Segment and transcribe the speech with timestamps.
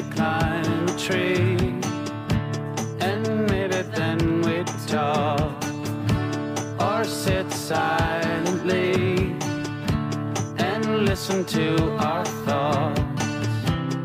[0.00, 1.56] we climb a tree,
[3.00, 5.62] and maybe then we'd talk,
[6.80, 9.34] or sit silently
[10.58, 13.00] and listen to our thoughts.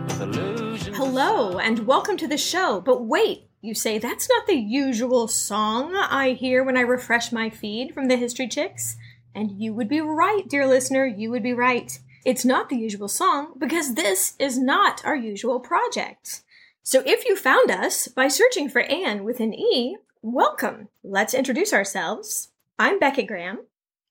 [0.07, 2.81] with illusions Hello, and welcome to the show.
[2.81, 7.49] But wait, you say that's not the usual song I hear when I refresh my
[7.49, 8.97] feed from the History Chicks.
[9.33, 11.99] And you would be right, dear listener, you would be right.
[12.25, 16.41] It's not the usual song because this is not our usual project.
[16.81, 20.87] So if you found us by searching for Anne with an E, welcome.
[21.03, 22.49] Let's introduce ourselves.
[22.79, 23.59] I'm Beckett Graham.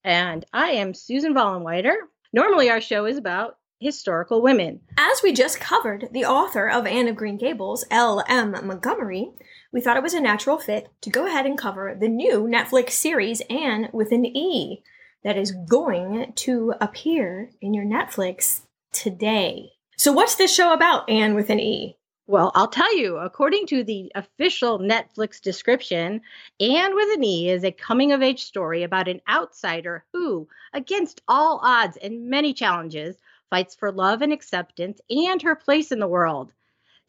[0.04, 1.94] And I am Susan Vollenweider.
[2.32, 4.82] Normally, our show is about historical women.
[4.96, 8.52] As we just covered the author of Anne of Green Gables, L.M.
[8.52, 9.32] Montgomery,
[9.72, 12.90] we thought it was a natural fit to go ahead and cover the new Netflix
[12.90, 14.84] series Anne with an E
[15.24, 18.60] that is going to appear in your Netflix
[18.92, 19.70] today.
[19.96, 21.96] So, what's this show about, Anne with an E?
[22.26, 26.22] Well, I'll tell you, according to the official Netflix description,
[26.58, 31.20] Anne with an E is a coming of age story about an outsider who, against
[31.28, 33.16] all odds and many challenges,
[33.50, 36.50] fights for love and acceptance and her place in the world.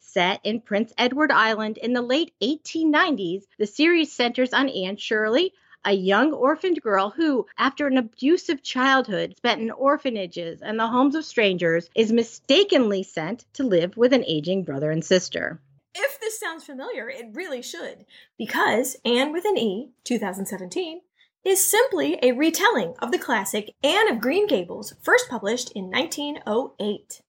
[0.00, 5.52] Set in Prince Edward Island in the late 1890s, the series centers on Anne Shirley,
[5.86, 11.14] a young orphaned girl who, after an abusive childhood spent in orphanages and the homes
[11.14, 15.60] of strangers, is mistakenly sent to live with an aging brother and sister.
[15.94, 18.04] If this sounds familiar, it really should,
[18.36, 21.00] because Anne with an E, 2017,
[21.44, 27.22] is simply a retelling of the classic Anne of Green Gables, first published in 1908.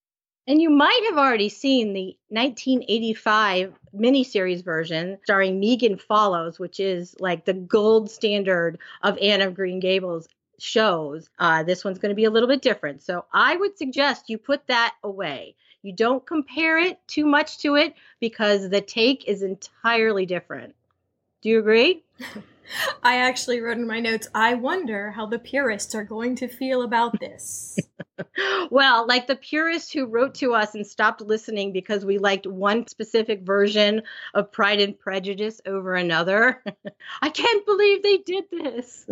[0.47, 7.15] And you might have already seen the 1985 miniseries version starring Megan Follows, which is
[7.19, 11.29] like the gold standard of Anne of Green Gables shows.
[11.37, 13.03] Uh, this one's going to be a little bit different.
[13.03, 15.55] So I would suggest you put that away.
[15.81, 20.75] You don't compare it too much to it because the take is entirely different.
[21.41, 22.03] Do you agree?
[23.03, 26.81] I actually wrote in my notes, I wonder how the purists are going to feel
[26.81, 27.77] about this.
[28.71, 32.87] well, like the purists who wrote to us and stopped listening because we liked one
[32.87, 34.01] specific version
[34.33, 36.63] of Pride and Prejudice over another.
[37.21, 39.07] I can't believe they did this.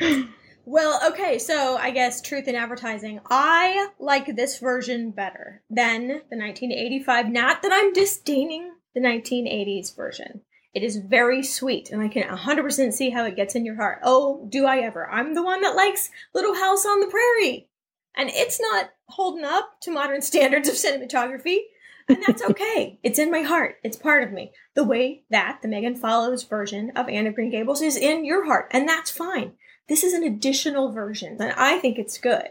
[0.64, 3.20] well, okay, so I guess truth in advertising.
[3.30, 7.30] I like this version better than the 1985.
[7.30, 10.42] Not that I'm disdaining the 1980s version.
[10.74, 14.00] It is very sweet, and I can 100% see how it gets in your heart.
[14.02, 15.10] Oh, do I ever?
[15.10, 17.68] I'm the one that likes Little House on the Prairie.
[18.16, 21.58] And it's not holding up to modern standards of cinematography.
[22.08, 22.98] And that's okay.
[23.02, 23.76] it's in my heart.
[23.82, 24.52] It's part of me.
[24.74, 28.46] The way that the Megan Follows version of Anne of Green Gables is in your
[28.46, 28.68] heart.
[28.70, 29.52] And that's fine.
[29.88, 32.48] This is an additional version, and I think it's good.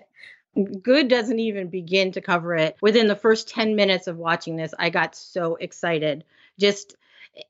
[0.81, 2.75] Good doesn't even begin to cover it.
[2.81, 6.23] Within the first 10 minutes of watching this, I got so excited.
[6.59, 6.95] Just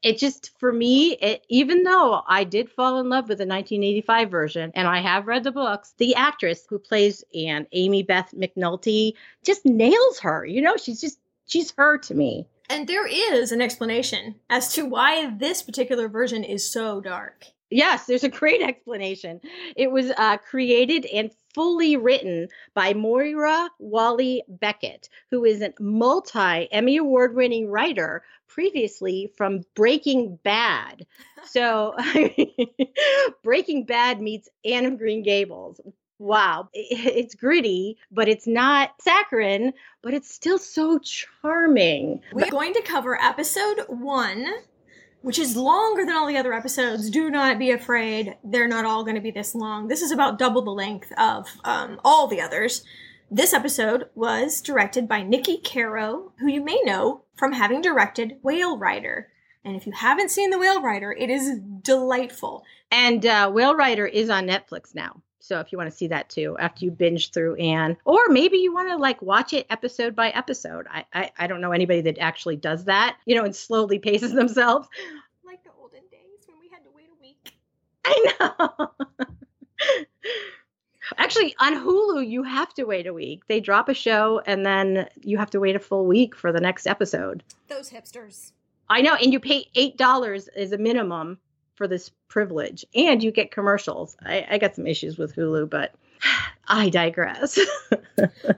[0.03, 4.30] it just for me it, even though i did fall in love with the 1985
[4.31, 9.66] version and i have read the books the actress who plays anne amybeth mcnulty just
[9.66, 14.36] nails her you know she's just she's her to me And there is an explanation
[14.50, 17.46] as to why this particular version is so dark.
[17.70, 19.42] Yes, there's a great explanation.
[19.76, 26.98] It was uh, created and fully written by Moira Walley-Beckett, who is a multi Emmy
[26.98, 31.06] Award winning writer previously from Breaking Bad.
[31.46, 31.96] So,
[33.44, 35.80] Breaking Bad meets Anne of Green Gables.
[36.20, 42.22] Wow, it's gritty, but it's not saccharine, but it's still so charming.
[42.34, 44.48] We're going to cover episode one,
[45.22, 47.10] which is longer than all the other episodes.
[47.10, 48.38] Do not be afraid.
[48.44, 49.88] They're not all going to be this long.
[49.88, 52.84] This is about double the length of um, all the others.
[53.30, 58.78] This episode was directed by Niki Caro, who you may know from having directed Whale
[58.78, 59.30] Rider.
[59.66, 62.64] And if you haven't seen The Whale Rider, it is delightful.
[62.90, 65.22] And uh, Whale Rider is on Netflix now.
[65.47, 68.58] So if you want to see that too, after you binge through Anne, or maybe
[68.58, 70.88] you want to like watch it episode by episode.
[70.91, 74.33] I, I I don't know anybody that actually does that, you know, and slowly paces
[74.33, 74.89] themselves.
[75.45, 77.54] Like the olden days when we had to wait a week.
[78.06, 78.92] I know.
[81.18, 83.48] Actually, on Hulu, you have to wait a week.
[83.48, 86.60] They drop a show and then you have to wait a full week for the
[86.60, 87.42] next episode.
[87.69, 88.51] Those hipsters.
[88.89, 91.39] I know, and you pay eight dollars as a minimum
[91.77, 94.18] for this privilege, and you get commercials.
[94.25, 95.94] I, I got some issues with Hulu, but
[96.68, 97.59] I digress.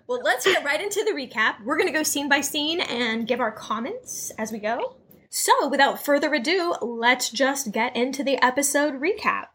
[0.08, 1.64] Well, let's get right into the recap.
[1.64, 4.96] We're going to go scene by scene and give our comments as we go.
[5.30, 9.48] So, without further ado, let's just get into the episode recap.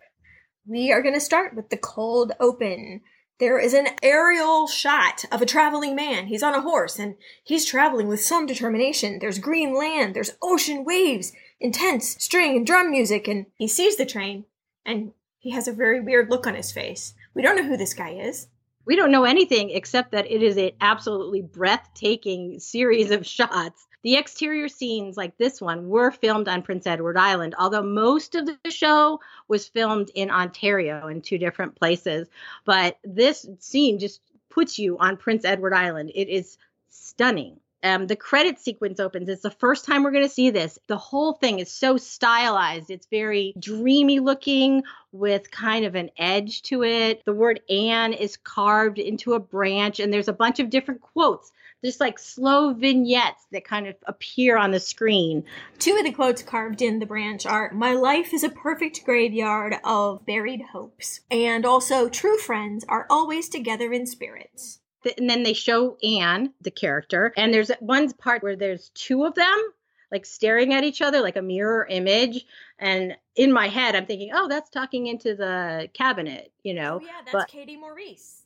[0.66, 3.00] We are going to start with the cold open.
[3.40, 6.26] There is an aerial shot of a traveling man.
[6.26, 9.18] He's on a horse and he's traveling with some determination.
[9.18, 11.32] There's green land, there's ocean waves,
[11.64, 14.44] intense string and drum music, and he sees the train
[14.84, 17.14] and he has a very weird look on his face.
[17.32, 18.48] We don't know who this guy is.
[18.84, 23.86] We don't know anything except that it is an absolutely breathtaking series of shots.
[24.02, 28.44] The exterior scenes, like this one, were filmed on Prince Edward Island, although most of
[28.44, 32.28] the show was filmed in Ontario in two different places.
[32.66, 34.20] But this scene just
[34.50, 36.12] puts you on Prince Edward Island.
[36.14, 36.58] It is
[36.90, 37.58] stunning.
[37.84, 39.28] Um, the credit sequence opens.
[39.28, 40.78] It's the first time we're going to see this.
[40.86, 42.90] The whole thing is so stylized.
[42.90, 47.22] It's very dreamy looking with kind of an edge to it.
[47.26, 51.52] The word Anne is carved into a branch, and there's a bunch of different quotes.
[51.84, 55.44] just like slow vignettes that kind of appear on the screen.
[55.78, 59.76] Two of the quotes carved in the branch are My life is a perfect graveyard
[59.84, 61.20] of buried hopes.
[61.30, 64.80] And also, true friends are always together in spirits
[65.18, 69.34] and then they show Anne, the character, and there's one part where there's two of
[69.34, 69.72] them
[70.12, 72.44] like staring at each other like a mirror image
[72.78, 77.04] and in my head i'm thinking oh that's talking into the cabinet you know oh,
[77.04, 78.44] yeah that's but, katie maurice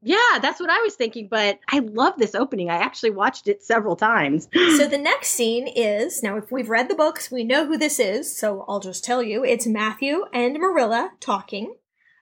[0.00, 2.70] yeah, that's what I was thinking, but I love this opening.
[2.70, 4.48] I actually watched it several times.
[4.76, 7.98] so the next scene is now, if we've read the books, we know who this
[7.98, 11.74] is, so I'll just tell you it's Matthew and Marilla talking.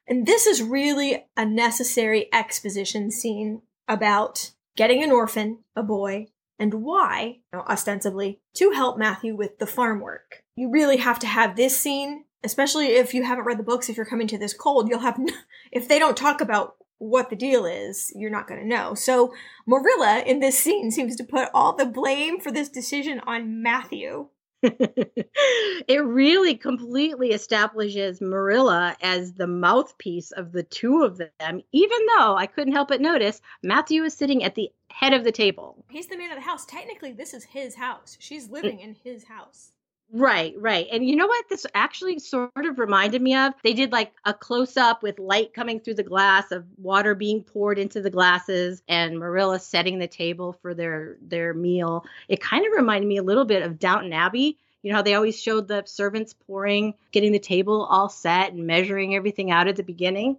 [0.08, 6.26] And this is really a necessary exposition scene about getting an orphan, a boy,
[6.58, 10.42] and why, you know, ostensibly, to help Matthew with the farm work.
[10.56, 13.96] You really have to have this scene, especially if you haven't read the books, if
[13.96, 15.18] you're coming to this cold, you'll have,
[15.72, 18.94] if they don't talk about what the deal is, you're not going to know.
[18.94, 19.34] So
[19.66, 24.28] Marilla in this scene seems to put all the blame for this decision on Matthew
[25.88, 32.36] it really completely establishes Marilla as the mouthpiece of the two of them, even though
[32.36, 35.84] I couldn't help but notice Matthew is sitting at the head of the table.
[35.90, 36.64] He's the man of the house.
[36.66, 38.16] Technically, this is his house.
[38.20, 39.72] She's living in his house.
[40.12, 40.86] Right, right.
[40.92, 43.54] And you know what this actually sort of reminded me of?
[43.64, 47.42] They did like a close up with light coming through the glass of water being
[47.42, 52.04] poured into the glasses and Marilla setting the table for their their meal.
[52.28, 54.58] It kind of reminded me a little bit of Downton Abbey.
[54.82, 58.66] You know how they always showed the servants pouring, getting the table all set and
[58.66, 60.36] measuring everything out at the beginning.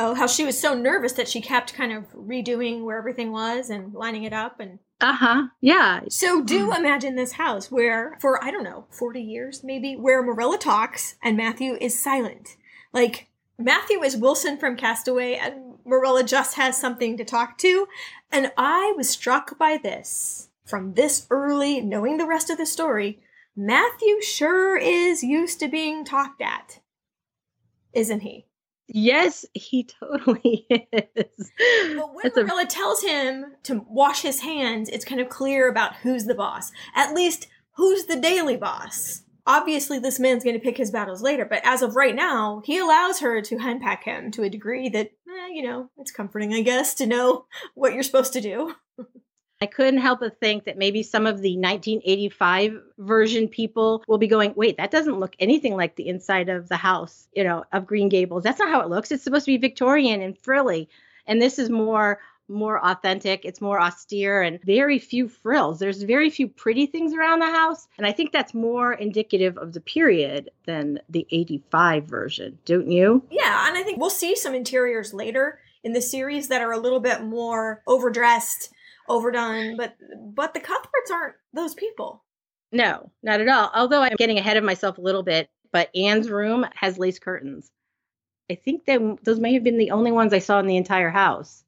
[0.00, 3.70] Oh, how she was so nervous that she kept kind of redoing where everything was
[3.70, 5.46] and lining it up and uh huh.
[5.60, 6.00] Yeah.
[6.08, 10.58] So do imagine this house where, for I don't know, 40 years maybe, where Marilla
[10.58, 12.56] talks and Matthew is silent.
[12.92, 13.28] Like,
[13.58, 17.86] Matthew is Wilson from Castaway and Marilla just has something to talk to.
[18.32, 23.20] And I was struck by this from this early, knowing the rest of the story.
[23.56, 26.80] Matthew sure is used to being talked at,
[27.92, 28.47] isn't he?
[28.88, 31.52] Yes, he totally is.
[31.94, 32.66] But when That's Marilla a...
[32.66, 36.72] tells him to wash his hands, it's kind of clear about who's the boss.
[36.94, 39.22] At least, who's the daily boss.
[39.46, 42.78] Obviously, this man's going to pick his battles later, but as of right now, he
[42.78, 46.60] allows her to henpeck him to a degree that, eh, you know, it's comforting, I
[46.60, 48.74] guess, to know what you're supposed to do.
[49.60, 54.28] I couldn't help but think that maybe some of the 1985 version people will be
[54.28, 57.86] going, wait, that doesn't look anything like the inside of the house, you know, of
[57.86, 58.44] Green Gables.
[58.44, 59.10] That's not how it looks.
[59.10, 60.88] It's supposed to be Victorian and frilly.
[61.26, 62.20] And this is more
[62.50, 67.40] more authentic it's more austere and very few frills there's very few pretty things around
[67.40, 72.58] the house and i think that's more indicative of the period than the 85 version
[72.64, 76.62] don't you yeah and i think we'll see some interiors later in the series that
[76.62, 78.72] are a little bit more overdressed
[79.08, 79.96] overdone, but
[80.34, 82.24] but the Cuthberts aren't those people.
[82.70, 83.70] No, not at all.
[83.74, 87.70] Although I'm getting ahead of myself a little bit, but Anne's room has lace curtains.
[88.50, 91.10] I think that those may have been the only ones I saw in the entire
[91.10, 91.64] house.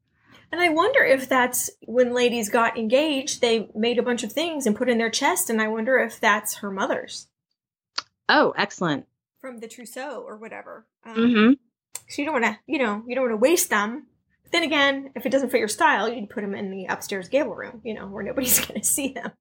[0.53, 4.67] And I wonder if that's when ladies got engaged, they made a bunch of things
[4.67, 7.29] and put in their chest, and I wonder if that's her mother's.
[8.29, 9.07] Oh, excellent.
[9.41, 10.87] From the trousseau or whatever.
[11.05, 11.53] Um, mm-hmm.
[12.09, 14.07] So you don't want to, you know, you don't want to waste them.
[14.53, 17.55] Then again, if it doesn't fit your style, you'd put them in the upstairs gable
[17.55, 19.33] room, you know, where nobody's going to see them.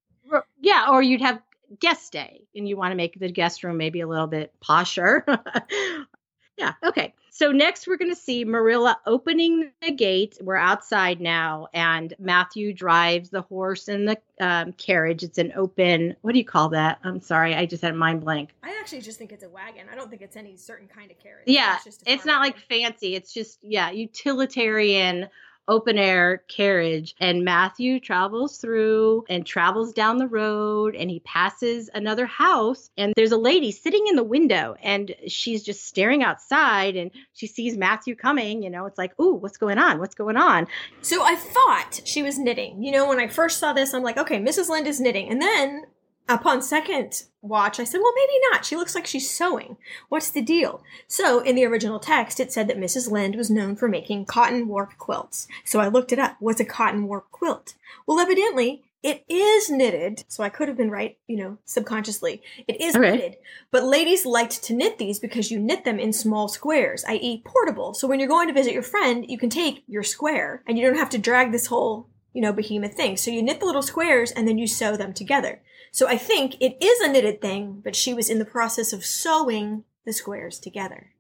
[0.60, 1.42] Yeah, or you'd have
[1.80, 5.24] guest day and you want to make the guest room maybe a little bit posher.
[6.58, 7.14] yeah, okay.
[7.40, 10.38] So next we're going to see Marilla opening the gate.
[10.42, 15.24] We're outside now, and Matthew drives the horse in the um, carriage.
[15.24, 16.18] It's an open.
[16.20, 17.00] What do you call that?
[17.02, 18.50] I'm sorry, I just had a mind blank.
[18.62, 19.86] I actually just think it's a wagon.
[19.90, 21.46] I don't think it's any certain kind of carriage.
[21.48, 23.16] Yeah, it's, it's not like fancy.
[23.16, 25.30] It's just yeah, utilitarian
[25.70, 31.90] open air carriage and Matthew travels through and travels down the road and he passes
[31.94, 36.96] another house and there's a lady sitting in the window and she's just staring outside
[36.96, 40.00] and she sees Matthew coming, you know, it's like, "Ooh, what's going on?
[40.00, 40.68] What's going on?"
[41.02, 42.84] So I thought she was knitting.
[42.84, 44.70] You know, when I first saw this, I'm like, "Okay, Mrs.
[44.70, 45.86] Lynde is knitting." And then
[46.30, 48.66] upon second watch, I said, well, maybe not.
[48.66, 49.78] She looks like she's sewing.
[50.10, 50.84] What's the deal?
[51.08, 53.10] So, in the original text, it said that Mrs.
[53.12, 55.48] Lynde was known for making cotton warp quilts.
[55.66, 56.36] So I looked it up.
[56.40, 57.76] What's a cotton warp quilt?
[58.06, 60.26] Well, evidently, it is knitted.
[60.28, 62.42] So I could have been right, you know, subconsciously.
[62.68, 63.12] It is Okay.
[63.12, 63.38] knitted.
[63.72, 67.94] But ladies liked to knit these because you knit them in small squares, i.e., portable.
[67.94, 70.86] So when you're going to visit your friend, you can take your square and you
[70.86, 73.16] don't have to drag this whole, you know, behemoth thing.
[73.16, 75.62] So you knit the little squares and then you sew them together.
[75.92, 79.06] So I think it is a knitted thing, but she was in the process of
[79.06, 81.12] sewing the squares together.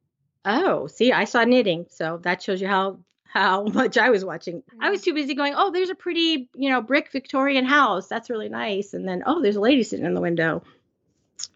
[0.46, 4.64] Oh, see, I saw knitting, so that shows you how how much I was watching.
[4.80, 8.08] I was too busy going, "Oh, there's a pretty, you know, brick Victorian house.
[8.08, 10.64] That's really nice." And then, "Oh, there's a lady sitting in the window."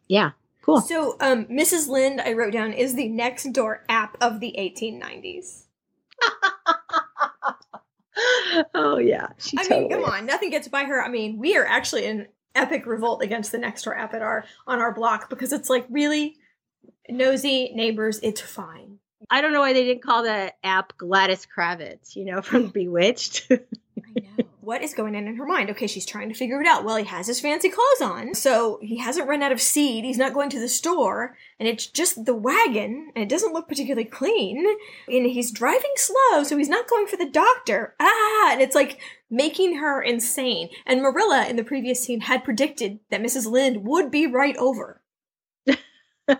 [0.08, 0.82] Yeah, cool.
[0.82, 1.88] So, um, Mrs.
[1.88, 5.63] Lynde, I wrote down, is the next door app of the 1890s.
[8.75, 10.10] oh yeah, she I totally mean, come is.
[10.10, 11.03] on, nothing gets by her.
[11.03, 14.45] I mean, we are actually in epic revolt against the next door app at our
[14.67, 16.38] on our block because it's like really
[17.10, 18.19] nosy neighbors.
[18.24, 19.00] It's fine.
[19.29, 23.48] I don't know why they didn't call the app Gladys Kravitz, you know, from Bewitched.
[23.51, 24.45] I know.
[24.62, 25.69] what is going on in her mind?
[25.72, 26.83] Okay, she's trying to figure it out.
[26.83, 30.03] Well, he has his fancy clothes on, so he hasn't run out of seed.
[30.03, 33.67] He's not going to the store, and it's just the wagon, and it doesn't look
[33.67, 34.65] particularly clean.
[35.07, 37.95] And he's driving slow, so he's not going for the doctor.
[38.00, 39.00] Ah, and it's like
[39.34, 40.70] making her insane.
[40.86, 43.50] And Marilla in the previous scene had predicted that Mrs.
[43.50, 45.02] Lynde would be right over.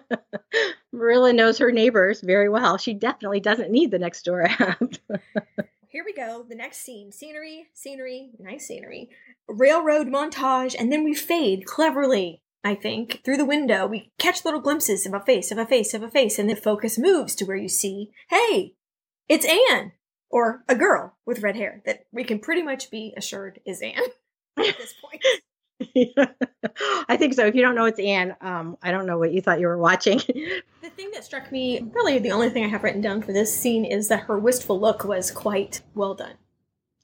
[0.94, 2.78] Marilla knows her neighbors very well.
[2.78, 4.80] She definitely doesn't need the next door app.
[5.90, 6.46] Here we go.
[6.48, 7.12] The next scene.
[7.12, 9.10] Scenery, scenery, nice scenery.
[9.48, 13.88] Railroad montage, and then we fade cleverly, I think, through the window.
[13.88, 16.56] We catch little glimpses of a face, of a face, of a face, and the
[16.56, 18.76] focus moves to where you see, hey,
[19.28, 19.94] it's Anne!
[20.34, 24.02] Or a girl with red hair that we can pretty much be assured is Anne
[24.58, 25.24] at this point.
[27.08, 27.46] I think so.
[27.46, 29.78] If you don't know it's Anne, um, I don't know what you thought you were
[29.78, 30.20] watching.
[30.82, 33.58] The thing that struck me, really the only thing I have written down for this
[33.58, 36.34] scene, is that her wistful look was quite well done.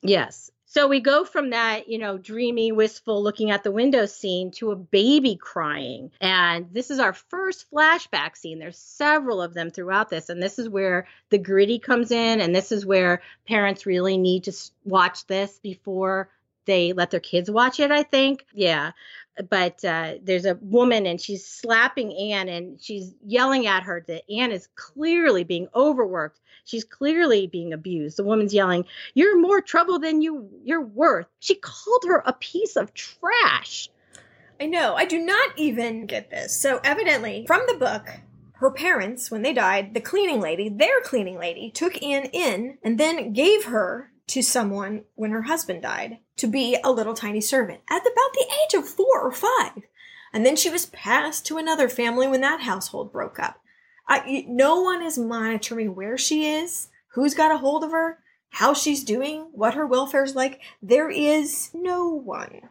[0.02, 0.52] yes.
[0.72, 4.70] So we go from that, you know, dreamy, wistful looking at the window scene to
[4.70, 6.12] a baby crying.
[6.22, 8.60] And this is our first flashback scene.
[8.60, 10.30] There's several of them throughout this.
[10.30, 12.40] And this is where the gritty comes in.
[12.40, 14.54] And this is where parents really need to
[14.86, 16.30] watch this before
[16.66, 18.46] they let their kids watch it, I think.
[18.54, 18.92] Yeah.
[19.50, 24.30] But uh, there's a woman and she's slapping Anne and she's yelling at her that
[24.32, 26.40] Anne is clearly being overworked.
[26.66, 28.18] She's clearly being abused.
[28.18, 31.28] The woman's yelling, You're more trouble than you you're worth.
[31.40, 33.90] She called her a piece of trash.
[34.62, 34.96] I know.
[34.96, 36.62] I do not even get this.
[36.62, 38.10] So, evidently, from the book,
[38.54, 43.00] her parents, when they died, the cleaning lady, their cleaning lady, took Anne in and
[43.00, 47.82] then gave her to someone when her husband died to be a little tiny servant
[47.90, 49.84] at about the age of four or five.
[50.32, 53.60] And then she was passed to another family when that household broke up.
[54.08, 58.20] I, no one is monitoring where she is, who's got a hold of her,
[58.50, 60.62] how she's doing, what her welfare's like.
[60.82, 62.62] There is no one.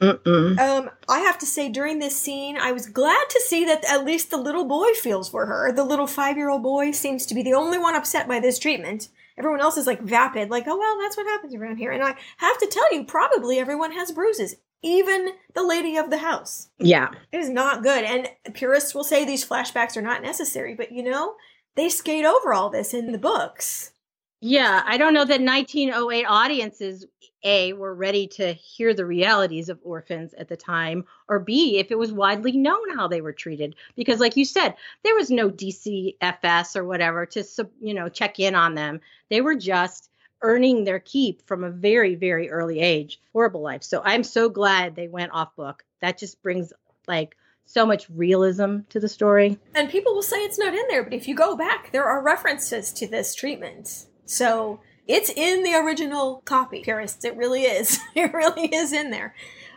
[0.00, 0.58] Mm-mm.
[0.58, 4.04] Um, I have to say, during this scene, I was glad to see that at
[4.04, 5.72] least the little boy feels for her.
[5.72, 8.58] The little five year old boy seems to be the only one upset by this
[8.58, 9.08] treatment.
[9.38, 11.92] Everyone else is like vapid, like, oh, well, that's what happens around here.
[11.92, 16.18] And I have to tell you, probably everyone has bruises, even the lady of the
[16.18, 16.68] house.
[16.78, 17.10] Yeah.
[17.32, 18.04] It is not good.
[18.04, 21.34] And purists will say these flashbacks are not necessary, but you know,
[21.76, 23.92] they skate over all this in the books.
[24.40, 24.82] Yeah.
[24.84, 27.06] I don't know that 1908 audiences,
[27.42, 31.90] A, were ready to hear the realities of orphans at the time, or B, if
[31.90, 33.74] it was widely known how they were treated.
[33.96, 37.44] Because, like you said, there was no DCFS or whatever to,
[37.80, 39.00] you know, check in on them.
[39.28, 40.10] They were just
[40.42, 43.20] earning their keep from a very, very early age.
[43.32, 43.82] Horrible life.
[43.82, 45.84] So I'm so glad they went off book.
[46.00, 46.72] That just brings
[47.08, 49.58] like so much realism to the story.
[49.74, 52.22] And people will say it's not in there, but if you go back, there are
[52.22, 54.06] references to this treatment.
[54.28, 57.24] So it's in the original copy, purists.
[57.24, 57.98] It really is.
[58.14, 59.34] It really is in there.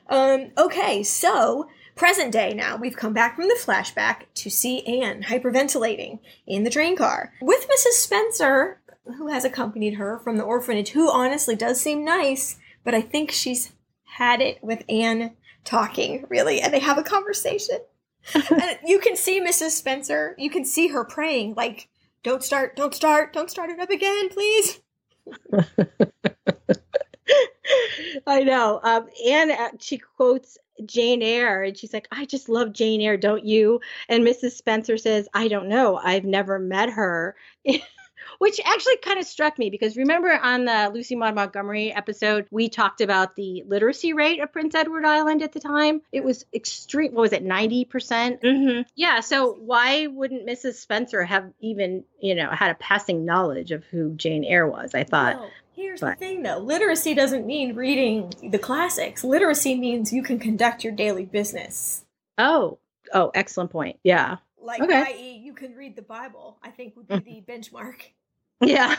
[0.10, 2.76] Um, okay, so present day now.
[2.76, 7.68] We've come back from the flashback to see Anne hyperventilating in the train car with
[7.68, 7.94] Mrs.
[7.94, 8.82] Spencer,
[9.18, 13.32] who has accompanied her from the orphanage, who honestly does seem nice, but I think
[13.32, 13.72] she's
[14.04, 17.80] had it with Anne talking, really, and they have a conversation.
[18.34, 19.72] and you can see Mrs.
[19.72, 21.88] Spencer, you can see her praying, like,
[22.24, 24.82] don't start, don't start, don't start it up again, please.
[28.28, 28.80] I know.
[28.84, 33.18] Um, and uh, she quotes Jane Eyre, and she's like, "I just love Jane Eyre,
[33.18, 34.52] don't you?" And Mrs.
[34.52, 35.98] Spencer says, "I don't know.
[35.98, 37.36] I've never met her."
[38.42, 42.70] Which actually kind of struck me because remember on the Lucy Maud Montgomery episode, we
[42.70, 46.02] talked about the literacy rate of Prince Edward Island at the time.
[46.12, 47.14] It was extreme.
[47.14, 47.88] What was it, 90%?
[47.88, 48.82] percent mm-hmm.
[48.96, 49.20] Yeah.
[49.20, 50.74] So why wouldn't Mrs.
[50.74, 54.96] Spencer have even, you know, had a passing knowledge of who Jane Eyre was?
[54.96, 55.36] I thought.
[55.36, 56.18] Well, here's but.
[56.18, 60.94] the thing though literacy doesn't mean reading the classics, literacy means you can conduct your
[60.94, 62.06] daily business.
[62.40, 62.80] Oh,
[63.14, 64.00] oh, excellent point.
[64.04, 64.38] Yeah.
[64.60, 65.04] Like, okay.
[65.14, 67.46] i.e., you can read the Bible, I think would be mm.
[67.46, 68.02] the benchmark.
[68.62, 68.96] Yeah.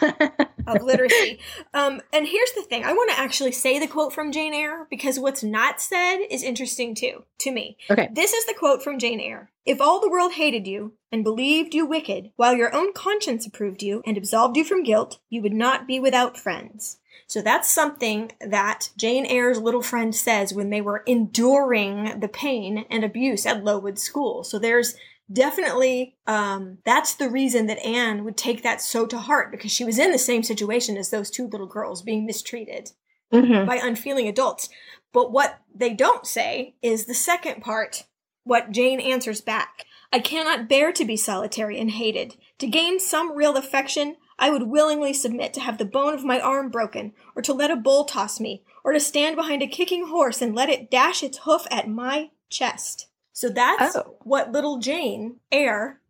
[0.67, 1.39] of literacy.
[1.75, 4.87] Um, and here's the thing I want to actually say the quote from Jane Eyre
[4.91, 7.77] because what's not said is interesting too, to me.
[7.91, 8.09] Okay.
[8.13, 11.75] This is the quote from Jane Eyre If all the world hated you and believed
[11.75, 15.53] you wicked, while your own conscience approved you and absolved you from guilt, you would
[15.53, 16.99] not be without friends.
[17.27, 22.85] So that's something that Jane Eyre's little friend says when they were enduring the pain
[22.91, 24.45] and abuse at Lowood School.
[24.45, 24.95] So there's
[25.31, 29.85] definitely um, that's the reason that Anne would take that so to heart because she
[29.85, 32.93] was in the same situation as those two little girls being mistreated
[33.33, 33.67] mm-hmm.
[33.67, 34.69] by unfeeling adults.
[35.13, 38.05] But what they don't say is the second part,
[38.45, 39.85] what Jane answers back.
[40.13, 42.37] I cannot bear to be solitary and hated.
[42.59, 46.41] To gain some real affection, I would willingly submit to have the bone of my
[46.41, 50.09] arm broken, or to let a bull toss me, or to stand behind a kicking
[50.09, 53.07] horse and let it dash its hoof at my chest.
[53.33, 54.17] So that's oh.
[54.23, 56.01] what little Jane Eyre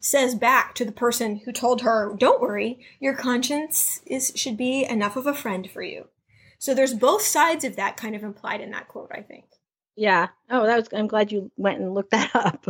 [0.00, 4.84] says back to the person who told her, "Don't worry, your conscience is should be
[4.84, 6.08] enough of a friend for you."
[6.58, 9.44] So there's both sides of that kind of implied in that quote, I think.
[9.98, 10.28] Yeah.
[10.48, 10.88] Oh, that was.
[10.92, 12.66] I'm glad you went and looked that up.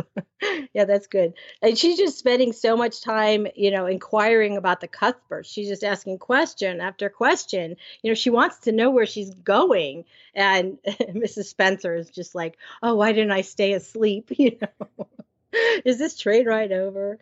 [0.73, 1.33] yeah, that's good.
[1.61, 5.47] And she's just spending so much time, you know, inquiring about the Cuthberts.
[5.47, 7.75] She's just asking question after question.
[8.01, 10.05] You know, she wants to know where she's going.
[10.33, 11.45] And Mrs.
[11.45, 15.07] Spencer is just like, "Oh, why didn't I stay asleep?" You know.
[15.85, 17.19] is this train ride over?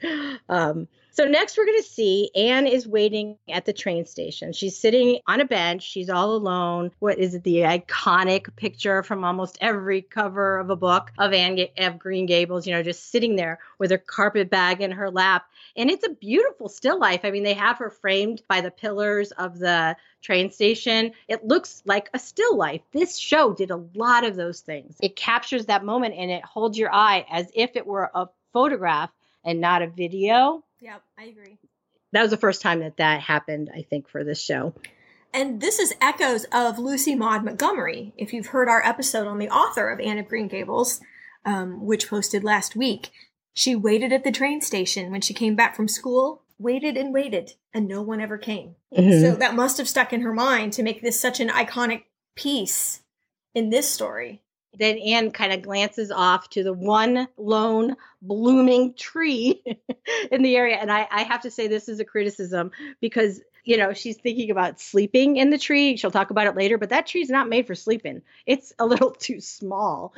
[0.48, 0.88] Um,
[1.18, 4.54] so next we're going to see Anne is waiting at the train station.
[4.54, 5.82] She's sitting on a bench.
[5.82, 6.92] She's all alone.
[7.00, 7.44] What is it?
[7.44, 12.68] The iconic picture from almost every cover of a book of Anne of Green Gables,
[12.68, 15.48] you know, just sitting there with her carpet bag in her lap.
[15.76, 17.22] And it's a beautiful still life.
[17.24, 21.14] I mean, they have her framed by the pillars of the train station.
[21.28, 22.82] It looks like a still life.
[22.92, 24.98] This show did a lot of those things.
[25.02, 29.10] It captures that moment and it holds your eye as if it were a photograph
[29.44, 30.64] and not a video.
[30.82, 31.58] Yep, I agree.
[32.14, 34.74] That was the first time that that happened, I think, for this show.
[35.34, 38.14] And this is echoes of Lucy Maud Montgomery.
[38.18, 41.02] If you've heard our episode on the author of Anne of Green Gables,
[41.46, 43.12] um, which posted last week,
[43.54, 47.54] she waited at the train station when she came back from school, waited and waited,
[47.74, 48.76] and no one ever came.
[48.96, 49.22] Mm-hmm.
[49.22, 52.04] So that must have stuck in her mind to make this such an iconic
[52.36, 53.02] piece
[53.54, 54.42] in this story
[54.78, 59.64] then Anne kind of glances off to the one lone blooming tree
[60.32, 60.76] in the area.
[60.76, 64.52] And I, I have to say, this is a criticism because, you know, she's thinking
[64.52, 65.98] about sleeping in the tree.
[65.98, 68.22] She'll talk about it later, but that tree's not made for sleeping.
[68.46, 70.14] It's a little too small.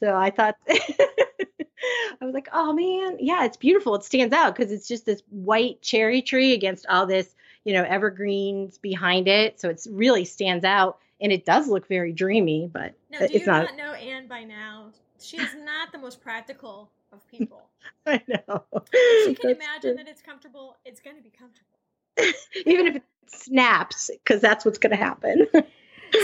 [0.00, 3.94] So I thought, I was like, oh man, yeah, it's beautiful.
[3.94, 7.82] It stands out because it's just this white cherry tree against all this, you know,
[7.82, 9.60] evergreens behind it.
[9.60, 13.34] So it really stands out and it does look very dreamy, but no, do it's
[13.34, 13.64] you not...
[13.64, 14.90] not know Anne by now?
[15.20, 17.62] She's not the most practical of people.
[18.06, 18.64] I know.
[18.92, 20.04] If she can that's imagine true.
[20.04, 21.78] that it's comfortable, it's going to be comfortable.
[22.66, 25.46] Even if it snaps, because that's what's going to happen.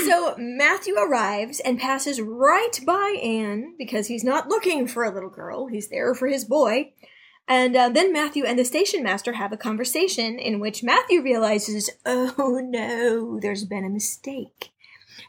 [0.05, 5.31] so Matthew arrives and passes right by Anne because he's not looking for a little
[5.31, 5.66] girl.
[5.66, 6.92] He's there for his boy.
[7.50, 11.90] And uh, then Matthew and the station master have a conversation in which Matthew realizes,
[12.06, 14.70] oh no, there's been a mistake.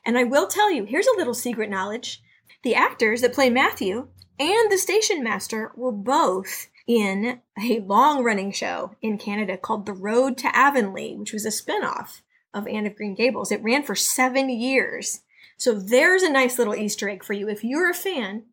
[0.05, 2.21] And I will tell you, here's a little secret knowledge.
[2.63, 4.07] The actors that play Matthew
[4.39, 9.93] and the station master were both in a long running show in Canada called The
[9.93, 12.21] Road to Avonlea, which was a spin-off
[12.53, 13.51] of Anne of Green Gables.
[13.51, 15.21] It ran for seven years.
[15.57, 17.49] So there's a nice little Easter egg for you.
[17.49, 18.43] If you're a fan,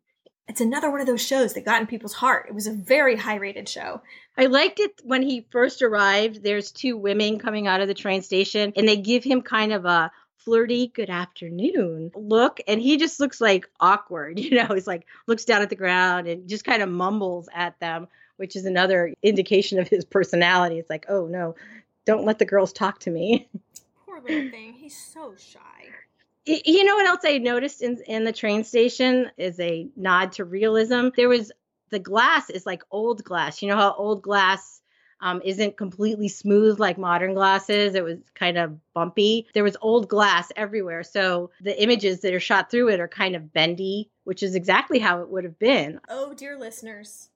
[0.49, 2.47] it's another one of those shows that got in people's heart.
[2.49, 4.01] It was a very high rated show.
[4.35, 6.43] I liked it when he first arrived.
[6.43, 9.85] There's two women coming out of the train station and they give him kind of
[9.85, 15.05] a flirty good afternoon look and he just looks like awkward you know he's like
[15.27, 18.07] looks down at the ground and just kind of mumbles at them
[18.37, 21.55] which is another indication of his personality it's like oh no
[22.05, 23.49] don't let the girls talk to me
[24.05, 25.59] poor little thing he's so shy
[26.45, 30.45] you know what else i noticed in, in the train station is a nod to
[30.45, 31.51] realism there was
[31.89, 34.81] the glass is like old glass you know how old glass
[35.21, 37.95] um, isn't completely smooth like modern glasses.
[37.95, 39.47] It was kind of bumpy.
[39.53, 41.03] There was old glass everywhere.
[41.03, 44.99] So the images that are shot through it are kind of bendy, which is exactly
[44.99, 45.99] how it would have been.
[46.07, 47.29] Oh, dear listeners.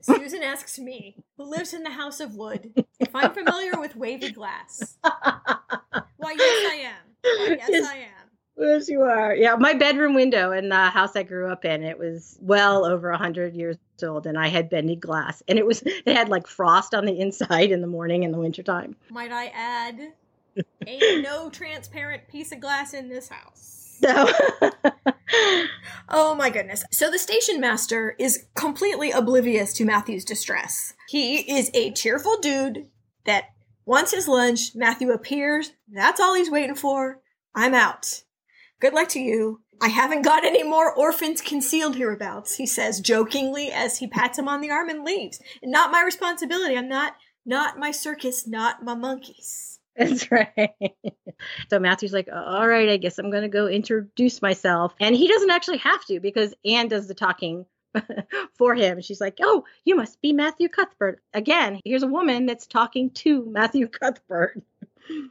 [0.00, 4.30] Susan asks me, who lives in the house of wood, if I'm familiar with wavy
[4.30, 4.98] glass.
[5.02, 7.38] Why, yes, I am.
[7.38, 8.21] Why, yes, I am.
[8.56, 9.34] Yes, you are.
[9.34, 13.10] Yeah, my bedroom window in the house I grew up in, it was well over
[13.10, 16.46] a hundred years old, and I had bendy glass, and it was it had like
[16.46, 18.96] frost on the inside in the morning in the wintertime.
[19.10, 20.12] Might I add,
[20.86, 23.98] ain't no transparent piece of glass in this house.
[24.00, 24.28] So,
[26.08, 26.84] Oh my goodness.
[26.90, 30.94] So the station master is completely oblivious to Matthew's distress.
[31.08, 32.88] He is a cheerful dude
[33.24, 33.44] that
[33.86, 34.74] wants his lunch.
[34.74, 35.72] Matthew appears.
[35.90, 37.20] That's all he's waiting for.
[37.54, 38.24] I'm out.
[38.82, 39.60] Good luck to you.
[39.80, 44.48] I haven't got any more orphans concealed hereabouts, he says jokingly as he pats him
[44.48, 45.40] on the arm and leaves.
[45.62, 46.76] Not my responsibility.
[46.76, 47.14] I'm not,
[47.46, 49.78] not my circus, not my monkeys.
[49.96, 50.72] That's right.
[51.70, 54.96] so Matthew's like, all right, I guess I'm going to go introduce myself.
[54.98, 57.66] And he doesn't actually have to because Anne does the talking
[58.58, 59.00] for him.
[59.00, 61.22] She's like, oh, you must be Matthew Cuthbert.
[61.32, 64.60] Again, here's a woman that's talking to Matthew Cuthbert.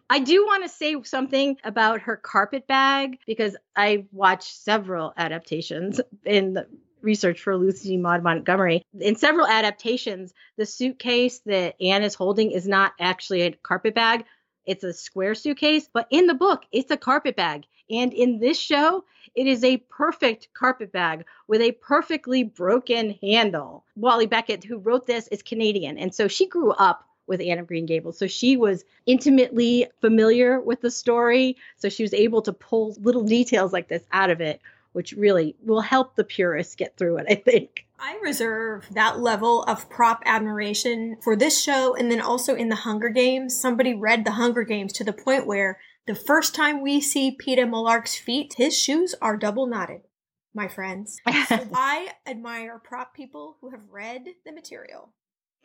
[0.09, 6.01] I do want to say something about her carpet bag because I watched several adaptations
[6.25, 6.67] in the
[7.01, 8.83] research for Lucy Maud Montgomery.
[8.99, 14.25] In several adaptations, the suitcase that Anne is holding is not actually a carpet bag.
[14.65, 17.65] It's a square suitcase, but in the book, it's a carpet bag.
[17.89, 19.03] And in this show,
[19.35, 23.85] it is a perfect carpet bag with a perfectly broken handle.
[23.95, 25.97] Walley-Beckett, who wrote this, is Canadian.
[25.97, 28.17] And so she grew up with Anne of Green Gables.
[28.17, 31.55] So she was intimately familiar with the story.
[31.77, 34.59] So she was able to pull little details like this out of it,
[34.91, 37.85] which really will help the purists get through it, I think.
[37.97, 42.75] I reserve that level of prop admiration for this show and then also in the
[42.75, 43.57] Hunger Games.
[43.57, 47.65] Somebody read the Hunger Games to the point where the first time we see Peeta
[47.65, 50.01] Mellark's feet, his shoes are double knotted,
[50.53, 51.21] my friends.
[51.47, 55.13] So I admire prop people who have read the material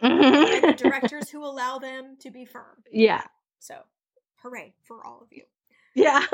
[0.77, 2.83] directors who allow them to be firm.
[2.91, 3.23] Yeah.
[3.59, 3.77] So,
[4.43, 5.45] hooray for all of you.
[5.95, 6.25] Yeah.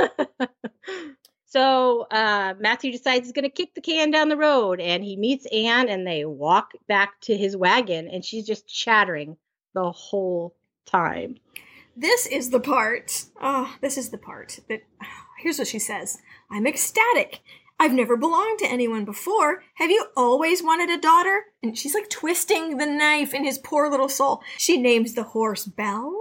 [1.47, 5.17] so uh, Matthew decides he's going to kick the can down the road, and he
[5.17, 9.37] meets Anne, and they walk back to his wagon, and she's just chattering
[9.75, 11.37] the whole time.
[11.97, 13.27] This is the part.
[13.41, 14.83] Oh, this is the part that.
[15.39, 16.19] Here's what she says
[16.53, 17.41] I'm ecstatic.
[17.83, 19.65] I've never belonged to anyone before.
[19.75, 21.47] Have you always wanted a daughter?
[21.65, 24.41] And she's like twisting the knife in his poor little soul.
[24.57, 26.17] She names the horse Belle,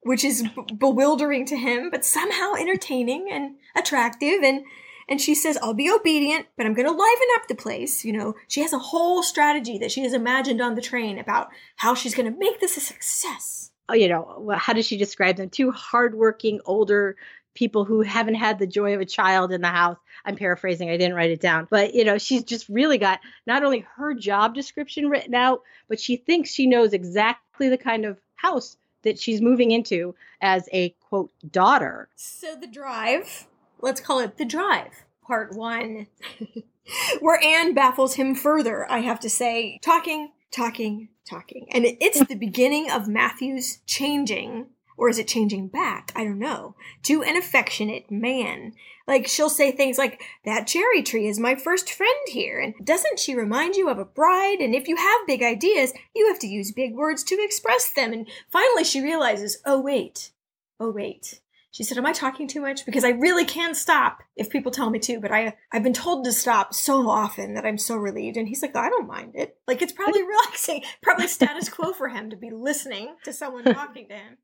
[0.00, 4.42] which is b- bewildering to him, but somehow entertaining and attractive.
[4.42, 4.64] And
[5.08, 8.04] and she says, I'll be obedient, but I'm going to liven up the place.
[8.04, 11.50] You know, she has a whole strategy that she has imagined on the train about
[11.76, 13.70] how she's going to make this a success.
[13.88, 15.48] Oh, you know, how does she describe them?
[15.48, 17.16] Two hardworking older
[17.58, 19.98] people who haven't had the joy of a child in the house.
[20.24, 21.66] I'm paraphrasing, I didn't write it down.
[21.68, 23.18] But, you know, she's just really got
[23.48, 28.04] not only her job description written out, but she thinks she knows exactly the kind
[28.04, 32.08] of house that she's moving into as a quote daughter.
[32.14, 33.48] So the drive,
[33.80, 34.92] let's call it the drive,
[35.26, 36.06] part one,
[37.20, 41.66] where Anne baffles him further, I have to say, talking, talking, talking.
[41.72, 44.66] And it's the beginning of Matthew's changing
[44.98, 46.12] or is it changing back?
[46.14, 46.74] I don't know.
[47.04, 48.74] To an affectionate man.
[49.06, 52.60] Like she'll say things like, that cherry tree is my first friend here.
[52.60, 54.58] And doesn't she remind you of a bride?
[54.60, 58.12] And if you have big ideas, you have to use big words to express them.
[58.12, 60.32] And finally she realizes, oh wait,
[60.78, 61.40] oh wait.
[61.70, 62.84] She said, am I talking too much?
[62.84, 66.24] Because I really can stop if people tell me to, but I, I've been told
[66.24, 68.36] to stop so often that I'm so relieved.
[68.36, 69.56] And he's like, I don't mind it.
[69.68, 74.08] Like it's probably relaxing, probably status quo for him to be listening to someone talking
[74.08, 74.38] to him.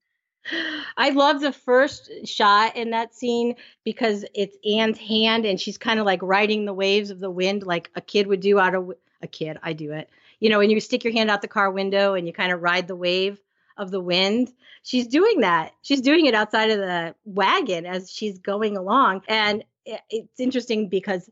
[0.96, 5.98] I love the first shot in that scene because it's Anne's hand and she's kind
[5.98, 8.92] of like riding the waves of the wind like a kid would do out of
[9.22, 9.58] a kid.
[9.62, 10.08] I do it.
[10.40, 12.62] You know, when you stick your hand out the car window and you kind of
[12.62, 13.40] ride the wave
[13.76, 14.52] of the wind.
[14.82, 15.72] She's doing that.
[15.82, 19.22] She's doing it outside of the wagon as she's going along.
[19.28, 21.28] And it's interesting because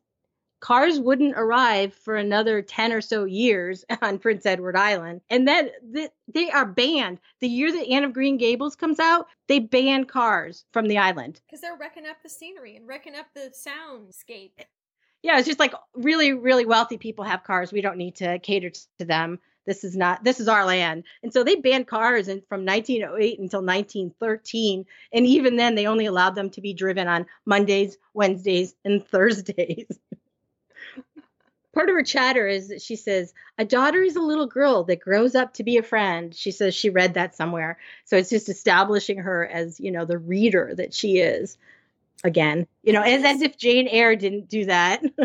[0.62, 5.20] cars wouldn't arrive for another 10 or so years on Prince Edward Island.
[5.29, 7.18] And then the, they are banned.
[7.40, 11.40] The year that Anne of Green Gables comes out, they ban cars from the island.
[11.46, 14.64] Because they're wrecking up the scenery and wrecking up the soundscape.
[15.22, 17.72] Yeah, it's just like really, really wealthy people have cars.
[17.72, 19.40] We don't need to cater to them.
[19.66, 21.05] This is not, this is our land.
[21.22, 24.85] And so they banned cars from 1908 until 1913.
[25.12, 29.87] And even then, they only allowed them to be driven on Mondays, Wednesdays, and Thursdays.
[31.72, 35.00] Part of her chatter is that she says, A daughter is a little girl that
[35.00, 36.35] grows up to be a friend.
[36.35, 37.78] She says she read that somewhere.
[38.04, 41.56] So it's just establishing her as, you know, the reader that she is
[42.24, 45.02] again, you know, as, as if Jane Eyre didn't do that.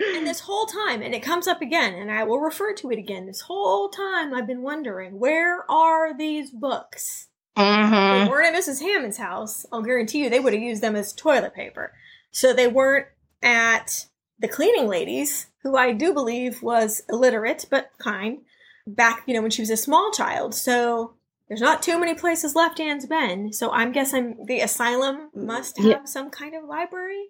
[0.00, 2.98] and this whole time, and it comes up again, and I will refer to it
[2.98, 3.26] again.
[3.26, 7.28] This whole time, I've been wondering, where are these books?
[7.56, 8.24] Mhm.
[8.24, 8.80] They weren't at Mrs.
[8.80, 9.66] Hammond's house.
[9.70, 11.92] I'll guarantee you they would have used them as toilet paper.
[12.30, 13.06] So they weren't
[13.42, 14.06] at
[14.38, 18.38] the cleaning ladies, who I do believe was illiterate but kind,
[18.86, 20.54] back, you know, when she was a small child.
[20.54, 21.14] So
[21.48, 23.52] there's not too many places left Anne's been.
[23.52, 26.04] So I'm guessing the asylum must have Yeah.
[26.04, 27.26] some kind of library.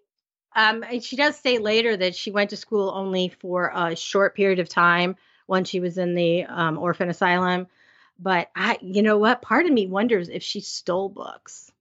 [0.54, 4.36] Um, and she does say later that she went to school only for a short
[4.36, 5.16] period of time
[5.46, 7.66] when she was in the um, orphan asylum.
[8.18, 9.42] But I, you know what?
[9.42, 11.71] Part of me wonders if she stole books.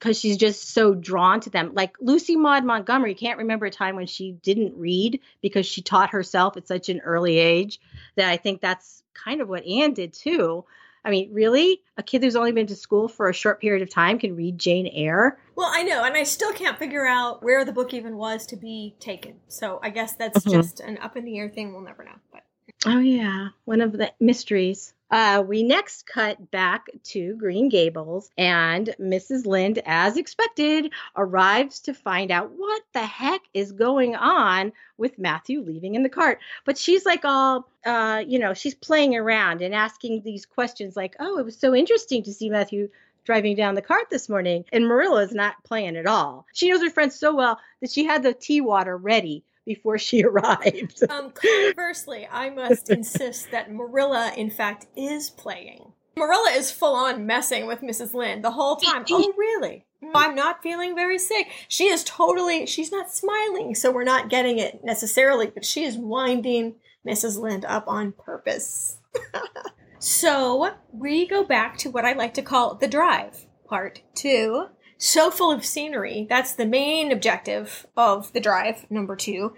[0.00, 1.72] Because she's just so drawn to them.
[1.74, 6.10] Like Lucy Maud Montgomery can't remember a time when she didn't read because she taught
[6.10, 7.78] herself at such an early age
[8.16, 10.64] that I think that's kind of what Anne did too.
[11.04, 11.82] I mean, really?
[11.98, 14.58] A kid who's only been to school for a short period of time can read
[14.58, 15.38] Jane Eyre?
[15.54, 18.56] Well, I know, and I still can't figure out where the book even was to
[18.56, 19.36] be taken.
[19.48, 20.50] So I guess that's Mhm.
[20.50, 21.72] just an up in the air thing.
[21.72, 22.16] We'll never know.
[22.32, 22.44] But
[22.86, 24.94] Oh yeah, one of the mysteries.
[25.10, 29.44] Uh, we next cut back to Green Gables, and Mrs.
[29.44, 35.60] Lynde, as expected, arrives to find out what the heck is going on with Matthew
[35.60, 36.38] leaving in the cart.
[36.64, 41.16] But she's like all, uh, you know, she's playing around and asking these questions like,
[41.20, 42.88] "Oh, it was so interesting to see Matthew."
[43.22, 46.46] Driving down the cart this morning, and Marilla is not playing at all.
[46.54, 50.24] She knows her friends so well that she had the tea water ready before she
[50.24, 51.02] arrived.
[51.08, 55.92] um, conversely, I must insist that Marilla, in fact, is playing.
[56.16, 58.14] Marilla is full on messing with Mrs.
[58.14, 59.04] Lynde the whole time.
[59.10, 59.84] Oh, really?
[60.14, 61.48] I'm not feeling very sick.
[61.68, 65.96] She is totally, she's not smiling, so we're not getting it necessarily, but she is
[65.96, 67.38] winding Mrs.
[67.38, 68.96] Lynde up on purpose.
[69.98, 74.66] so we go back to what I like to call the drive, part two.
[75.02, 76.26] So full of scenery.
[76.28, 79.54] That's the main objective of the drive, number two.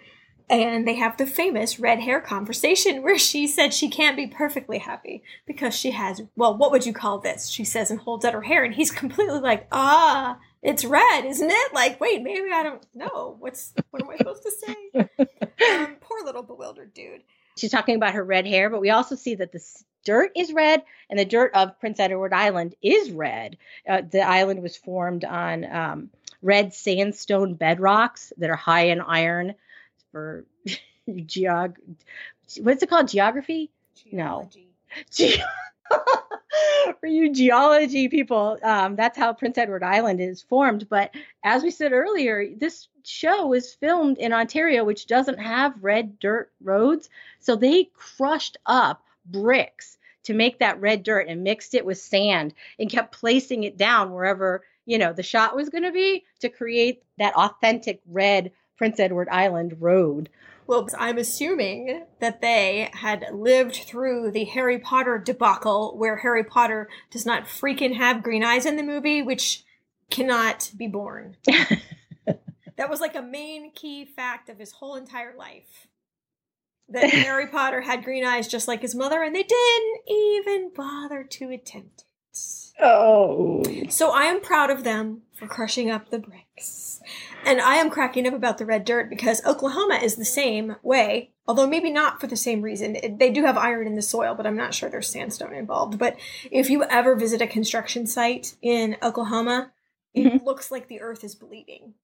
[0.49, 4.79] And they have the famous red hair conversation where she said she can't be perfectly
[4.79, 7.49] happy because she has, well, what would you call this?
[7.49, 11.51] She says and holds out her hair, and he's completely like, ah, it's red, isn't
[11.51, 11.75] it?
[11.75, 13.35] Like, wait, maybe I don't know.
[13.41, 15.09] What's, what am I supposed to say?
[15.63, 17.23] Um, poor little bewildered dude.
[17.57, 20.53] she's talking about her red hair, but we also see that the s- dirt is
[20.53, 23.57] red and the dirt of Prince Edward Island is red.
[23.89, 26.11] Uh, the island was formed on um,
[26.43, 29.55] red sandstone bedrocks that are high in iron
[30.11, 30.45] for
[31.09, 31.77] geog.
[32.61, 33.09] What's it called?
[33.09, 33.71] Geography?
[34.11, 34.49] No.
[34.51, 34.69] Geology.
[35.11, 35.43] Ge-
[37.01, 40.89] for you geology people, um, that's how Prince Edward Island is formed.
[40.89, 46.19] But as we said earlier, this show is filmed in Ontario, which doesn't have red
[46.19, 47.09] dirt roads.
[47.41, 52.55] So they crushed up bricks to make that red dirt and mixed it with sand
[52.79, 56.49] and kept placing it down wherever, you know, the shot was going to be to
[56.49, 60.29] create that authentic red Prince Edward Island road.
[60.67, 66.89] Well, I'm assuming that they had lived through the Harry Potter debacle where Harry Potter
[67.11, 69.65] does not freaking have green eyes in the movie, which
[70.11, 71.37] cannot be borne
[72.77, 75.87] that was like a main key fact of his whole entire life.
[76.89, 81.25] That Harry Potter had green eyes just like his mother, and they didn't even bother
[81.25, 82.07] to attempt it.
[82.81, 83.63] Oh.
[83.89, 87.01] So I am proud of them for crushing up the bricks.
[87.45, 91.31] And I am cracking up about the red dirt because Oklahoma is the same way,
[91.47, 92.97] although maybe not for the same reason.
[93.19, 95.99] They do have iron in the soil, but I'm not sure there's sandstone involved.
[95.99, 96.17] But
[96.51, 99.73] if you ever visit a construction site in Oklahoma,
[100.15, 100.45] it mm-hmm.
[100.45, 101.95] looks like the earth is bleeding.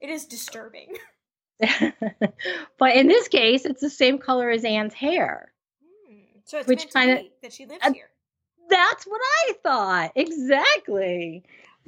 [0.00, 0.94] It is disturbing.
[2.78, 5.52] but in this case, it's the same color as Anne's hair.
[6.08, 6.16] Hmm.
[6.44, 8.08] So it's Which kinda- that she lives uh, here.
[8.68, 10.12] That's what I thought.
[10.16, 11.44] Exactly.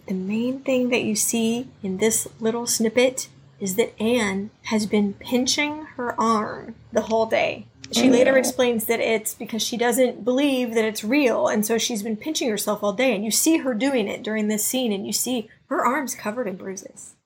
[0.07, 3.29] The main thing that you see in this little snippet
[3.59, 7.67] is that Anne has been pinching her arm the whole day.
[7.91, 11.79] She Oh, later explains that it's because she doesn't believe that it's real, and so
[11.79, 13.15] she's been pinching herself all day.
[13.15, 16.47] And you see her doing it during this scene, and you see her arms covered
[16.47, 17.17] in bruises.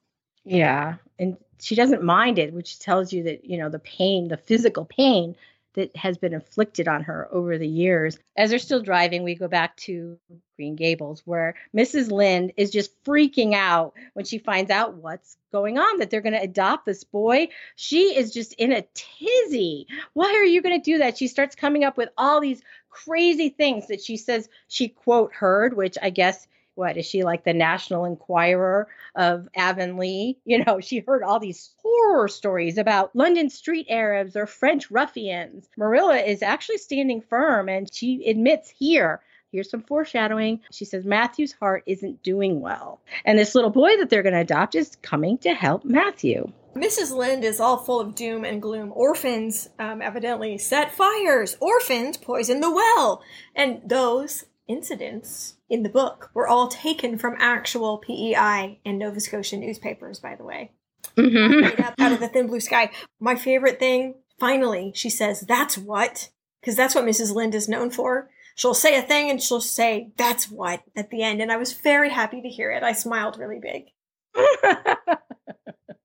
[0.45, 0.95] Yeah.
[1.19, 4.85] And she doesn't mind it, which tells you that, you know, the pain, the physical
[4.85, 5.37] pain
[5.75, 8.19] that has been inflicted on her over the years.
[8.37, 10.19] As they're still driving, we go back to
[10.57, 12.11] Green Gables, where Mrs.
[12.11, 16.35] Lynde is just freaking out when she finds out what's going on, that they're going
[16.35, 17.49] to adopt this boy.
[17.77, 19.87] She is just in a tizzy.
[20.13, 21.17] Why are you going to do that?
[21.17, 25.75] She starts coming up with all these crazy things that she says she, quote, heard,
[25.75, 30.37] which I guess what is she like the National Enquirer of Avonlea?
[30.45, 35.69] You know, she heard all these horror stories about London street Arabs or French ruffians.
[35.79, 39.21] Marilla is actually standing firm and she admits here
[39.53, 40.61] here's some foreshadowing.
[40.73, 43.01] She says Matthew's heart isn't doing well.
[43.25, 46.51] And this little boy that they're going to adopt is coming to help Matthew.
[46.75, 47.15] Mrs.
[47.15, 48.93] Lynde is all full of doom and gloom.
[48.95, 51.57] Orphans um, evidently set fires.
[51.61, 53.23] Orphans poison the well.
[53.55, 59.57] And those incidents in the book were all taken from actual PEI and Nova Scotia
[59.57, 60.73] newspapers, by the way.
[61.17, 61.61] Mm-hmm.
[61.61, 62.91] Made up out of the thin blue sky.
[63.21, 66.31] My favorite thing, finally, she says, That's what.
[66.61, 67.35] Because that's what Mrs.
[67.35, 68.31] Lynde is known for.
[68.55, 71.43] She'll say a thing and she'll say, That's what at the end.
[71.43, 72.83] And I was very happy to hear it.
[72.83, 73.87] I smiled really big.
[74.35, 75.17] That's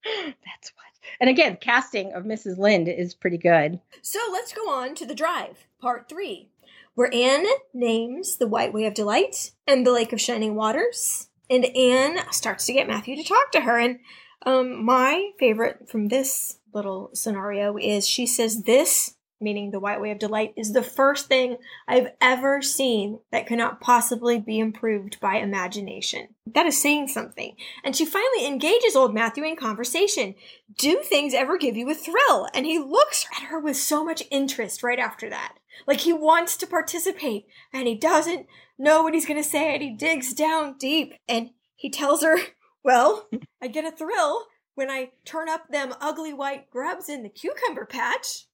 [0.03, 0.87] what.
[1.19, 2.57] And again, casting of Mrs.
[2.57, 3.79] Lynde is pretty good.
[4.01, 6.49] So let's go on to the drive, part three,
[6.97, 11.27] where Anne names the White Way of Delight and the Lake of Shining Waters.
[11.47, 13.77] And Anne starts to get Matthew to talk to her.
[13.77, 13.99] And
[14.47, 20.11] um, my favorite from this little scenario is she says, This meaning the white way
[20.11, 25.35] of delight, is the first thing I've ever seen that cannot possibly be improved by
[25.35, 26.29] imagination.
[26.53, 27.55] That is saying something.
[27.83, 30.35] And she finally engages old Matthew in conversation.
[30.77, 32.47] Do things ever give you a thrill?
[32.53, 35.55] And he looks at her with so much interest right after that.
[35.85, 38.47] Like he wants to participate and he doesn't
[38.77, 42.37] know what he's going to say and he digs down deep and he tells her,
[42.83, 43.27] well,
[43.61, 44.45] I get a thrill
[44.75, 48.46] when I turn up them ugly white grubs in the cucumber patch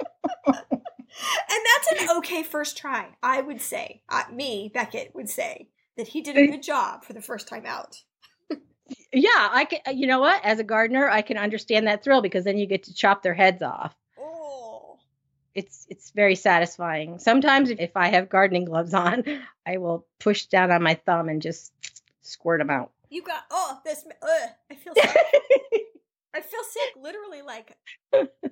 [0.00, 4.02] and that's an okay first try, I would say.
[4.08, 7.66] Uh, me, Beckett, would say that he did a good job for the first time
[7.66, 8.02] out.
[9.12, 9.98] yeah, I can.
[9.98, 10.44] You know what?
[10.44, 13.34] As a gardener, I can understand that thrill because then you get to chop their
[13.34, 13.94] heads off.
[14.18, 14.98] Oh,
[15.54, 17.18] it's it's very satisfying.
[17.18, 19.24] Sometimes, if I have gardening gloves on,
[19.66, 21.72] I will push down on my thumb and just
[22.22, 22.92] squirt them out.
[23.10, 24.04] You got oh this.
[24.22, 24.26] Uh,
[24.70, 25.16] I feel sick.
[26.34, 27.02] I feel sick.
[27.02, 27.76] Literally, like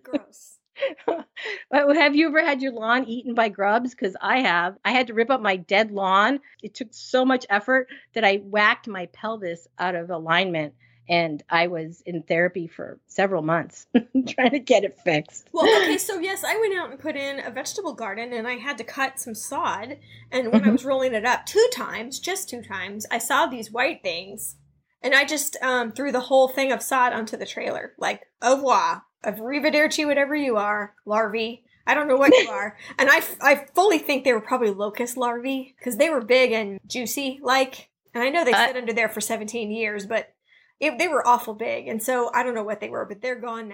[0.02, 0.58] gross.
[1.72, 3.90] have you ever had your lawn eaten by grubs?
[3.90, 4.76] Because I have.
[4.84, 6.40] I had to rip up my dead lawn.
[6.62, 10.74] It took so much effort that I whacked my pelvis out of alignment.
[11.08, 13.86] And I was in therapy for several months
[14.28, 15.48] trying to get it fixed.
[15.52, 18.54] Well, okay, so yes, I went out and put in a vegetable garden and I
[18.54, 19.98] had to cut some sod.
[20.32, 23.70] And when I was rolling it up two times, just two times, I saw these
[23.70, 24.56] white things
[25.00, 27.92] and I just um, threw the whole thing of sod onto the trailer.
[27.98, 31.64] Like, au revoir arrivederci, whatever you are, larvae.
[31.86, 32.76] I don't know what you are.
[32.98, 36.80] And I, I fully think they were probably locust larvae because they were big and
[36.86, 37.90] juicy, like.
[38.14, 40.32] And I know they uh, sit under there for 17 years, but
[40.80, 41.86] it, they were awful big.
[41.86, 43.72] And so I don't know what they were, but they're gone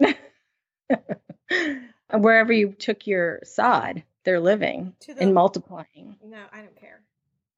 [0.00, 0.14] now.
[2.12, 6.16] Wherever you took your sod, they're living the, and multiplying.
[6.24, 7.00] No, I don't care.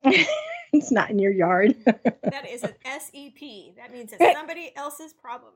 [0.72, 1.74] it's not in your yard.
[1.84, 3.76] that is an SEP.
[3.76, 5.52] That means it's somebody else's problem.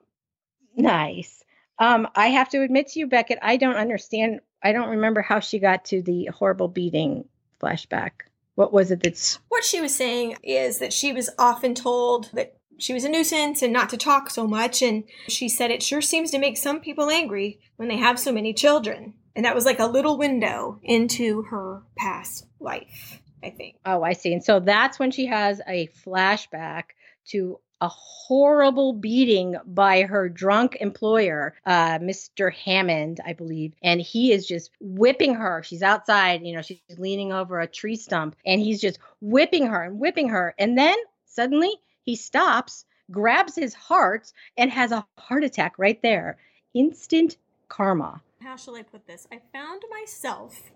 [0.76, 1.44] Nice.
[1.80, 4.40] Um, I have to admit to you, Beckett, I don't understand.
[4.62, 7.24] I don't remember how she got to the horrible beating
[7.60, 8.10] flashback.
[8.54, 9.38] What was it that's.
[9.48, 13.62] What she was saying is that she was often told that she was a nuisance
[13.62, 14.82] and not to talk so much.
[14.82, 18.30] And she said it sure seems to make some people angry when they have so
[18.30, 19.14] many children.
[19.34, 23.76] And that was like a little window into her past life, I think.
[23.86, 24.34] Oh, I see.
[24.34, 26.84] And so that's when she has a flashback
[27.28, 32.52] to a horrible beating by her drunk employer, uh, Mr.
[32.52, 33.74] Hammond, I believe.
[33.82, 35.62] And he is just whipping her.
[35.62, 39.82] She's outside, you know, she's leaning over a tree stump and he's just whipping her
[39.82, 40.54] and whipping her.
[40.58, 41.72] And then suddenly
[42.04, 46.38] he stops, grabs his heart, and has a heart attack right there.
[46.74, 47.36] Instant
[47.68, 48.22] karma.
[48.42, 49.26] How shall I put this?
[49.32, 50.70] I found myself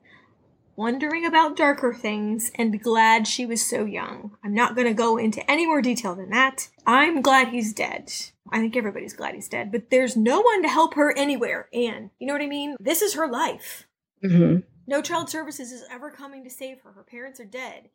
[0.76, 4.37] wondering about darker things, and glad she was so young.
[4.44, 6.68] I'm not going to go into any more detail than that.
[6.87, 8.12] I'm glad he's dead.
[8.50, 12.10] I think everybody's glad he's dead, but there's no one to help her anywhere, Anne.
[12.18, 12.76] You know what I mean?
[12.78, 13.87] This is her life.
[14.22, 14.60] Mm-hmm.
[14.87, 16.92] No child services is ever coming to save her.
[16.92, 17.88] Her parents are dead.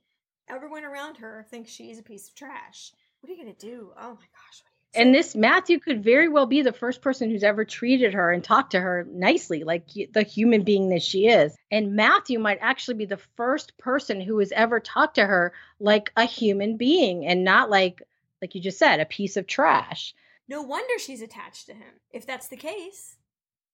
[0.48, 2.92] Everyone around her thinks she's a piece of trash.
[3.20, 3.92] What are you going to do?
[3.96, 4.64] Oh my gosh.
[4.96, 8.44] And this Matthew could very well be the first person who's ever treated her and
[8.44, 11.56] talked to her nicely, like the human being that she is.
[11.70, 16.12] And Matthew might actually be the first person who has ever talked to her like
[16.16, 18.02] a human being and not like,
[18.42, 20.16] like you just said, a piece of trash.
[20.48, 23.16] No wonder she's attached to him, if that's the case.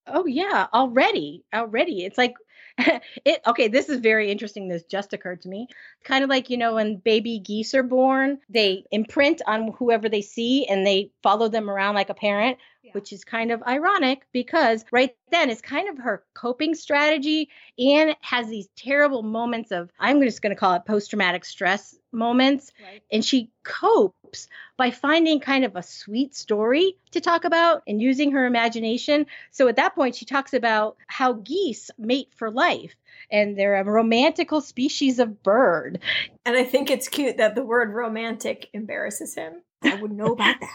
[0.07, 2.03] Oh yeah, already, already.
[2.03, 2.35] It's like
[3.25, 4.67] it okay, this is very interesting.
[4.67, 5.67] This just occurred to me.
[6.03, 10.21] Kind of like, you know, when baby geese are born, they imprint on whoever they
[10.21, 12.57] see and they follow them around like a parent.
[12.93, 18.15] Which is kind of ironic because right then it's kind of her coping strategy and
[18.21, 22.71] has these terrible moments of I'm just going to call it post traumatic stress moments
[22.83, 23.01] right.
[23.11, 28.31] and she copes by finding kind of a sweet story to talk about and using
[28.31, 29.25] her imagination.
[29.51, 32.95] So at that point, she talks about how geese mate for life
[33.31, 35.99] and they're a romantical species of bird.
[36.45, 39.61] And I think it's cute that the word romantic embarrasses him.
[39.83, 40.69] I would know about that.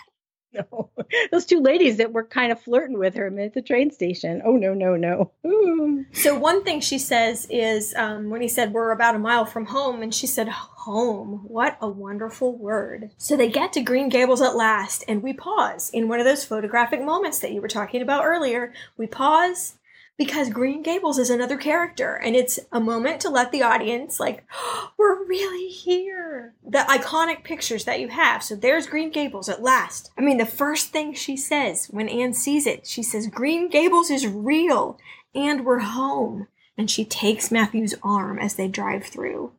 [0.55, 0.91] no.
[1.31, 4.43] Those two ladies that were kind of flirting with her at the train station.
[4.45, 5.31] Oh, no, no, no.
[5.47, 6.05] Ooh.
[6.13, 9.67] So, one thing she says is um, when he said, We're about a mile from
[9.67, 11.45] home, and she said, Home.
[11.47, 13.11] What a wonderful word.
[13.17, 16.45] So, they get to Green Gables at last, and we pause in one of those
[16.45, 18.73] photographic moments that you were talking about earlier.
[18.97, 19.75] We pause
[20.21, 24.45] because Green Gables is another character and it's a moment to let the audience like
[24.53, 26.53] oh, we're really here.
[26.63, 28.43] The iconic pictures that you have.
[28.43, 30.11] So there's Green Gables at last.
[30.19, 34.11] I mean the first thing she says when Anne sees it, she says Green Gables
[34.11, 34.99] is real
[35.35, 36.49] and we're home.
[36.77, 39.53] And she takes Matthew's arm as they drive through.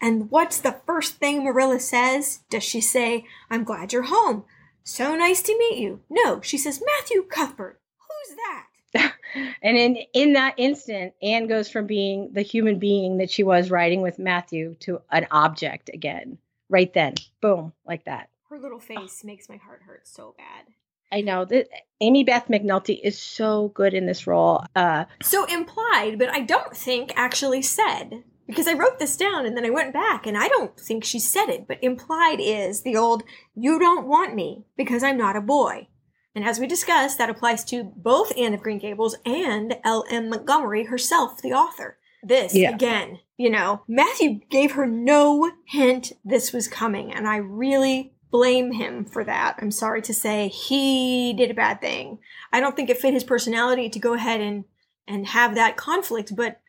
[0.00, 2.40] And what's the first thing Marilla says?
[2.48, 4.44] Does she say, I'm glad you're home?
[4.82, 6.00] So nice to meet you.
[6.08, 7.80] No, she says, Matthew Cuthbert.
[7.98, 8.66] Who's that?
[9.62, 13.70] and in in that instant, Anne goes from being the human being that she was
[13.70, 16.38] riding with Matthew to an object again.
[16.68, 18.28] Right then, boom, like that.
[18.48, 19.26] Her little face oh.
[19.26, 20.72] makes my heart hurt so bad.
[21.12, 21.68] I know that
[22.02, 24.64] Amybeth McNulty is so good in this role.
[24.74, 29.56] Uh, so implied, but I don't think actually said because I wrote this down and
[29.56, 32.96] then I went back and I don't think she said it, but implied is the
[32.96, 33.22] old
[33.54, 35.88] "you don't want me because I'm not a boy."
[36.36, 40.28] And as we discussed, that applies to both Anne of Green Gables and L.M.
[40.28, 41.96] Montgomery herself, the author.
[42.22, 42.74] This, yeah.
[42.74, 48.72] again, you know, Matthew gave her no hint this was coming, and I really blame
[48.72, 49.56] him for that.
[49.62, 52.18] I'm sorry to say he did a bad thing.
[52.52, 54.64] I don't think it fit his personality to go ahead and
[55.08, 56.60] and have that conflict, but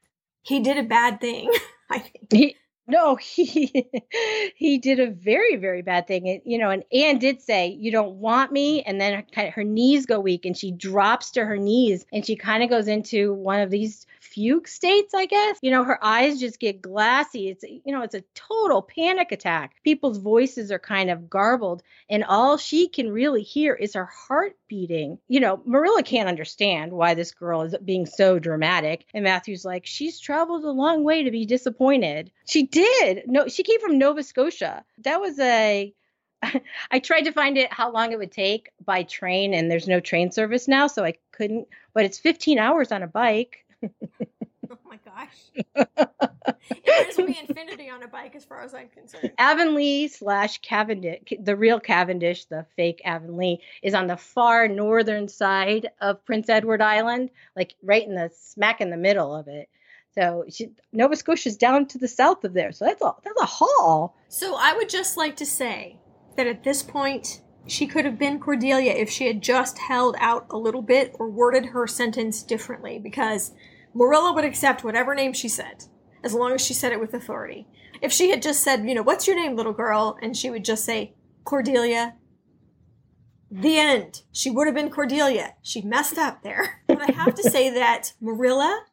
[0.43, 1.51] he did a bad thing.
[1.89, 2.31] I think.
[2.31, 2.55] He
[2.87, 3.89] no, he
[4.55, 6.27] he did a very very bad thing.
[6.27, 9.63] It, you know, and Anne did say, "You don't want me," and then her, her
[9.63, 13.33] knees go weak, and she drops to her knees, and she kind of goes into
[13.33, 15.57] one of these fugue states, I guess.
[15.61, 17.49] You know, her eyes just get glassy.
[17.49, 19.75] It's you know, it's a total panic attack.
[19.83, 24.55] People's voices are kind of garbled, and all she can really hear is her heart
[24.67, 25.19] beating.
[25.27, 29.85] You know, Marilla can't understand why this girl is being so dramatic, and Matthew's like,
[29.85, 33.23] "She's traveled a long way to be disappointed." She did.
[33.27, 34.83] No, she came from Nova Scotia.
[34.99, 35.93] That was a
[36.91, 39.99] I tried to find it how long it would take by train, and there's no
[39.99, 41.67] train service now, so I couldn't.
[41.93, 43.65] But it's 15 hours on a bike.
[45.17, 45.27] my
[45.75, 45.87] gosh!
[46.69, 49.31] it would be infinity on a bike, as far as I'm concerned.
[49.37, 55.89] Avonlea slash Cavendish, the real Cavendish, the fake Avonlea, is on the far northern side
[56.01, 59.69] of Prince Edward Island, like right in the smack in the middle of it.
[60.13, 62.71] So she, Nova Scotia's down to the south of there.
[62.71, 64.15] So that's a that's a haul.
[64.29, 65.97] So I would just like to say
[66.35, 70.47] that at this point she could have been Cordelia if she had just held out
[70.49, 73.51] a little bit or worded her sentence differently because
[73.97, 75.85] Marilla would accept whatever name she said
[76.23, 77.67] as long as she said it with authority.
[77.99, 80.19] If she had just said, you know, what's your name, little girl?
[80.21, 82.15] And she would just say, Cordelia.
[83.49, 84.21] The end.
[84.31, 85.55] She would have been Cordelia.
[85.63, 86.81] She messed up there.
[86.87, 88.85] But I have to say that Marilla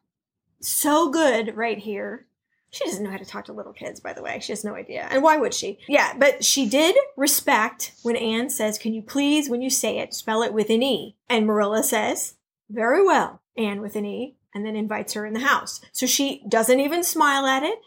[0.59, 2.27] so good right here.
[2.71, 4.39] She doesn't know how to talk to little kids, by the way.
[4.39, 5.07] She has no idea.
[5.09, 5.79] And why would she?
[5.87, 10.13] Yeah, but she did respect when Anne says, Can you please, when you say it,
[10.13, 11.15] spell it with an E?
[11.29, 12.35] And Marilla says,
[12.69, 15.81] Very well, Anne with an E, and then invites her in the house.
[15.91, 17.77] So she doesn't even smile at it,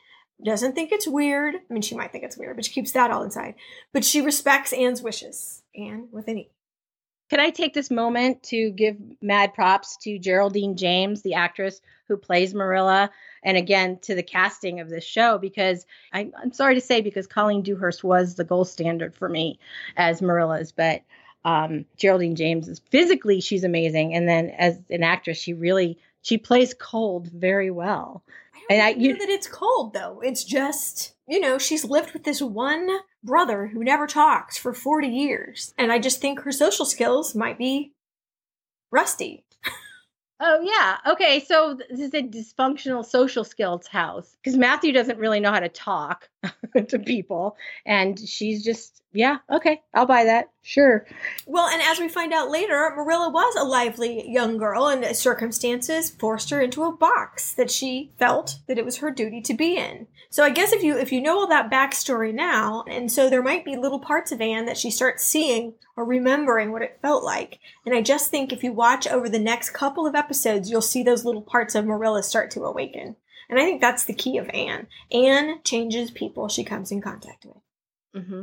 [0.45, 1.57] doesn't think it's weird.
[1.57, 3.55] I mean, she might think it's weird, but she keeps that all inside.
[3.93, 5.63] But she respects Anne's wishes.
[5.75, 6.51] Anne with an E.
[7.31, 12.17] Can I take this moment to give mad props to Geraldine James, the actress who
[12.17, 13.11] plays Marilla,
[13.43, 17.27] and again to the casting of this show because I, am sorry to say because
[17.27, 19.59] Colleen Dewhurst was the gold standard for me
[19.97, 21.03] as Marilla's, but
[21.45, 26.39] um, Geraldine James is physically she's amazing, and then as an actress she really she
[26.39, 28.23] plays cold very well.
[28.55, 30.21] I and I you that it's cold though.
[30.23, 32.89] It's just you know she's lived with this one
[33.25, 35.75] brother who never talks for 40 years.
[35.79, 37.93] And I just think her social skills might be
[38.91, 39.45] rusty.
[40.41, 40.99] Oh yeah.
[41.13, 41.41] Okay.
[41.41, 45.69] So this is a dysfunctional social skills house because Matthew doesn't really know how to
[45.69, 46.29] talk.
[46.89, 47.57] to people.
[47.85, 50.51] And she's just, yeah, okay, I'll buy that.
[50.63, 51.07] Sure.
[51.47, 56.11] Well, and as we find out later, Marilla was a lively young girl, and circumstances
[56.11, 59.77] forced her into a box that she felt that it was her duty to be
[59.77, 60.07] in.
[60.31, 63.43] So I guess if you if you know all that backstory now, and so there
[63.43, 67.25] might be little parts of Anne that she starts seeing or remembering what it felt
[67.25, 67.59] like.
[67.87, 71.03] And I just think if you watch over the next couple of episodes, you'll see
[71.03, 73.17] those little parts of Marilla start to awaken.
[73.49, 74.87] And I think that's the key of Anne.
[75.11, 78.23] Anne changes people she comes in contact with.
[78.23, 78.43] Mm-hmm.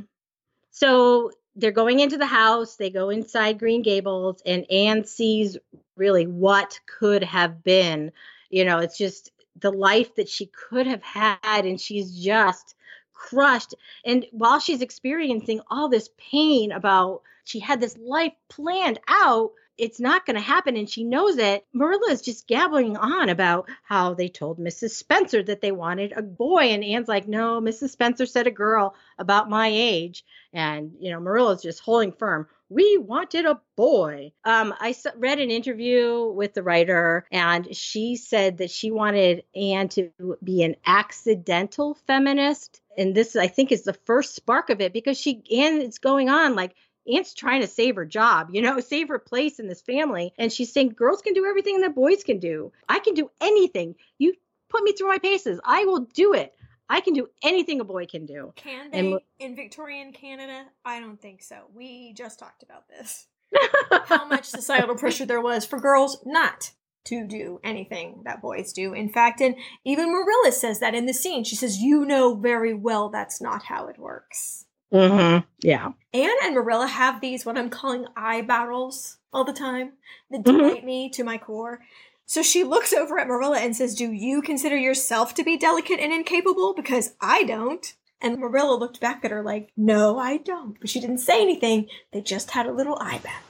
[0.71, 5.57] So they're going into the house, they go inside Green Gables, and Anne sees
[5.95, 8.11] really what could have been.
[8.49, 12.75] You know, it's just the life that she could have had, and she's just
[13.13, 13.73] crushed.
[14.03, 19.99] And while she's experiencing all this pain about she had this life planned out, it's
[19.99, 21.65] not going to happen and she knows it.
[21.73, 24.91] Marilla is just gabbling on about how they told Mrs.
[24.91, 26.69] Spencer that they wanted a boy.
[26.69, 27.89] And Anne's like, no, Mrs.
[27.89, 30.23] Spencer said a girl about my age.
[30.53, 32.47] And, you know, Marilla's just holding firm.
[32.69, 34.31] We wanted a boy.
[34.43, 39.89] Um, I read an interview with the writer, and she said that she wanted Anne
[39.89, 40.09] to
[40.43, 42.81] be an accidental feminist.
[42.97, 46.29] And this, I think, is the first spark of it because she, Anne is going
[46.29, 46.75] on like,
[47.11, 50.33] Anne's trying to save her job, you know, save her place in this family.
[50.37, 52.71] And she's saying girls can do everything that boys can do.
[52.89, 53.95] I can do anything.
[54.17, 54.33] You
[54.69, 55.59] put me through my paces.
[55.63, 56.53] I will do it.
[56.87, 58.53] I can do anything a boy can do.
[58.55, 60.65] Can they and, in Victorian Canada?
[60.83, 61.63] I don't think so.
[61.73, 63.27] We just talked about this.
[64.05, 66.71] How much societal pressure there was for girls not
[67.05, 68.93] to do anything that boys do.
[68.93, 71.43] In fact, and even Marilla says that in the scene.
[71.43, 74.65] She says, You know very well that's not how it works.
[74.95, 75.45] Mm-hmm.
[75.61, 75.91] Yeah.
[76.13, 79.93] Anne and Marilla have these what I'm calling eye battles all the time
[80.31, 80.57] that mm-hmm.
[80.57, 80.85] delight mm-hmm.
[80.85, 81.81] me to my core.
[82.25, 85.99] So she looks over at Marilla and says, Do you consider yourself to be delicate
[85.99, 86.73] and incapable?
[86.73, 87.93] Because I don't.
[88.21, 90.79] And Marilla looked back at her like, No, I don't.
[90.79, 91.87] But she didn't say anything.
[92.11, 93.45] They just had a little eye battle.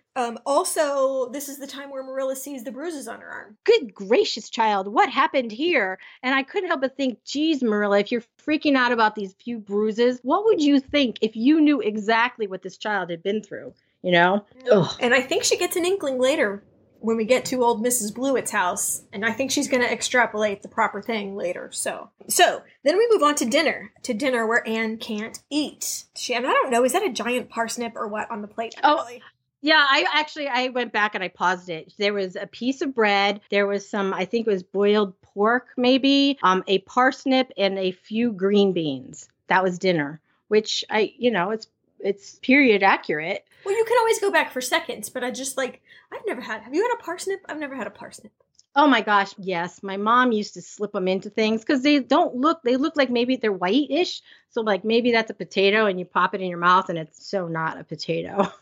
[0.14, 3.56] Um, also, this is the time where Marilla sees the bruises on her arm.
[3.64, 5.98] Good gracious, child, what happened here?
[6.22, 9.58] And I couldn't help but think, geez, Marilla, if you're freaking out about these few
[9.58, 13.72] bruises, what would you think if you knew exactly what this child had been through?
[14.02, 14.44] You know?
[14.70, 14.94] Ugh.
[15.00, 16.62] And I think she gets an inkling later
[17.02, 18.14] when we get to old Mrs.
[18.14, 21.68] Blewett's house, and I think she's going to extrapolate the proper thing later.
[21.72, 23.92] So, so then we move on to dinner.
[24.04, 26.04] To dinner where Anne can't eat.
[26.14, 28.74] She, and I don't know, is that a giant parsnip or what on the plate?
[28.84, 29.22] Oh, really?
[29.62, 31.94] Yeah, I actually I went back and I paused it.
[31.96, 33.40] There was a piece of bread.
[33.50, 37.92] There was some, I think it was boiled pork, maybe, um, a parsnip, and a
[37.92, 39.28] few green beans.
[39.46, 41.68] That was dinner, which I, you know, it's
[42.00, 43.44] it's period accurate.
[43.64, 45.80] Well, you can always go back for seconds, but I just like
[46.12, 46.62] I've never had.
[46.62, 47.40] Have you had a parsnip?
[47.48, 48.32] I've never had a parsnip.
[48.74, 49.82] Oh my gosh, yes.
[49.82, 53.10] My mom used to slip them into things because they don't look, they look like
[53.10, 54.22] maybe they're whitish.
[54.48, 57.26] So, like, maybe that's a potato and you pop it in your mouth and it's
[57.26, 58.50] so not a potato.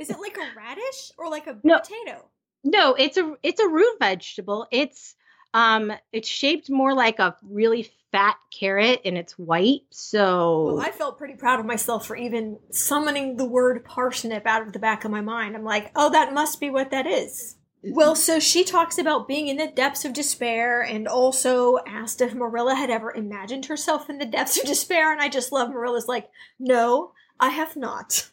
[0.00, 2.24] Is it like a radish or like a no, potato?
[2.64, 4.66] No, it's a it's a root vegetable.
[4.72, 5.14] It's
[5.52, 9.82] um it's shaped more like a really fat carrot and it's white.
[9.90, 14.62] So well, I felt pretty proud of myself for even summoning the word parsnip out
[14.62, 15.54] of the back of my mind.
[15.54, 19.48] I'm like, "Oh, that must be what that is." Well, so she talks about being
[19.48, 24.18] in the depths of despair and also asked if Marilla had ever imagined herself in
[24.18, 25.12] the depths of despair.
[25.12, 26.28] And I just love Marilla's like,
[26.58, 28.30] no, I have not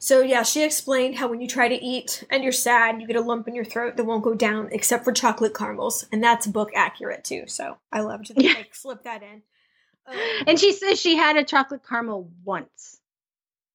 [0.00, 3.16] so yeah, she explained how when you try to eat and you're sad, you get
[3.16, 6.46] a lump in your throat that won't go down except for chocolate caramels, and that's
[6.46, 7.44] book accurate too.
[7.46, 8.54] So I loved to yeah.
[8.54, 9.42] they slip that in.
[10.06, 13.00] Um, and she says she had a chocolate caramel once,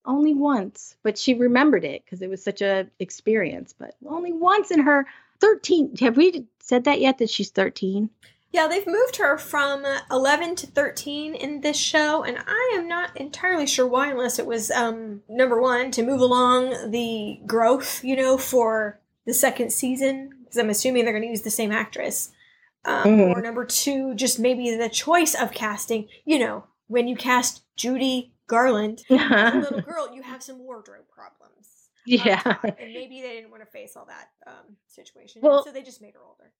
[0.05, 3.73] only once, but she remembered it because it was such a experience.
[3.77, 5.07] But only once in her
[5.39, 5.95] thirteen.
[5.97, 7.17] Have we said that yet?
[7.17, 8.09] That she's thirteen.
[8.51, 13.15] Yeah, they've moved her from 11 to 13 in this show, and I am not
[13.15, 18.15] entirely sure why, unless it was, um, number one, to move along the growth, you
[18.15, 22.31] know, for the second season, because I'm assuming they're going to use the same actress.
[22.85, 23.37] Um, mm-hmm.
[23.37, 26.07] Or number two, just maybe the choice of casting.
[26.25, 31.05] You know, when you cast Judy Garland, as a little girl, you have some wardrobe
[31.13, 31.69] problems.
[32.05, 32.41] Yeah.
[32.63, 35.41] and maybe they didn't want to face all that um, situation.
[35.43, 36.51] Well, so they just made her older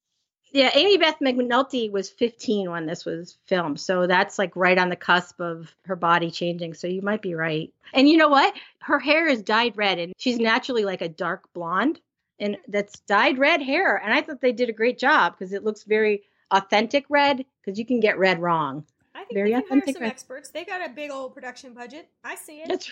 [0.51, 3.79] yeah, Amybeth McNulty was 15 when this was filmed.
[3.79, 6.73] So that's like right on the cusp of her body changing.
[6.73, 7.71] So you might be right.
[7.93, 8.53] And you know what?
[8.79, 11.99] Her hair is dyed red and she's naturally like a dark blonde.
[12.39, 13.97] And that's dyed red hair.
[13.97, 17.77] And I thought they did a great job because it looks very authentic red because
[17.77, 18.85] you can get red wrong.
[19.13, 20.11] I think very they can authentic hire some red.
[20.11, 20.49] experts.
[20.49, 22.07] They got a big old production budget.
[22.23, 22.69] I see it.
[22.69, 22.89] That's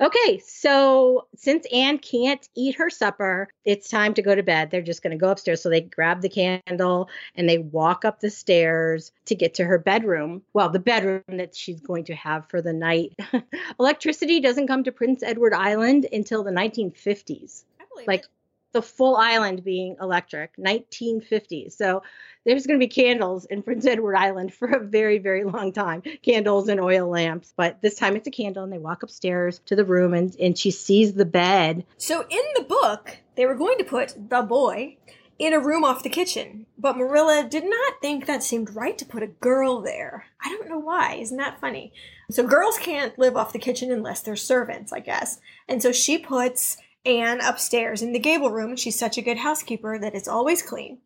[0.00, 4.70] Okay, so since Anne can't eat her supper, it's time to go to bed.
[4.70, 5.62] They're just going to go upstairs.
[5.62, 9.78] So they grab the candle and they walk up the stairs to get to her
[9.78, 10.42] bedroom.
[10.52, 13.14] Well, the bedroom that she's going to have for the night.
[13.80, 17.64] Electricity doesn't come to Prince Edward Island until the 1950s.
[18.06, 18.28] like it.
[18.74, 21.72] The full island being electric, 1950s.
[21.72, 22.02] So
[22.44, 26.02] there's going to be candles in Prince Edward Island for a very, very long time
[26.22, 27.54] candles and oil lamps.
[27.56, 30.58] But this time it's a candle, and they walk upstairs to the room, and, and
[30.58, 31.86] she sees the bed.
[31.96, 34.98] So in the book, they were going to put the boy
[35.38, 39.04] in a room off the kitchen, but Marilla did not think that seemed right to
[39.04, 40.26] put a girl there.
[40.44, 41.14] I don't know why.
[41.14, 41.92] Isn't that funny?
[42.30, 45.40] So girls can't live off the kitchen unless they're servants, I guess.
[45.68, 46.76] And so she puts
[47.06, 50.62] Anne upstairs in the gable room, and she's such a good housekeeper that it's always
[50.62, 50.98] clean.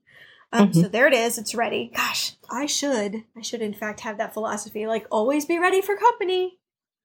[0.53, 0.83] Um, Mhm.
[0.83, 1.37] So there it is.
[1.39, 1.91] It's ready.
[1.95, 3.25] Gosh, I should.
[3.37, 4.87] I should, in fact, have that philosophy.
[4.87, 6.59] Like, always be ready for company.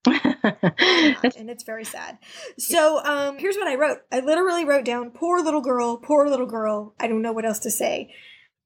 [1.36, 2.18] And it's very sad.
[2.58, 4.00] So, um, here's what I wrote.
[4.12, 7.60] I literally wrote down, "Poor little girl, poor little girl." I don't know what else
[7.60, 8.14] to say.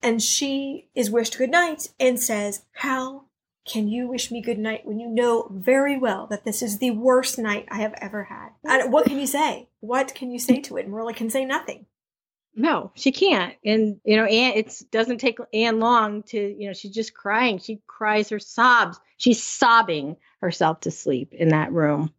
[0.02, 3.26] And she is wished good night and says, "How
[3.68, 6.92] can you wish me good night when you know very well that this is the
[6.92, 9.70] worst night I have ever had?" And what can you say?
[9.82, 10.88] What can you say to it?
[10.88, 11.86] Marilla can say nothing.
[12.56, 13.54] no, she can't.
[13.64, 17.60] And, you know, Anne, it doesn't take Anne long to, you know, she's just crying.
[17.60, 19.00] She cries her sobs.
[19.18, 22.12] She's sobbing herself to sleep in that room.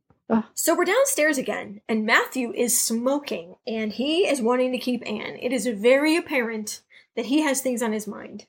[0.52, 5.38] So we're downstairs again, and Matthew is smoking, and he is wanting to keep Anne.
[5.40, 6.82] It is very apparent
[7.16, 8.44] that he has things on his mind.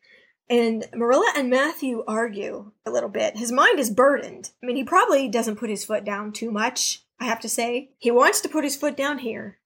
[0.50, 3.38] And Marilla and Matthew argue a little bit.
[3.38, 4.50] His mind is burdened.
[4.64, 7.92] I mean, he probably doesn't put his foot down too much, I have to say.
[8.00, 9.60] He wants to put his foot down here,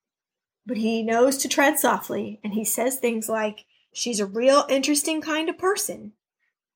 [0.66, 3.66] but he knows to tread softly, and he says things like,
[3.96, 6.14] She's a real interesting kind of person.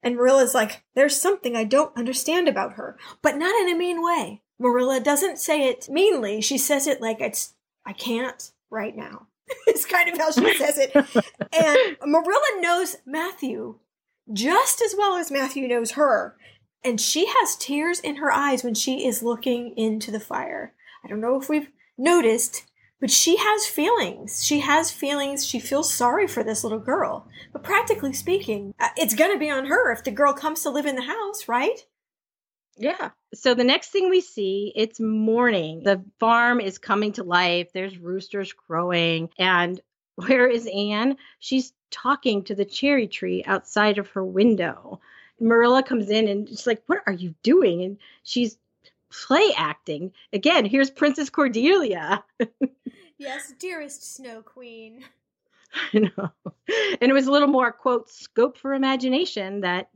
[0.03, 4.01] And Marilla's like, There's something I don't understand about her, but not in a mean
[4.01, 4.41] way.
[4.60, 6.41] Marilla doesn't say it meanly.
[6.41, 7.55] She says it like it's,
[7.86, 9.28] I can't right now.
[9.68, 10.93] it's kind of how she says it.
[11.53, 13.80] And Marilla knows Matthew
[14.32, 16.36] just as well as Matthew knows her.
[16.84, 20.73] And she has tears in her eyes when she is looking into the fire.
[21.03, 22.65] I don't know if we've noticed,
[22.99, 24.43] but she has feelings.
[24.43, 25.45] She has feelings.
[25.45, 27.28] She feels sorry for this little girl.
[27.53, 30.69] But practically speaking, uh, it's going to be on her if the girl comes to
[30.69, 31.86] live in the house, right?
[32.78, 33.09] Yeah.
[33.34, 35.82] So the next thing we see, it's morning.
[35.84, 37.69] The farm is coming to life.
[37.73, 39.30] There's roosters crowing.
[39.38, 39.82] And
[40.18, 41.18] where is Anne?
[41.39, 44.99] She's talking to the cherry tree outside of her window.
[45.39, 47.84] Marilla comes in and she's like, What are you doing?
[47.84, 48.57] And she's
[49.09, 50.11] play acting.
[50.34, 52.24] Again, here's Princess Cordelia.
[53.20, 55.03] Yes, dearest Snow Queen.
[55.91, 56.32] you know.
[57.01, 59.89] And it was a little more, quote, scope for imagination that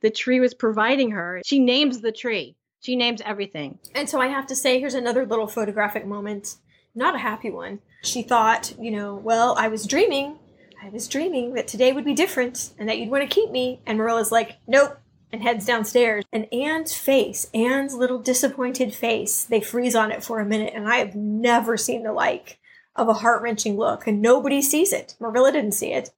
[0.00, 1.42] the tree was providing her.
[1.44, 2.56] She names the tree.
[2.80, 3.78] She names everything.
[3.94, 6.56] And so I have to say, here's another little photographic moment.
[6.94, 7.80] Not a happy one.
[8.02, 10.38] She thought, you know, well, I was dreaming.
[10.82, 13.80] I was dreaming that today would be different and that you'd want to keep me.
[13.86, 14.98] And Marilla's like, nope,
[15.32, 16.24] and heads downstairs.
[16.32, 20.72] And Anne's face, Anne's little disappointed face, they freeze on it for a minute.
[20.74, 22.58] And I have never seen the like
[22.96, 24.06] of a heart wrenching look.
[24.06, 25.14] And nobody sees it.
[25.20, 26.10] Marilla didn't see it.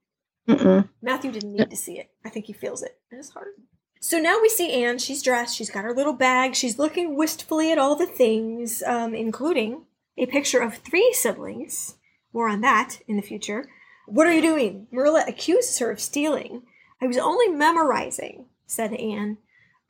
[0.48, 0.88] Mm-mm.
[1.00, 2.10] Matthew didn't need to see it.
[2.24, 3.54] I think he feels it in his heart.
[4.00, 4.98] So now we see Anne.
[4.98, 5.56] She's dressed.
[5.56, 6.56] She's got her little bag.
[6.56, 9.82] She's looking wistfully at all the things, um, including
[10.16, 11.96] a picture of three siblings.
[12.32, 13.68] More on that in the future.
[14.06, 14.86] What are you doing?
[14.90, 16.62] Marilla accuses her of stealing.
[17.00, 19.38] I was only memorizing, said Anne.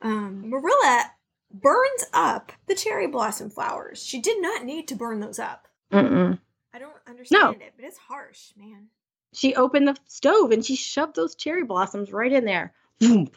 [0.01, 1.11] Um, Marilla
[1.51, 4.03] burns up the cherry blossom flowers.
[4.03, 5.67] She did not need to burn those up.
[5.91, 6.39] Mm-mm.
[6.73, 8.87] I don't understand it, but it's harsh, man.
[9.33, 12.73] She opened the stove and she shoved those cherry blossoms right in there.
[12.99, 13.29] Boom.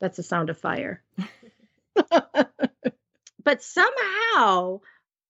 [0.00, 1.02] That's the sound of fire.
[3.44, 4.80] but somehow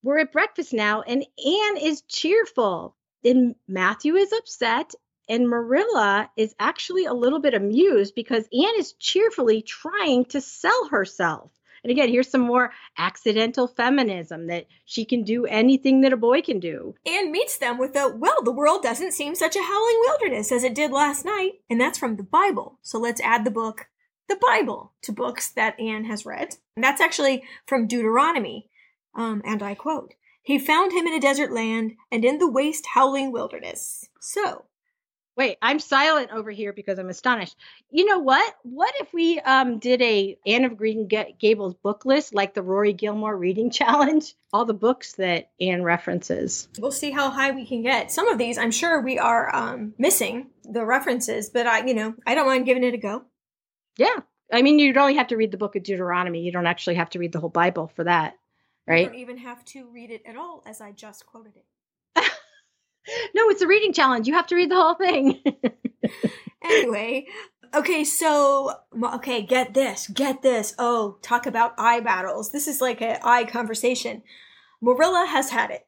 [0.02, 2.96] we're at breakfast now and Anne is cheerful.
[3.24, 4.94] And Matthew is upset
[5.28, 10.88] and Marilla is actually a little bit amused because Anne is cheerfully trying to sell
[10.88, 11.50] herself.
[11.84, 16.42] And again, here's some more accidental feminism that she can do anything that a boy
[16.42, 16.94] can do.
[17.04, 20.62] Anne meets them with a, well, the world doesn't seem such a howling wilderness as
[20.62, 21.54] it did last night.
[21.68, 22.78] And that's from the Bible.
[22.82, 23.88] So let's add the book,
[24.28, 26.56] the Bible, to books that Anne has read.
[26.76, 28.68] And that's actually from Deuteronomy.
[29.14, 32.86] Um, and I quote, He found him in a desert land and in the waste
[32.94, 34.08] howling wilderness.
[34.20, 34.64] So,
[35.34, 37.56] Wait, I'm silent over here because I'm astonished.
[37.90, 38.54] You know what?
[38.64, 42.92] What if we um did a Anne of Green Gables book list like the Rory
[42.92, 44.34] Gilmore reading challenge?
[44.52, 46.68] All the books that Anne references.
[46.78, 48.12] we'll see how high we can get.
[48.12, 52.14] Some of these, I'm sure we are um, missing the references, but I, you know,
[52.26, 53.24] I don't mind giving it a go.
[53.96, 54.20] Yeah.
[54.52, 56.40] I mean, you'd only have to read the book of Deuteronomy.
[56.40, 58.34] You don't actually have to read the whole Bible for that.
[58.88, 61.64] You don't even have to read it at all, as I just quoted it.
[63.34, 64.26] no, it's a reading challenge.
[64.26, 65.42] You have to read the whole thing.
[66.64, 67.26] Anyway,
[67.74, 68.72] okay, so
[69.14, 70.74] okay, get this, get this.
[70.78, 72.52] Oh, talk about eye battles.
[72.52, 74.22] This is like an eye conversation.
[74.80, 75.86] Marilla has had it.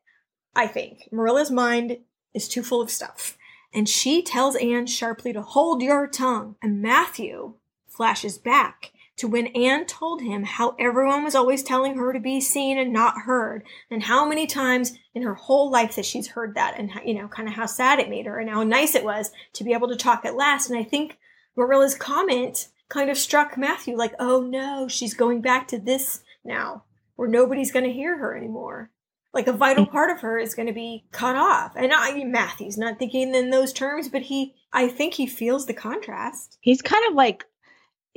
[0.55, 1.99] I think Marilla's mind
[2.33, 3.37] is too full of stuff,
[3.73, 6.57] and she tells Anne sharply to hold your tongue.
[6.61, 7.55] And Matthew
[7.89, 12.41] flashes back to when Anne told him how everyone was always telling her to be
[12.41, 16.55] seen and not heard, and how many times in her whole life that she's heard
[16.55, 19.05] that, and you know, kind of how sad it made her, and how nice it
[19.05, 20.69] was to be able to talk at last.
[20.69, 21.19] And I think
[21.57, 26.85] Marilla's comment kind of struck Matthew like, oh no, she's going back to this now,
[27.17, 28.91] where nobody's going to hear her anymore.
[29.33, 31.73] Like a vital part of her is going to be cut off.
[31.77, 35.67] And I, mean Matthew's not thinking in those terms, but he, I think he feels
[35.67, 36.59] the contrast.
[36.61, 37.45] He's kind of like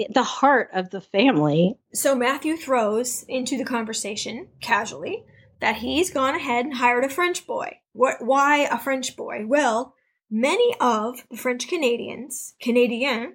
[0.09, 1.77] the heart of the family.
[1.93, 5.23] So Matthew throws into the conversation casually
[5.59, 7.79] that he's gone ahead and hired a French boy.
[7.93, 8.17] What?
[8.19, 9.45] Why a French boy?
[9.47, 9.95] Well,
[10.29, 13.33] many of the French Canadians, Canadiens,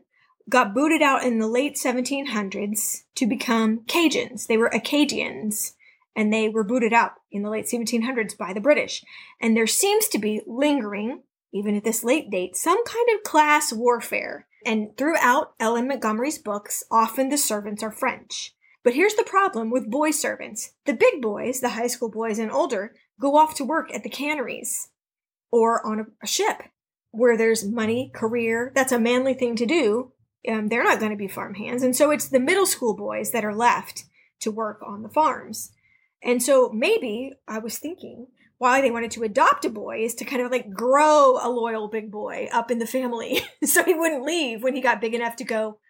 [0.48, 4.46] got booted out in the late 1700s to become Cajuns.
[4.46, 5.74] They were Acadians,
[6.14, 9.04] and they were booted out in the late 1700s by the British.
[9.40, 13.72] And there seems to be lingering, even at this late date, some kind of class
[13.72, 14.46] warfare.
[14.64, 15.88] And throughout L.M.
[15.88, 18.54] Montgomery's books, often the servants are French.
[18.84, 20.72] But here's the problem with boy servants.
[20.86, 24.10] The big boys, the high school boys and older, go off to work at the
[24.10, 24.88] canneries
[25.50, 26.62] or on a, ship
[27.12, 28.72] where there's money, career.
[28.74, 30.12] That's a manly thing to do.
[30.48, 31.82] Um, they're not going to be farm hands.
[31.82, 34.04] And so it's the middle school boys that are left
[34.40, 35.72] to work on the farms.
[36.22, 38.28] And so maybe I was thinking
[38.62, 41.88] why they wanted to adopt a boy is to kind of like grow a loyal
[41.88, 45.34] big boy up in the family so he wouldn't leave when he got big enough
[45.34, 45.80] to go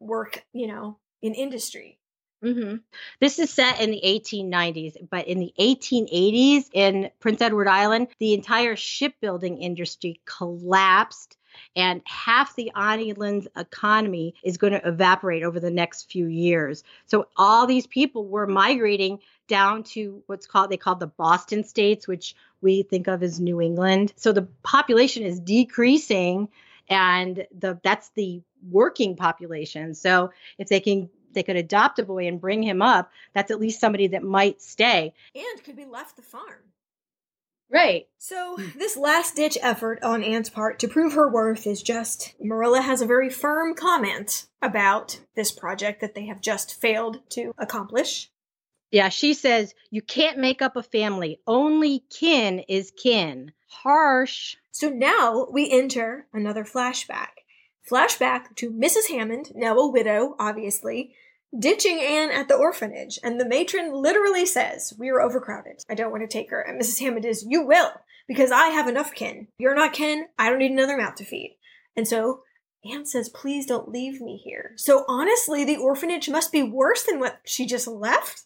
[0.00, 1.98] work, you know, in industry.
[2.42, 2.76] hmm
[3.20, 8.32] This is set in the 1890s, but in the 1880s in Prince Edward Island, the
[8.32, 11.36] entire shipbuilding industry collapsed.
[11.74, 16.84] And half the island's economy is going to evaporate over the next few years.
[17.06, 22.08] So all these people were migrating down to what's called they call the Boston states,
[22.08, 24.12] which we think of as New England.
[24.16, 26.48] So the population is decreasing,
[26.88, 29.94] and the that's the working population.
[29.94, 33.60] So if they can they could adopt a boy and bring him up, that's at
[33.60, 35.12] least somebody that might stay.
[35.34, 36.62] And could be left the farm.
[37.70, 38.06] Right.
[38.18, 42.80] So, this last ditch effort on Anne's part to prove her worth is just Marilla
[42.80, 48.30] has a very firm comment about this project that they have just failed to accomplish.
[48.90, 51.40] Yeah, she says you can't make up a family.
[51.46, 53.52] Only kin is kin.
[53.68, 54.56] Harsh.
[54.70, 57.28] So now we enter another flashback.
[57.90, 59.08] Flashback to Mrs.
[59.10, 61.14] Hammond, now a widow, obviously,
[61.58, 63.18] ditching Anne at the orphanage.
[63.22, 65.84] And the matron literally says, We are overcrowded.
[65.88, 66.60] I don't want to take her.
[66.60, 67.00] And Mrs.
[67.00, 67.92] Hammond is, You will,
[68.26, 69.48] because I have enough kin.
[69.58, 70.26] You're not kin.
[70.38, 71.56] I don't need another mouth to feed.
[71.96, 72.40] And so
[72.84, 74.72] Anne says, Please don't leave me here.
[74.76, 78.42] So honestly, the orphanage must be worse than what she just left.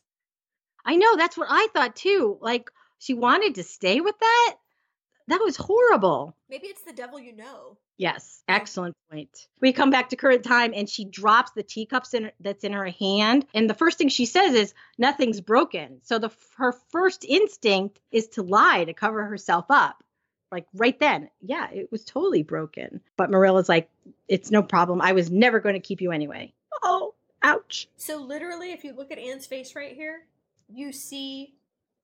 [0.85, 2.39] I know that's what I thought too.
[2.41, 4.57] Like she wanted to stay with that.
[5.29, 6.37] That was horrible.
[6.49, 7.77] Maybe it's the devil you know.
[8.01, 9.47] Yes, excellent point.
[9.61, 12.87] We come back to current time and she drops the teacups in that's in her
[12.87, 16.01] hand and the first thing she says is nothing's broken.
[16.05, 20.03] So the her first instinct is to lie to cover herself up.
[20.51, 21.29] Like right then.
[21.43, 23.03] Yeah, it was totally broken.
[23.19, 23.91] But Marilla's like
[24.29, 25.03] it's no problem.
[25.03, 26.55] I was never going to keep you anyway.
[26.83, 27.87] Oh, ouch.
[27.99, 30.23] So literally, if you look at Anne's face right here,
[30.73, 31.53] you see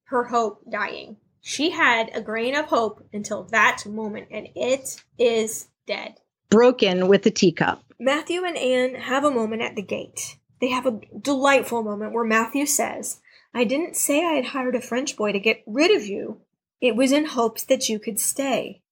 [0.04, 1.16] her hope dying.
[1.40, 6.16] She had a grain of hope until that moment, and it is dead.
[6.50, 7.82] Broken with the teacup.
[7.98, 10.36] Matthew and Anne have a moment at the gate.
[10.60, 13.20] They have a delightful moment where Matthew says,
[13.54, 16.40] I didn't say I had hired a French boy to get rid of you.
[16.80, 18.82] It was in hopes that you could stay.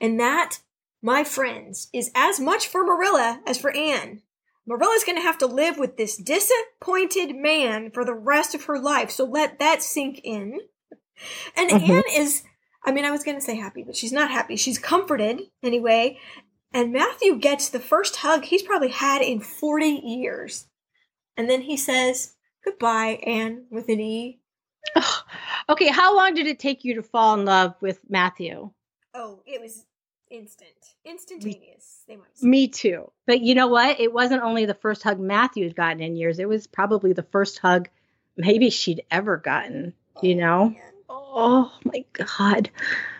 [0.00, 0.58] And that,
[1.02, 4.22] my friends, is as much for Marilla as for Anne.
[4.66, 8.78] Marilla's going to have to live with this disappointed man for the rest of her
[8.78, 10.60] life, so let that sink in.
[11.56, 11.88] And Mhm.
[11.88, 12.42] Anne is,
[12.84, 14.56] I mean, I was going to say happy, but she's not happy.
[14.56, 16.18] She's comforted anyway.
[16.72, 20.66] And Matthew gets the first hug he's probably had in 40 years.
[21.36, 24.40] And then he says, Goodbye, Anne, with an E.
[25.68, 28.70] Okay, how long did it take you to fall in love with Matthew?
[29.14, 29.84] Oh, it was
[30.28, 30.70] instant.
[31.04, 32.46] Instantaneous, they might say.
[32.46, 33.12] Me too.
[33.26, 34.00] But you know what?
[34.00, 36.40] It wasn't only the first hug Matthew had gotten in years.
[36.40, 37.88] It was probably the first hug
[38.36, 40.68] maybe she'd ever gotten, you oh, know?
[40.70, 40.82] Man.
[41.32, 42.70] Oh my God.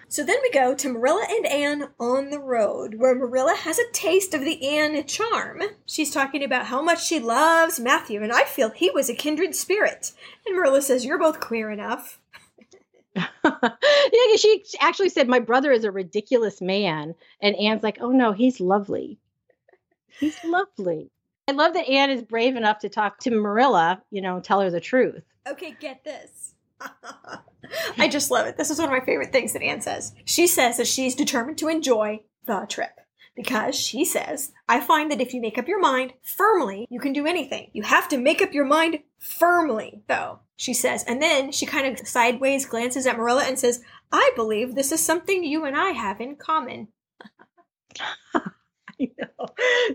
[0.08, 3.92] So then we go to Marilla and Anne on the road, where Marilla has a
[3.92, 5.62] taste of the Anne charm.
[5.86, 9.54] She's talking about how much she loves Matthew, and I feel he was a kindred
[9.54, 10.11] spirit.
[10.44, 12.18] And Marilla says, You're both queer enough.
[13.14, 17.14] yeah, she actually said, My brother is a ridiculous man.
[17.40, 19.20] And Anne's like, Oh no, he's lovely.
[20.18, 21.12] He's lovely.
[21.46, 24.70] I love that Anne is brave enough to talk to Marilla, you know, tell her
[24.70, 25.22] the truth.
[25.46, 26.39] Okay, get this.
[27.99, 28.57] I just love it.
[28.57, 30.14] This is one of my favorite things that Anne says.
[30.24, 32.91] She says that she's determined to enjoy the trip
[33.37, 37.12] because she says, I find that if you make up your mind firmly, you can
[37.12, 37.70] do anything.
[37.72, 41.05] You have to make up your mind firmly, though, she says.
[41.05, 45.05] And then she kind of sideways glances at Marilla and says, I believe this is
[45.05, 46.89] something you and I have in common.
[49.18, 49.46] I know.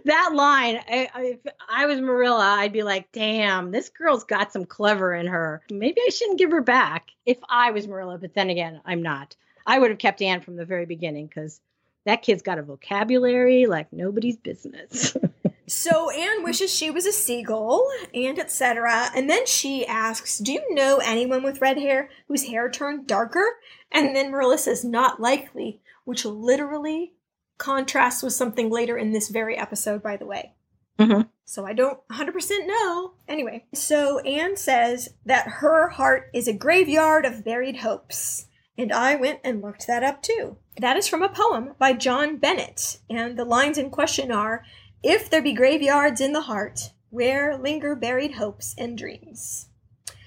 [0.06, 1.40] That line, I, I, if
[1.70, 5.62] I was Marilla, I'd be like, damn, this girl's got some clever in her.
[5.70, 9.36] Maybe I shouldn't give her back if I was Marilla, but then again, I'm not.
[9.66, 11.60] I would have kept Anne from the very beginning because
[12.06, 15.18] that kid's got a vocabulary like nobody's business.
[15.68, 19.10] so Anne wishes she was a seagull and etc.
[19.16, 23.56] And then she asks, Do you know anyone with red hair whose hair turned darker?
[23.92, 27.14] And then Marilla says, Not likely, which literally
[27.58, 30.54] contrasts with something later in this very episode, by the way.
[31.00, 31.22] Mm-hmm.
[31.44, 33.14] So I don't 100% know.
[33.28, 38.48] Anyway, so Anne says that her heart is a graveyard of buried hopes.
[38.78, 40.58] And I went and looked that up too.
[40.78, 43.00] That is from a poem by John Bennett.
[43.10, 44.66] And the lines in question are
[45.04, 49.70] If there be graveyards in the heart, where linger buried hopes and dreams.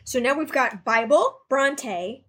[0.05, 2.25] So now we've got Bible, Bronte,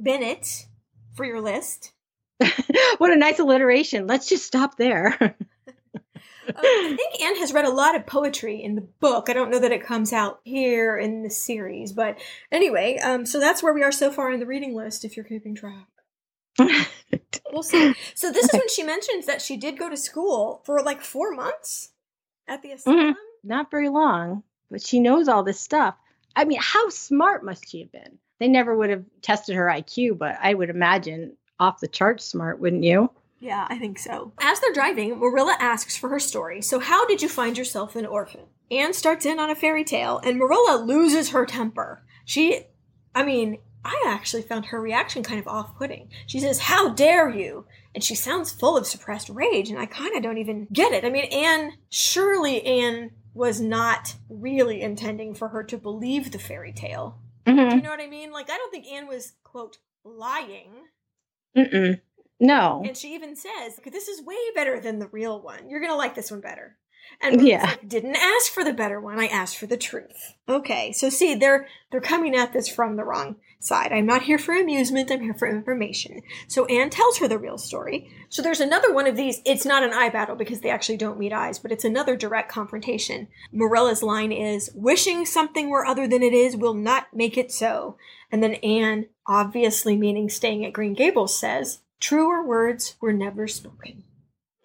[0.00, 0.66] Bennett
[1.14, 1.92] for your list,
[2.98, 4.06] what a nice alliteration.
[4.06, 5.16] Let's just stop there.
[5.20, 5.34] um,
[6.56, 9.28] I think Anne has read a lot of poetry in the book.
[9.28, 12.18] I don't know that it comes out here in the series, but
[12.50, 15.04] anyway, um, so that's where we are so far in the reading list.
[15.04, 15.86] If you're keeping track,
[17.52, 17.94] we'll see.
[18.14, 21.34] So this is when she mentions that she did go to school for like four
[21.34, 21.90] months
[22.48, 23.00] at the asylum.
[23.00, 23.12] Mm-hmm.
[23.48, 25.94] Not very long, but she knows all this stuff.
[26.36, 28.18] I mean, how smart must she have been?
[28.38, 32.58] They never would have tested her IQ, but I would imagine off the charts smart,
[32.58, 33.10] wouldn't you?
[33.38, 34.32] Yeah, I think so.
[34.40, 36.60] As they're driving, Marilla asks for her story.
[36.60, 38.42] So, how did you find yourself an orphan?
[38.70, 42.02] Anne starts in on a fairy tale, and Marilla loses her temper.
[42.24, 42.64] She,
[43.14, 46.10] I mean, I actually found her reaction kind of off putting.
[46.26, 47.64] She says, How dare you?
[47.94, 51.04] And she sounds full of suppressed rage, and I kind of don't even get it.
[51.04, 56.72] I mean, Anne, surely Anne was not really intending for her to believe the fairy
[56.72, 57.18] tale.
[57.46, 57.70] Mm-hmm.
[57.70, 58.32] Do you know what I mean?
[58.32, 60.72] Like, I don't think Anne was, quote, lying.
[61.56, 62.00] Mm-mm.
[62.38, 62.82] No.
[62.86, 65.68] And she even says, "This is way better than the real one.
[65.68, 66.78] You're gonna like this one better."
[67.20, 69.18] And yeah, like, didn't ask for the better one.
[69.18, 70.34] I asked for the truth.
[70.48, 73.92] Okay, so see, they're they're coming at this from the wrong side.
[73.92, 75.10] I'm not here for amusement.
[75.10, 76.22] I'm here for information.
[76.48, 78.10] So Anne tells her the real story.
[78.30, 79.42] So there's another one of these.
[79.44, 82.50] It's not an eye battle because they actually don't meet eyes, but it's another direct
[82.50, 83.28] confrontation.
[83.52, 87.98] Marilla's line is, "Wishing something were other than it is will not make it so."
[88.32, 94.02] And then Anne, obviously meaning staying at Green Gables, says, Truer words were never spoken.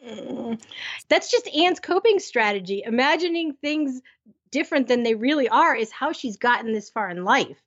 [0.03, 0.59] Mm.
[1.07, 2.82] That's just Anne's coping strategy.
[2.84, 4.01] Imagining things
[4.49, 7.61] different than they really are is how she's gotten this far in life,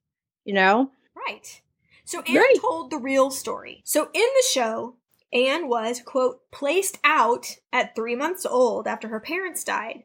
[0.44, 0.90] you know?
[1.14, 1.60] Right.
[2.04, 2.56] So Anne right.
[2.60, 3.82] told the real story.
[3.84, 4.96] So in the show,
[5.32, 10.02] Anne was, quote, placed out at three months old after her parents died.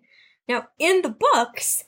[0.47, 1.85] Now, in the books,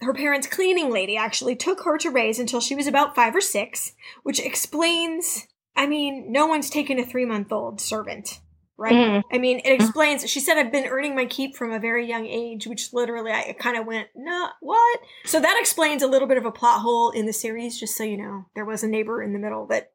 [0.00, 3.40] her parents' cleaning lady actually took her to raise until she was about five or
[3.40, 5.46] six, which explains.
[5.76, 8.40] I mean, no one's taken a three month old servant,
[8.76, 8.92] right?
[8.92, 9.22] Mm.
[9.32, 10.28] I mean, it explains.
[10.28, 13.54] She said, I've been earning my keep from a very young age, which literally I
[13.58, 15.00] kind of went, no, what?
[15.24, 18.04] So that explains a little bit of a plot hole in the series, just so
[18.04, 18.46] you know.
[18.54, 19.92] There was a neighbor in the middle that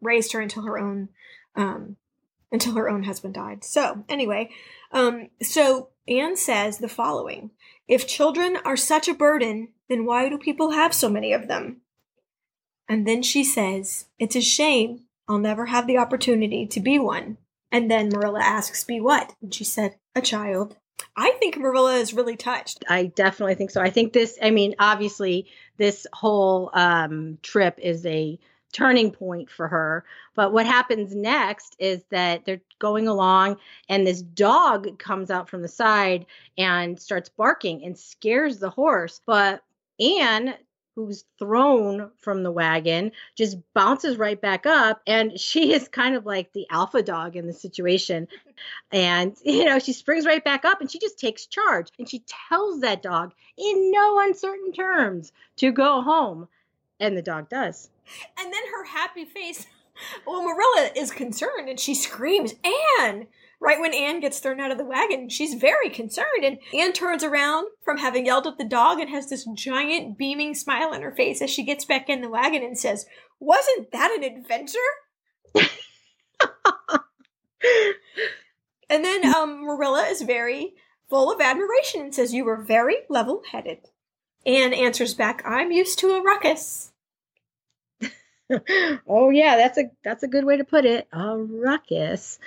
[0.00, 1.08] raised her until her own,
[1.56, 1.96] um,
[2.50, 3.64] until her own husband died.
[3.64, 4.50] So, anyway,
[4.92, 7.50] um, so Anne says the following
[7.88, 11.82] If children are such a burden, then why do people have so many of them?
[12.88, 17.38] And then she says, It's a shame I'll never have the opportunity to be one.
[17.70, 19.34] And then Marilla asks, Be what?
[19.40, 20.76] And she said, A child.
[21.16, 22.84] I think Marilla is really touched.
[22.88, 23.80] I definitely think so.
[23.80, 28.38] I think this, I mean, obviously, this whole um, trip is a
[28.72, 30.04] turning point for her.
[30.34, 33.58] But what happens next is that they're going along
[33.88, 36.26] and this dog comes out from the side
[36.58, 39.20] and starts barking and scares the horse.
[39.26, 39.62] But
[40.00, 40.54] Anne
[40.94, 46.26] who's thrown from the wagon just bounces right back up and she is kind of
[46.26, 48.28] like the alpha dog in the situation
[48.90, 52.22] and you know she springs right back up and she just takes charge and she
[52.48, 56.46] tells that dog in no uncertain terms to go home
[57.00, 57.90] and the dog does
[58.38, 59.66] and then her happy face
[60.26, 62.54] well, Marilla is concerned and she screams,
[63.00, 63.26] Anne!
[63.60, 66.42] Right when Anne gets thrown out of the wagon, she's very concerned.
[66.42, 70.54] And Anne turns around from having yelled at the dog and has this giant beaming
[70.54, 73.06] smile on her face as she gets back in the wagon and says,
[73.38, 74.78] Wasn't that an adventure?
[78.90, 80.74] and then um, Marilla is very
[81.08, 83.90] full of admiration and says, You were very level headed.
[84.44, 86.91] Anne answers back, I'm used to a ruckus.
[89.08, 91.08] oh yeah, that's a that's a good way to put it.
[91.12, 92.38] A ruckus.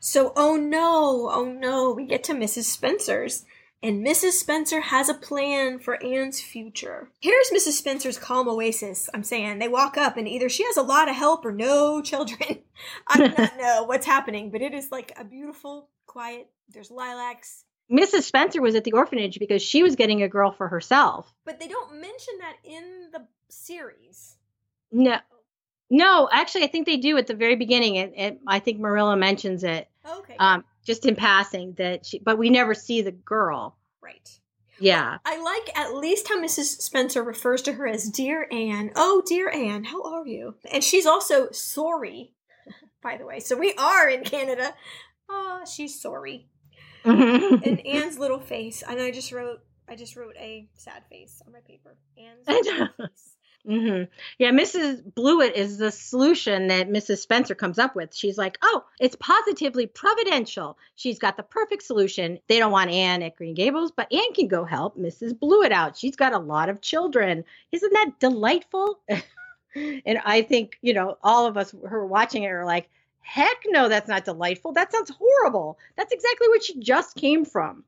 [0.00, 2.64] So, oh no, oh no, we get to Mrs.
[2.64, 3.44] Spencer's.
[3.82, 4.32] And Mrs.
[4.32, 7.10] Spencer has a plan for Anne's future.
[7.20, 7.72] Here's Mrs.
[7.72, 9.10] Spencer's calm oasis.
[9.12, 12.00] I'm saying they walk up and either she has a lot of help or no
[12.02, 12.62] children.
[13.06, 16.48] I do not know what's happening, but it is like a beautiful, quiet.
[16.70, 17.64] There's lilacs.
[17.92, 18.22] Mrs.
[18.22, 21.32] Spencer was at the orphanage because she was getting a girl for herself.
[21.44, 24.36] But they don't mention that in the series.
[24.92, 25.18] No,
[25.90, 27.98] no, actually, I think they do at the very beginning.
[27.98, 29.88] And, and I think Marilla mentions it.
[30.08, 30.36] Okay.
[30.38, 33.76] Um, just in passing that she, but we never see the girl.
[34.00, 34.28] right.
[34.78, 35.18] Yeah.
[35.24, 36.80] I like at least how Mrs.
[36.82, 38.90] Spencer refers to her as Dear Anne.
[38.94, 40.54] Oh, dear Anne, how are you?
[40.70, 42.34] And she's also sorry,
[43.02, 43.40] by the way.
[43.40, 44.74] So we are in Canada.
[45.30, 46.48] Ah, she's sorry.
[47.04, 51.52] And Anne's little face, and I just wrote, I just wrote a sad face on
[51.52, 51.96] my paper.
[52.18, 53.35] Anne's little face.
[53.66, 54.02] Hmm
[54.38, 55.02] Yeah, Mrs.
[55.14, 57.18] Blewett is the solution that Mrs.
[57.18, 58.14] Spencer comes up with.
[58.14, 60.78] She's like, oh, it's positively providential.
[60.94, 62.38] She's got the perfect solution.
[62.48, 65.38] They don't want Anne at Green Gables, but Anne can go help Mrs.
[65.38, 65.96] Blewett out.
[65.96, 67.44] She's got a lot of children.
[67.72, 69.00] Isn't that delightful?
[69.74, 72.88] and I think, you know, all of us who are watching it are like,
[73.20, 74.72] heck no, that's not delightful.
[74.72, 75.78] That sounds horrible.
[75.96, 77.84] That's exactly what she just came from.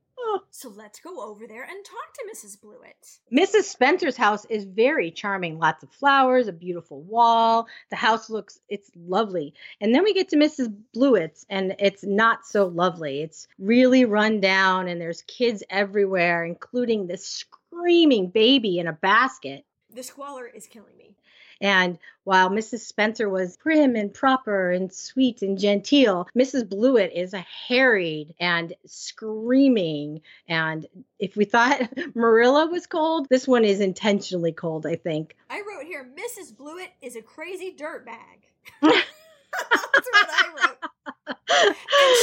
[0.51, 2.61] So let's go over there and talk to Mrs.
[2.61, 3.19] Blewett.
[3.33, 3.65] Mrs.
[3.65, 5.59] Spencer's house is very charming.
[5.59, 7.67] Lots of flowers, a beautiful wall.
[7.91, 9.55] The house looks, it's lovely.
[9.81, 10.75] And then we get to Mrs.
[10.93, 13.23] Blewett's, and it's not so lovely.
[13.23, 19.65] It's really run down, and there's kids everywhere, including this screaming baby in a basket.
[19.95, 21.17] The squalor is killing me.
[21.61, 22.81] And while Mrs.
[22.81, 26.69] Spencer was prim and proper and sweet and genteel, Mrs.
[26.69, 30.21] Blewett is a harried and screaming.
[30.47, 30.87] And
[31.19, 35.37] if we thought Marilla was cold, this one is intentionally cold, I think.
[35.51, 36.57] I wrote here, Mrs.
[36.57, 38.45] Blewett is a crazy dirtbag.
[39.71, 40.91] That's what I wrote.
[41.29, 41.77] And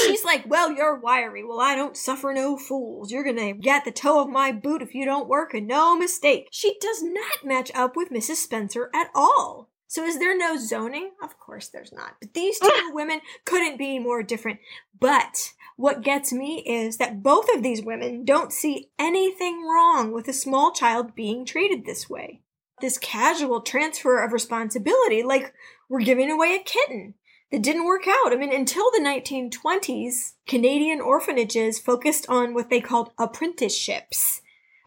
[0.04, 1.44] she's like, Well, you're wiry.
[1.44, 3.12] Well, I don't suffer no fools.
[3.12, 6.48] You're gonna get the toe of my boot if you don't work, and no mistake.
[6.52, 8.36] She does not match up with Mrs.
[8.36, 9.70] Spencer at all.
[9.88, 11.12] So is there no zoning?
[11.24, 12.16] Of course there's not.
[12.20, 14.60] But these two women couldn't be more different.
[15.00, 20.28] But what gets me is that both of these women don't see anything wrong with
[20.28, 22.42] a small child being treated this way.
[22.82, 25.54] This casual transfer of responsibility, like
[25.90, 27.14] we're giving away a kitten
[27.56, 28.34] that didn't work out.
[28.34, 34.42] I mean, until the 1920s, Canadian orphanages focused on what they called apprenticeships,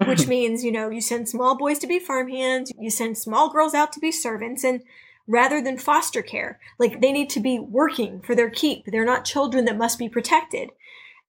[0.05, 3.73] which means, you know, you send small boys to be farmhands, you send small girls
[3.73, 4.83] out to be servants, and
[5.27, 8.85] rather than foster care, like they need to be working for their keep.
[8.85, 10.69] They're not children that must be protected.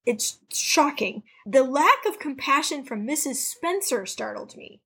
[0.05, 1.23] It's shocking.
[1.45, 3.35] The lack of compassion from Mrs.
[3.35, 4.81] Spencer startled me.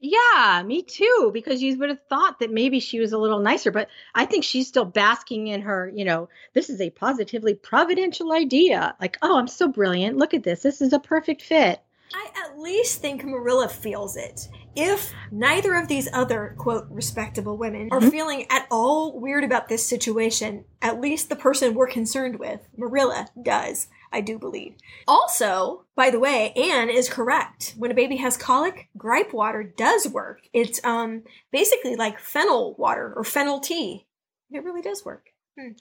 [0.00, 3.70] Yeah, me too, because you would have thought that maybe she was a little nicer,
[3.70, 8.32] but I think she's still basking in her, you know, this is a positively providential
[8.32, 8.94] idea.
[8.98, 10.16] Like, oh, I'm so brilliant.
[10.16, 10.62] Look at this.
[10.62, 11.82] This is a perfect fit.
[12.14, 14.48] I at least think Marilla feels it.
[14.74, 18.08] If neither of these other, quote, respectable women are mm-hmm.
[18.08, 23.28] feeling at all weird about this situation, at least the person we're concerned with, Marilla,
[23.40, 23.88] does.
[24.12, 24.74] I do believe.
[25.06, 27.74] Also, by the way, Anne is correct.
[27.76, 30.40] When a baby has colic, gripe water does work.
[30.52, 34.06] It's um basically like fennel water or fennel tea.
[34.50, 35.30] It really does work.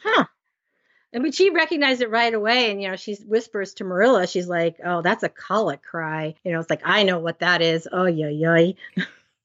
[0.04, 0.26] Huh.
[1.12, 4.48] And but she recognized it right away, and you know, she whispers to Marilla, she's
[4.48, 7.88] like, "Oh, that's a colic cry." You know, it's like I know what that is.
[7.92, 8.72] Oh, yeah, yeah.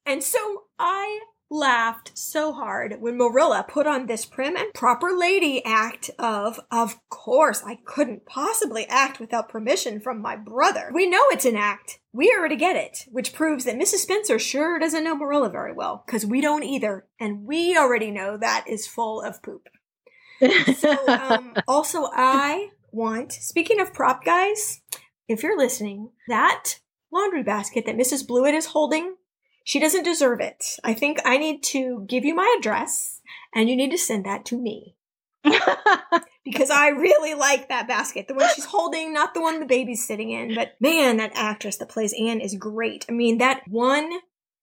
[0.07, 1.20] And so I
[1.55, 6.98] laughed so hard when Marilla put on this prim and proper lady act of, of
[7.09, 10.90] course, I couldn't possibly act without permission from my brother.
[10.92, 12.00] We know it's an act.
[12.12, 13.98] We already get it, which proves that Mrs.
[13.98, 18.36] Spencer sure doesn't know Marilla very well, because we don't either, and we already know
[18.36, 19.68] that is full of poop.
[20.76, 24.80] So, um, also, I want, speaking of prop guys,
[25.28, 26.80] if you're listening, that
[27.12, 28.26] laundry basket that Mrs.
[28.26, 29.16] Blewett is holding,
[29.64, 30.78] she doesn't deserve it.
[30.84, 33.20] I think I need to give you my address
[33.54, 34.96] and you need to send that to me
[36.44, 38.28] because I really like that basket.
[38.28, 40.54] The one she's holding, not the one the baby's sitting in.
[40.54, 43.06] But man, that actress that plays Anne is great.
[43.08, 44.10] I mean, that one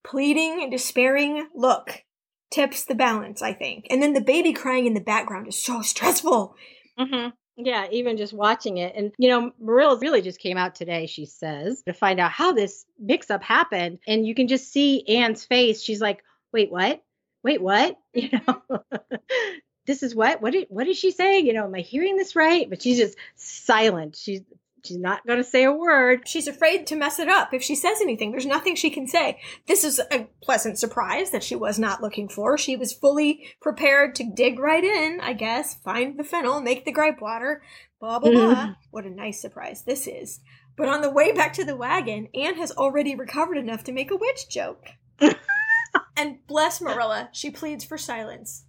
[0.04, 2.04] pleading and despairing look
[2.52, 3.86] tips the balance, I think.
[3.90, 6.54] And then the baby crying in the background is so stressful.
[6.98, 7.30] Mm-hmm.
[7.56, 8.94] Yeah, even just watching it.
[8.96, 12.52] And, you know, Marilla really just came out today, she says, to find out how
[12.52, 13.98] this mix up happened.
[14.06, 15.82] And you can just see Anne's face.
[15.82, 17.02] She's like, wait, what?
[17.42, 17.98] Wait, what?
[18.14, 18.74] You mm-hmm.
[18.74, 18.82] know,
[19.86, 20.40] this is what?
[20.40, 21.46] What did, she saying?
[21.46, 22.68] You know, am I hearing this right?
[22.68, 24.16] But she's just silent.
[24.16, 24.42] She's
[24.84, 26.26] She's not going to say a word.
[26.26, 27.54] She's afraid to mess it up.
[27.54, 29.40] If she says anything, there's nothing she can say.
[29.68, 32.58] This is a pleasant surprise that she was not looking for.
[32.58, 36.90] She was fully prepared to dig right in, I guess, find the fennel, make the
[36.90, 37.62] gripe water,
[38.00, 38.54] blah, blah, blah.
[38.54, 38.72] Mm-hmm.
[38.90, 40.40] What a nice surprise this is.
[40.76, 44.10] But on the way back to the wagon, Anne has already recovered enough to make
[44.10, 44.88] a witch joke.
[46.16, 48.64] and bless Marilla, she pleads for silence.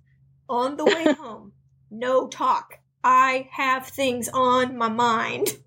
[0.48, 1.54] On the way home,
[1.90, 2.80] no talk.
[3.04, 5.58] I have things on my mind.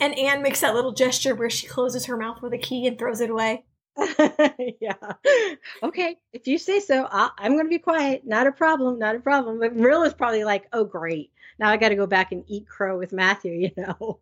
[0.00, 2.98] And Anne makes that little gesture where she closes her mouth with a key and
[2.98, 3.64] throws it away.
[4.80, 4.94] yeah.
[5.82, 6.16] Okay.
[6.32, 8.22] If you say so, i am going to be quiet.
[8.24, 8.98] Not a problem.
[8.98, 9.58] Not a problem.
[9.58, 9.72] But
[10.06, 11.32] is probably like, oh, great.
[11.58, 14.20] Now I got to go back and eat crow with Matthew, you know?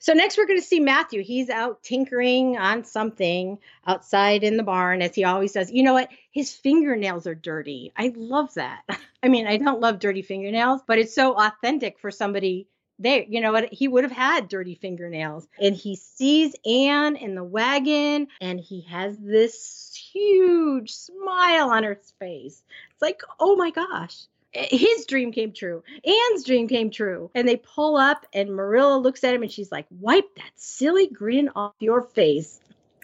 [0.00, 1.22] So next we're going to see Matthew.
[1.22, 5.70] He's out tinkering on something outside in the barn as he always does.
[5.70, 6.08] You know what?
[6.30, 7.92] His fingernails are dirty.
[7.96, 8.82] I love that.
[9.22, 12.68] I mean, I don't love dirty fingernails, but it's so authentic for somebody
[12.98, 13.72] there, you know what?
[13.72, 15.46] He would have had dirty fingernails.
[15.60, 22.00] And he sees Anne in the wagon and he has this huge smile on her
[22.18, 22.62] face.
[22.92, 24.16] It's like, oh my gosh.
[24.52, 25.82] His dream came true.
[26.04, 27.28] Anne's dream came true.
[27.34, 31.08] And they pull up, and Marilla looks at him and she's like, Wipe that silly
[31.08, 32.60] grin off your face.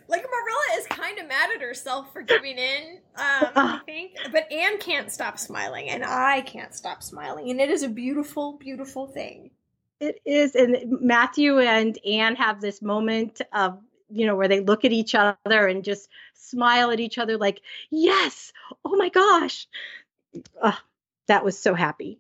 [0.07, 4.17] Like Marilla is kind of mad at herself for giving in, um, I think.
[4.31, 7.51] But Anne can't stop smiling, and I can't stop smiling.
[7.51, 9.51] And it is a beautiful, beautiful thing.
[10.01, 10.55] It is.
[10.55, 13.79] And Matthew and Anne have this moment of,
[14.09, 17.61] you know, where they look at each other and just smile at each other like,
[17.91, 18.53] yes,
[18.85, 19.67] oh my gosh.
[21.29, 22.19] that was so happy.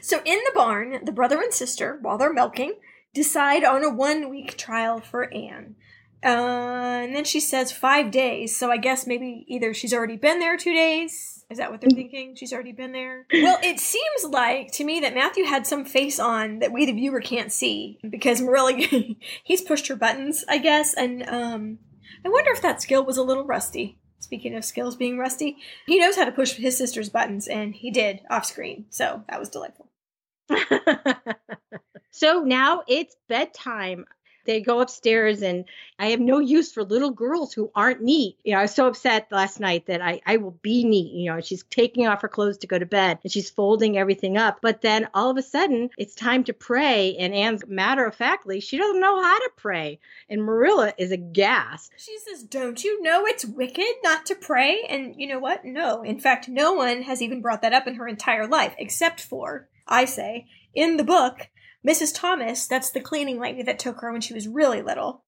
[0.00, 2.74] So in the barn, the brother and sister, while they're milking,
[3.14, 5.76] decide on a one week trial for Anne.
[6.24, 8.56] Uh, and then she says five days.
[8.56, 11.39] So I guess maybe either she's already been there two days.
[11.50, 12.36] Is that what they're thinking?
[12.36, 13.26] She's already been there?
[13.32, 16.92] Well, it seems like to me that Matthew had some face on that we, the
[16.92, 18.72] viewer, can't see because Marilla,
[19.44, 20.94] he's pushed her buttons, I guess.
[20.94, 21.78] And um,
[22.24, 23.98] I wonder if that skill was a little rusty.
[24.20, 27.90] Speaking of skills being rusty, he knows how to push his sister's buttons, and he
[27.90, 28.84] did off screen.
[28.90, 29.88] So that was delightful.
[32.10, 34.04] so now it's bedtime
[34.50, 35.64] they go upstairs and
[35.96, 38.36] I have no use for little girls who aren't neat.
[38.42, 41.12] You know, I was so upset last night that I, I will be neat.
[41.12, 44.36] You know, she's taking off her clothes to go to bed and she's folding everything
[44.36, 44.58] up.
[44.60, 47.14] But then all of a sudden it's time to pray.
[47.16, 50.00] And Anne's matter of factly, she doesn't know how to pray.
[50.28, 51.92] And Marilla is aghast.
[51.96, 54.82] She says, Don't you know it's wicked not to pray?
[54.88, 55.64] And you know what?
[55.64, 56.02] No.
[56.02, 59.68] In fact, no one has even brought that up in her entire life, except for,
[59.86, 61.48] I say, in the book,
[61.86, 62.14] Mrs.
[62.14, 65.24] Thomas, that's the cleaning lady that took her when she was really little.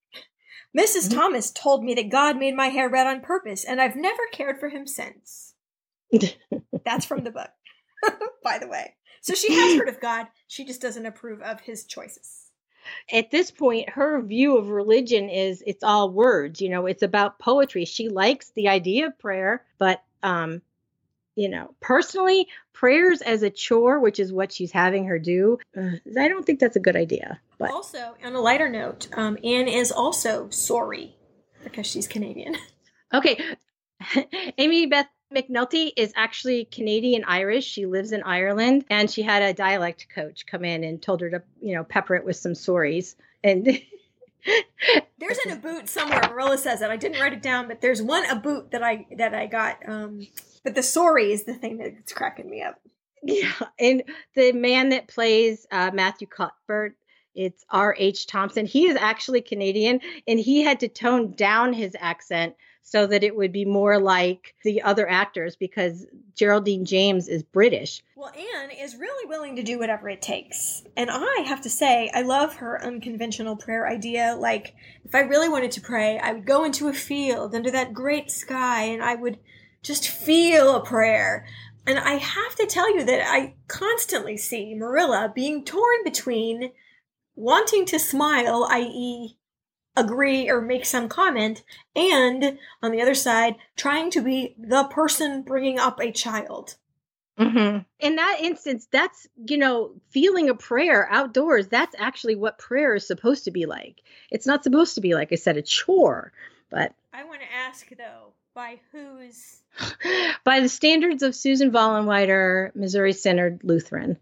[0.75, 1.19] missus mm-hmm.
[1.19, 4.61] Thomas told me that God made my hair red on purpose, and I've never cared
[4.61, 5.55] for him since.
[6.85, 7.51] that's from the book,
[8.45, 8.95] by the way.
[9.23, 12.43] So she has heard of God, she just doesn't approve of his choices
[13.13, 17.39] at this point her view of religion is it's all words you know it's about
[17.39, 20.61] poetry she likes the idea of prayer but um
[21.35, 25.97] you know, personally, prayers as a chore, which is what she's having her do, uh,
[26.19, 27.41] I don't think that's a good idea.
[27.59, 31.17] But also, on a lighter note, um, Anne is also sorry
[31.65, 32.57] because she's Canadian.
[33.15, 33.39] Okay,
[34.59, 37.67] Amybeth McNulty is actually Canadian Irish.
[37.67, 41.29] She lives in Ireland, and she had a dialect coach come in and told her
[41.29, 43.17] to, you know, pepper it with some sorries.
[43.45, 43.67] And
[45.19, 46.23] there's an aboot somewhere.
[46.31, 46.91] Marilla says it.
[46.91, 50.27] I didn't write it down, but there's one aboot that I that I got um,
[50.65, 52.81] but the sorry is the thing that's cracking me up.
[53.23, 54.03] Yeah, and
[54.35, 56.97] the man that plays uh, Matthew Cuthbert,
[57.35, 58.27] it's R.H.
[58.27, 58.67] Thompson.
[58.67, 63.37] He is actually Canadian, and he had to tone down his accent so that it
[63.37, 66.05] would be more like the other actors because
[66.35, 68.03] Geraldine James is British.
[68.17, 70.83] Well, Anne is really willing to do whatever it takes.
[70.97, 74.37] And I have to say, I love her unconventional prayer idea.
[74.39, 77.95] Like, if I really wanted to pray, I would go into a field under that
[77.95, 79.39] great sky and I would
[79.83, 81.47] just feel a prayer.
[81.87, 86.71] And I have to tell you that I constantly see Marilla being torn between
[87.35, 89.37] wanting to smile, i.e.,
[89.97, 91.63] agree or make some comment,
[91.95, 96.77] and on the other side, trying to be the person bringing up a child.
[97.39, 97.79] Mm-hmm.
[97.99, 101.69] In that instance, that's, you know, feeling a prayer outdoors.
[101.69, 104.01] That's actually what prayer is supposed to be like.
[104.31, 106.33] It's not supposed to be, like I said, a chore.
[106.71, 109.63] But I want to ask, though, By whose?
[110.45, 114.19] By the standards of Susan Vollenweider, Missouri Synod Lutheran.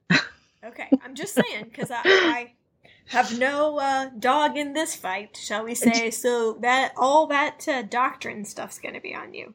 [0.64, 2.52] okay, I'm just saying because I, I
[3.06, 6.10] have no uh, dog in this fight, shall we say?
[6.20, 9.54] So that all that uh, doctrine stuff's going to be on you.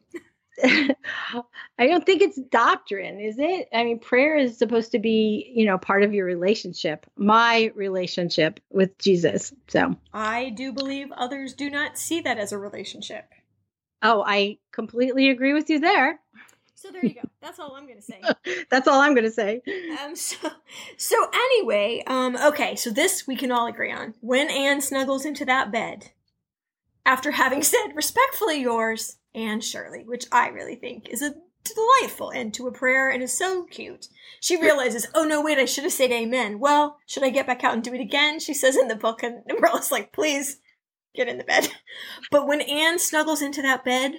[0.64, 3.70] I don't think it's doctrine, is it?
[3.74, 8.60] I mean, prayer is supposed to be, you know, part of your relationship, my relationship
[8.72, 9.54] with Jesus.
[9.68, 13.26] So I do believe others do not see that as a relationship.
[14.06, 16.20] Oh, I completely agree with you there.
[16.76, 17.28] So there you go.
[17.42, 18.22] That's all I'm going to say.
[18.70, 19.64] That's all I'm going to say.
[20.04, 20.16] Um.
[20.16, 20.38] So,
[20.96, 22.04] so anyway.
[22.06, 22.38] Um.
[22.38, 22.76] Okay.
[22.76, 24.14] So this we can all agree on.
[24.22, 26.12] When Anne snuggles into that bed,
[27.04, 31.34] after having said respectfully yours, Anne Shirley, which I really think is a
[31.64, 34.08] delightful end to a prayer and is so cute.
[34.40, 36.60] She realizes, oh no, wait, I should have said amen.
[36.60, 38.40] Well, should I get back out and do it again?
[38.40, 40.60] She says in the book, and Marilla's like, please
[41.16, 41.70] get in the bed.
[42.32, 44.16] But when Anne snuggles into that bed,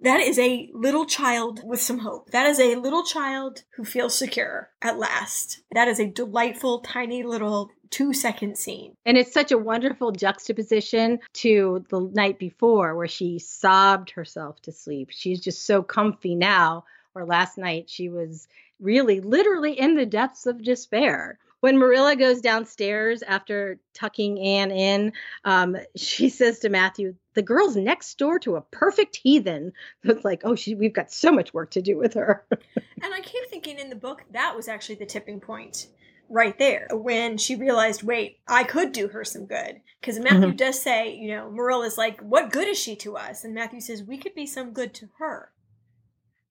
[0.00, 2.30] that is a little child with some hope.
[2.30, 5.60] That is a little child who feels secure at last.
[5.72, 8.96] That is a delightful, tiny little two second scene.
[9.06, 14.72] And it's such a wonderful juxtaposition to the night before where she sobbed herself to
[14.72, 15.10] sleep.
[15.10, 16.84] She's just so comfy now,
[17.14, 18.48] or last night she was
[18.80, 25.14] really literally in the depths of despair when Marilla goes downstairs after tucking Anne in,
[25.46, 29.72] um, she says to Matthew, "The girl's next door to a perfect heathen."
[30.04, 32.44] It's like, oh, she, we've got so much work to do with her.
[32.50, 35.86] and I keep thinking in the book that was actually the tipping point
[36.28, 39.80] right there when she realized, wait, I could do her some good.
[40.02, 40.56] Because Matthew mm-hmm.
[40.56, 43.42] does say, you know, Marilla's like, what good is she to us?
[43.42, 45.50] And Matthew says, we could be some good to her.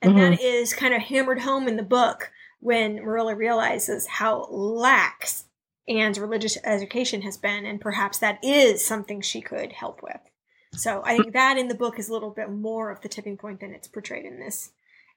[0.02, 0.32] And mm-hmm.
[0.32, 2.32] that is kind of hammered home in the book
[2.64, 5.46] when Marilla realizes how lax
[5.88, 10.20] Anne's religious education has been, and perhaps that is something she could help with.
[10.76, 13.38] So I think that in the book is a little bit more of the tipping
[13.38, 14.72] point than it's portrayed in this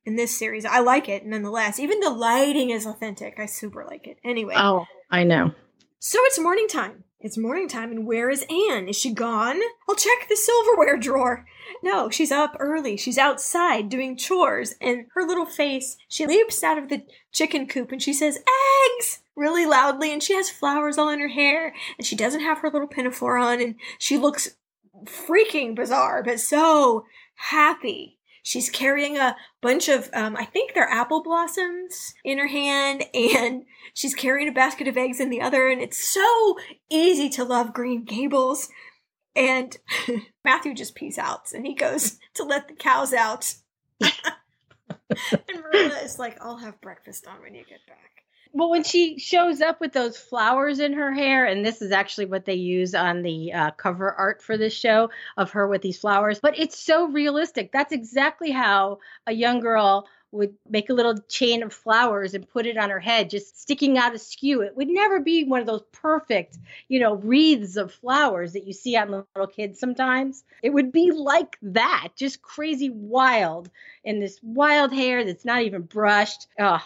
[0.05, 0.65] in this series.
[0.65, 1.79] I like it nonetheless.
[1.79, 3.39] Even the lighting is authentic.
[3.39, 4.19] I super like it.
[4.25, 4.55] Anyway.
[4.57, 5.53] Oh, I know.
[5.99, 7.05] So it's morning time.
[7.19, 8.89] It's morning time, and where is Anne?
[8.89, 9.59] Is she gone?
[9.89, 11.47] I'll check the silverware drawer.
[11.83, 12.99] No, she's up early.
[12.99, 17.91] She's outside doing chores, and her little face, she leaps out of the chicken coop
[17.91, 19.23] and she says, Eggs!
[19.35, 22.71] really loudly, and she has flowers all in her hair, and she doesn't have her
[22.71, 24.57] little pinafore on, and she looks
[25.05, 28.16] freaking bizarre, but so happy.
[28.47, 33.65] She's carrying a bunch of, um, I think they're apple blossoms in her hand, and
[33.93, 36.57] she's carrying a basket of eggs in the other, and it's so
[36.89, 38.69] easy to love Green Gables.
[39.35, 39.77] And
[40.45, 43.53] Matthew just pees out, and he goes to let the cows out.
[44.01, 49.19] and Marilla is like, I'll have breakfast on when you get back well when she
[49.19, 52.95] shows up with those flowers in her hair and this is actually what they use
[52.95, 56.79] on the uh, cover art for this show of her with these flowers but it's
[56.79, 57.73] so realistic.
[57.73, 62.67] That's exactly how a young girl would make a little chain of flowers and put
[62.67, 64.61] it on her head just sticking out askew.
[64.63, 66.59] It would never be one of those perfect
[66.89, 70.45] you know wreaths of flowers that you see on little kids sometimes.
[70.63, 73.71] It would be like that just crazy wild
[74.05, 76.47] in this wild hair that's not even brushed.
[76.59, 76.85] Oh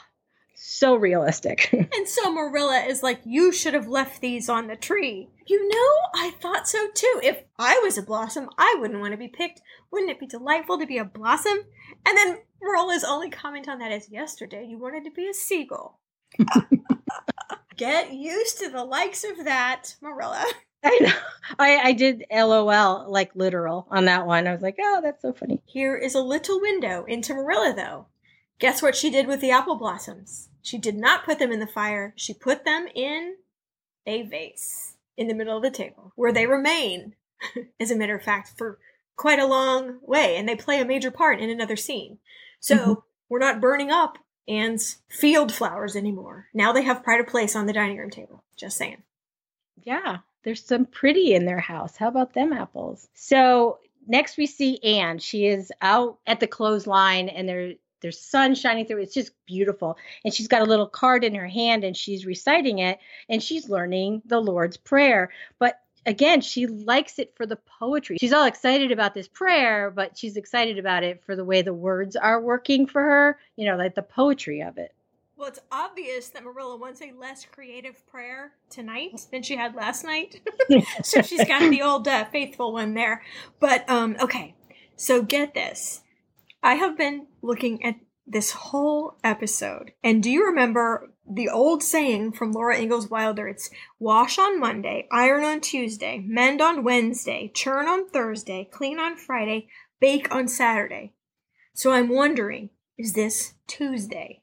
[0.63, 1.73] so realistic.
[1.73, 5.31] and so Marilla is like, You should have left these on the tree.
[5.47, 7.21] You know, I thought so too.
[7.23, 9.63] If I was a blossom, I wouldn't want to be picked.
[9.91, 11.59] Wouldn't it be delightful to be a blossom?
[12.07, 15.99] And then Marilla's only comment on that is yesterday you wanted to be a seagull.
[17.77, 20.45] Get used to the likes of that, Marilla.
[20.85, 21.13] I know.
[21.59, 24.47] I, I did LOL, like literal, on that one.
[24.47, 25.63] I was like, oh, that's so funny.
[25.65, 28.07] Here is a little window into Marilla, though.
[28.59, 30.50] Guess what she did with the apple blossoms?
[30.63, 32.13] She did not put them in the fire.
[32.17, 33.37] She put them in
[34.07, 37.15] a vase in the middle of the table where they remain,
[37.81, 38.79] as a matter of fact, for
[39.17, 42.19] quite a long way and they play a major part in another scene.
[42.59, 42.93] So mm-hmm.
[43.29, 44.19] we're not burning up
[44.49, 46.47] Anne's field flowers anymore.
[46.55, 48.43] Now they have pride of place on the dining room table.
[48.57, 49.03] Just saying.
[49.83, 51.97] Yeah, there's some pretty in their house.
[51.97, 53.09] How about them apples?
[53.15, 55.19] So next we see Anne.
[55.19, 59.03] She is out at the clothesline and there there's sun shining through.
[59.03, 59.97] It's just beautiful.
[60.25, 62.99] And she's got a little card in her hand and she's reciting it
[63.29, 65.31] and she's learning the Lord's Prayer.
[65.59, 68.17] But again, she likes it for the poetry.
[68.21, 71.75] She's all excited about this prayer, but she's excited about it for the way the
[71.75, 74.95] words are working for her, you know, like the poetry of it.
[75.37, 80.05] Well, it's obvious that Marilla wants a less creative prayer tonight than she had last
[80.05, 80.39] night.
[81.03, 83.23] so she's got the old uh, faithful one there.
[83.59, 84.55] But um okay.
[84.97, 86.03] So get this.
[86.63, 87.97] I have been looking at
[88.27, 89.93] this whole episode.
[90.05, 93.49] And do you remember the old saying from Laura Ingalls Wilder?
[93.49, 99.17] It's wash on Monday, iron on Tuesday, mend on Wednesday, churn on Thursday, clean on
[99.17, 99.69] Friday,
[100.01, 101.13] bake on Saturday.
[101.75, 104.43] So I'm wondering, is this Tuesday?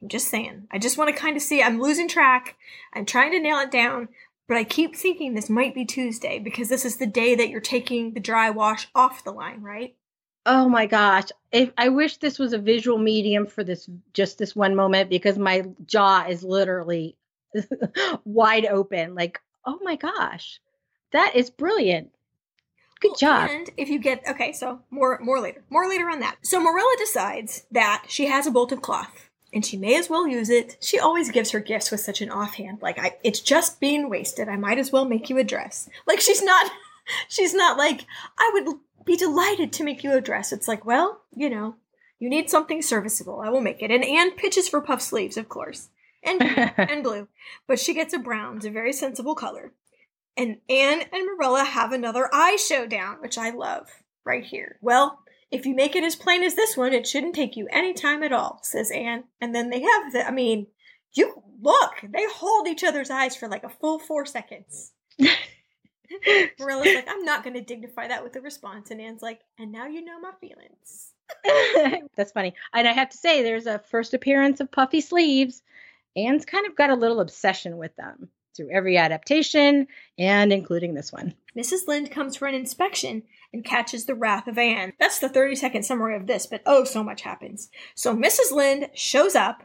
[0.00, 0.68] I'm just saying.
[0.70, 1.62] I just want to kind of see.
[1.62, 2.56] I'm losing track.
[2.92, 4.08] I'm trying to nail it down,
[4.46, 7.60] but I keep thinking this might be Tuesday because this is the day that you're
[7.60, 9.96] taking the dry wash off the line, right?
[10.48, 11.24] Oh my gosh.
[11.50, 15.36] If I wish this was a visual medium for this just this one moment because
[15.36, 17.16] my jaw is literally
[18.24, 19.16] wide open.
[19.16, 20.60] Like, oh my gosh.
[21.12, 22.12] That is brilliant.
[23.00, 23.50] Good Well, job.
[23.50, 25.64] And if you get okay, so more more later.
[25.68, 26.36] More later on that.
[26.42, 30.28] So Marilla decides that she has a bolt of cloth and she may as well
[30.28, 30.76] use it.
[30.80, 34.48] She always gives her gifts with such an offhand, like I it's just being wasted.
[34.48, 35.88] I might as well make you a dress.
[36.06, 36.70] Like she's not
[37.28, 38.06] she's not like,
[38.38, 40.52] I would be delighted to make you a dress.
[40.52, 41.76] It's like, well, you know,
[42.18, 43.40] you need something serviceable.
[43.40, 43.90] I will make it.
[43.90, 45.88] And Anne pitches for puff sleeves, of course.
[46.22, 46.42] And
[46.76, 47.28] and blue.
[47.66, 49.72] But she gets a brown, it's a very sensible color.
[50.36, 53.88] And Anne and Marilla have another eye showdown, which I love
[54.24, 54.76] right here.
[54.82, 55.20] Well,
[55.50, 58.22] if you make it as plain as this one, it shouldn't take you any time
[58.22, 59.24] at all, says Anne.
[59.40, 60.66] And then they have the, I mean,
[61.14, 64.92] you look, they hold each other's eyes for like a full four seconds.
[66.58, 68.90] Marilla's like, I'm not going to dignify that with a response.
[68.90, 71.12] And Anne's like, and now you know my feelings.
[72.16, 72.54] That's funny.
[72.72, 75.62] And I have to say, there's a first appearance of puffy sleeves.
[76.16, 79.86] Anne's kind of got a little obsession with them through every adaptation
[80.18, 81.34] and including this one.
[81.56, 81.86] Mrs.
[81.86, 83.22] Lynde comes for an inspection
[83.52, 84.92] and catches the wrath of Anne.
[84.98, 87.68] That's the 30 second summary of this, but oh, so much happens.
[87.94, 88.52] So Mrs.
[88.52, 89.62] Lynde shows up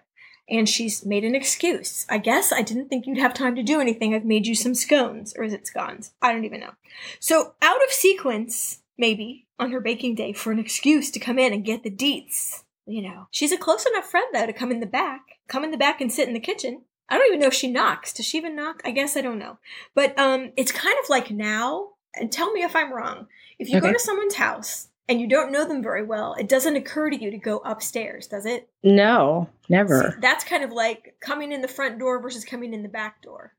[0.49, 2.05] and she's made an excuse.
[2.09, 4.13] I guess I didn't think you'd have time to do anything.
[4.13, 5.33] I've made you some scones.
[5.37, 6.11] Or is it scones?
[6.21, 6.73] I don't even know.
[7.19, 11.53] So out of sequence, maybe, on her baking day for an excuse to come in
[11.53, 12.63] and get the deets.
[12.85, 15.71] You know, she's a close enough friend though to come in the back, come in
[15.71, 16.81] the back and sit in the kitchen.
[17.07, 18.13] I don't even know if she knocks.
[18.13, 18.81] Does she even knock?
[18.85, 19.59] I guess I don't know.
[19.93, 23.27] But um, it's kind of like now, and tell me if I'm wrong.
[23.59, 26.75] If you go to someone's house and you don't know them very well, it doesn't
[26.75, 28.69] occur to you to go upstairs, does it?
[28.83, 30.11] No, never.
[30.13, 33.21] See, that's kind of like coming in the front door versus coming in the back
[33.21, 33.53] door.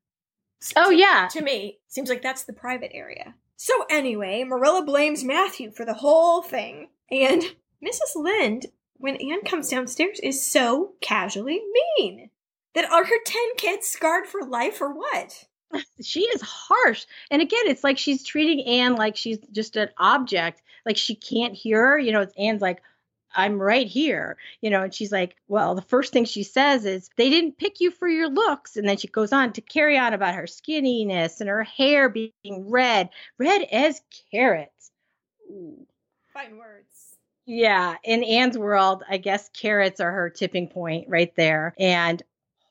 [0.76, 1.28] Oh, To- yeah.
[1.32, 3.34] To me, seems like that's the private area.
[3.56, 7.42] So anyway, Marilla blames Matthew for the whole thing, and
[7.84, 8.16] Mrs.
[8.16, 8.66] Lynde,
[8.96, 11.60] when Anne comes downstairs, is so casually
[11.98, 12.30] mean.
[12.74, 15.44] That are her ten kids scarred for life or what?
[16.02, 17.04] She is harsh.
[17.30, 21.54] And again, it's like she's treating Anne like she's just an object, like she can't
[21.54, 21.98] hear her.
[21.98, 22.82] You know, it's Anne's like,
[23.34, 27.08] I'm right here, you know, and she's like, well, the first thing she says is,
[27.16, 28.76] they didn't pick you for your looks.
[28.76, 32.30] And then she goes on to carry on about her skinniness and her hair being
[32.44, 34.90] red, red as carrots.
[35.50, 35.86] Ooh.
[36.34, 37.16] Fine words.
[37.44, 41.74] Yeah, in Anne's world, I guess carrots are her tipping point right there.
[41.78, 42.22] And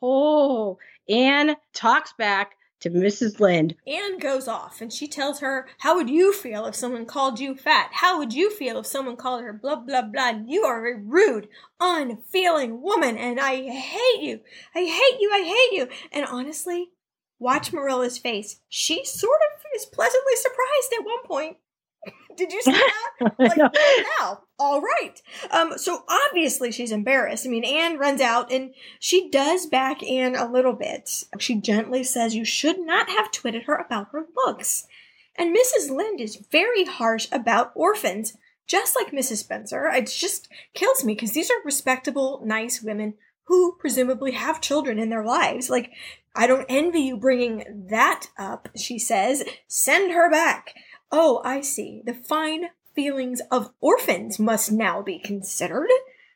[0.02, 0.80] oh,
[1.10, 3.40] Anne talks back to Mrs.
[3.40, 3.76] Lynde.
[3.88, 7.56] Anne goes off and she tells her, How would you feel if someone called you
[7.56, 7.90] fat?
[7.94, 10.42] How would you feel if someone called her blah blah blah?
[10.46, 11.48] You are a rude,
[11.80, 14.42] unfeeling woman and I hate you.
[14.76, 15.32] I hate you.
[15.34, 15.88] I hate you.
[16.12, 16.90] And honestly,
[17.40, 18.60] watch Marilla's face.
[18.68, 21.58] She sort of is pleasantly surprised at one point.
[22.38, 23.34] Did you see that?
[23.40, 25.22] like, now, all right.
[25.52, 27.46] Um, so obviously she's embarrassed.
[27.46, 31.24] I mean, Anne runs out and she does back Anne a little bit.
[31.40, 34.88] She gently says you should not have twitted her about her looks.
[35.38, 35.90] And Mrs.
[35.90, 38.38] Lynde is very harsh about orphans,
[38.68, 39.38] just like Mrs.
[39.38, 39.88] Spencer.
[39.88, 43.16] It just kills me because these are respectable, nice women
[43.46, 45.70] who presumably have children in their lives.
[45.70, 45.92] Like,
[46.36, 49.44] I don't envy you bringing that up, she says.
[49.68, 50.74] Send her back.
[51.12, 52.02] Oh, I see.
[52.06, 55.90] The fine feelings of orphans must now be considered.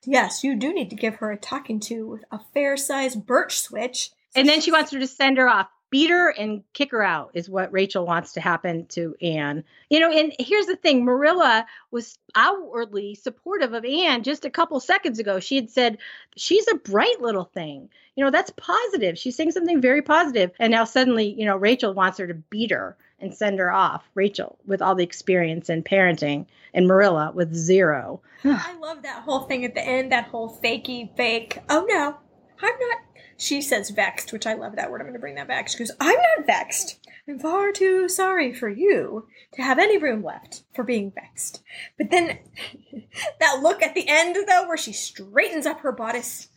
[0.05, 3.59] Yes, you do need to give her a talking to with a fair sized birch
[3.59, 4.11] switch.
[4.35, 5.67] And then she wants her to send her off.
[5.91, 9.63] Beat her and kick her out is what Rachel wants to happen to Anne.
[9.89, 14.79] You know, and here's the thing Marilla was outwardly supportive of Anne just a couple
[14.81, 15.39] seconds ago.
[15.39, 15.99] She had said,
[16.35, 17.89] She's a bright little thing.
[18.15, 19.17] You know, that's positive.
[19.17, 20.51] She's saying something very positive.
[20.59, 24.03] And now suddenly, you know, Rachel wants her to beat her and send her off.
[24.13, 28.21] Rachel, with all the experience in parenting, and Marilla with zero.
[28.43, 31.59] I love that whole thing at the end, that whole fakey fake.
[31.69, 32.17] Oh no,
[32.61, 32.97] I'm not.
[33.37, 35.01] She says vexed, which I love that word.
[35.01, 35.67] I'm going to bring that back.
[35.67, 36.99] She goes, I'm not vexed.
[37.27, 41.61] I'm far too sorry for you to have any room left for being vexed.
[41.97, 42.39] But then
[43.39, 46.47] that look at the end, though, where she straightens up her bodice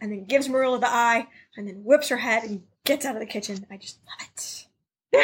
[0.00, 1.26] and then gives Marilla the eye
[1.56, 3.66] and then whips her head and gets out of the kitchen.
[3.70, 4.66] I just love it.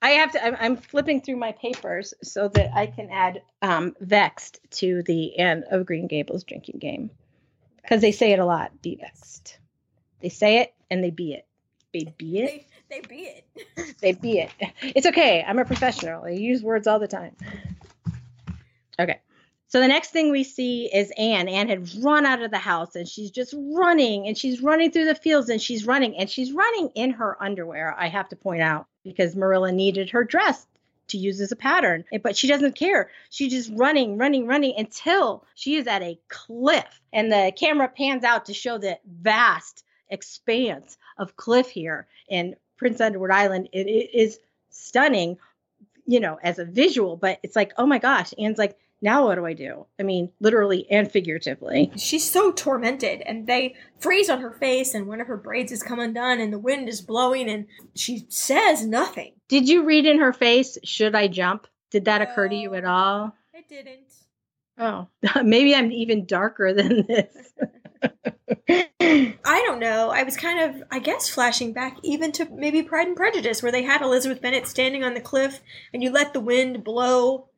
[0.00, 0.44] I have to.
[0.44, 5.38] I'm, I'm flipping through my papers so that I can add um, vexed to the
[5.38, 7.10] end of Green Gables drinking game
[7.82, 8.80] because they say it a lot.
[8.80, 9.58] Be vexed.
[10.20, 11.46] They say it and they be it.
[11.92, 12.66] They be it.
[12.88, 13.44] They, they be it.
[14.00, 14.50] They be it.
[14.82, 15.44] It's okay.
[15.46, 16.24] I'm a professional.
[16.24, 17.34] I use words all the time.
[18.98, 19.20] Okay.
[19.68, 21.46] So the next thing we see is Anne.
[21.46, 25.04] Anne had run out of the house and she's just running and she's running through
[25.04, 28.62] the fields and she's running and she's running in her underwear, I have to point
[28.62, 30.66] out, because Marilla needed her dress
[31.08, 32.04] to use as a pattern.
[32.22, 33.10] But she doesn't care.
[33.28, 37.00] She's just running, running, running until she is at a cliff.
[37.12, 43.02] And the camera pans out to show the vast expanse of cliff here in Prince
[43.02, 43.68] Edward Island.
[43.72, 44.38] it, it is
[44.70, 45.36] stunning,
[46.06, 48.32] you know, as a visual, but it's like, oh my gosh.
[48.38, 49.86] Anne's like, now what do I do?
[49.98, 51.92] I mean, literally and figuratively.
[51.96, 55.82] She's so tormented, and they freeze on her face, and one of her braids has
[55.82, 59.34] come undone, and the wind is blowing, and she says nothing.
[59.48, 61.66] Did you read in her face, should I jump?
[61.90, 63.34] Did that occur to you at all?
[63.54, 64.12] I didn't.
[64.78, 65.08] Oh,
[65.42, 67.52] maybe I'm even darker than this.
[69.44, 70.10] I don't know.
[70.10, 73.72] I was kind of, I guess, flashing back even to maybe Pride and Prejudice, where
[73.72, 75.60] they had Elizabeth Bennet standing on the cliff
[75.92, 77.48] and you let the wind blow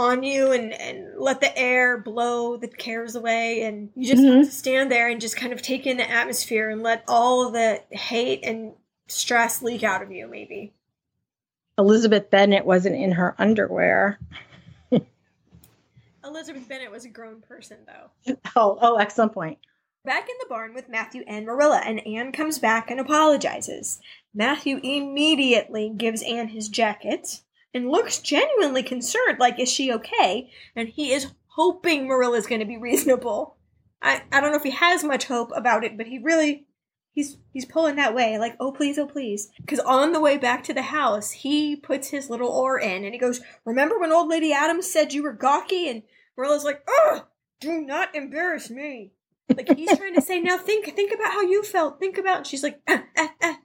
[0.00, 3.62] on you and, and let the air blow the cares away.
[3.62, 4.38] And you just mm-hmm.
[4.38, 7.50] have to stand there and just kind of take in the atmosphere and let all
[7.50, 8.72] the hate and
[9.08, 10.72] stress leak out of you maybe.
[11.78, 14.18] Elizabeth bennet wasn't in her underwear.
[16.24, 18.36] Elizabeth bennet was a grown person though.
[18.56, 19.58] Oh oh excellent point.
[20.04, 24.00] Back in the barn with matthew and marilla and anne comes back and apologizes.
[24.34, 30.50] Matthew immediately gives anne his jacket and looks genuinely concerned, like, is she okay?
[30.74, 33.56] And he is hoping Marilla's going to be reasonable.
[34.02, 36.66] I, I don't know if he has much hope about it, but he really
[37.12, 40.62] he's he's pulling that way like oh please oh please because on the way back
[40.62, 44.28] to the house he puts his little oar in and he goes remember when old
[44.28, 46.02] lady adams said you were gawky and
[46.36, 47.24] marilla's like ugh
[47.60, 49.12] do not embarrass me
[49.56, 52.46] like he's trying to say now think think about how you felt think about and
[52.46, 53.58] she's like ah, ah, ah.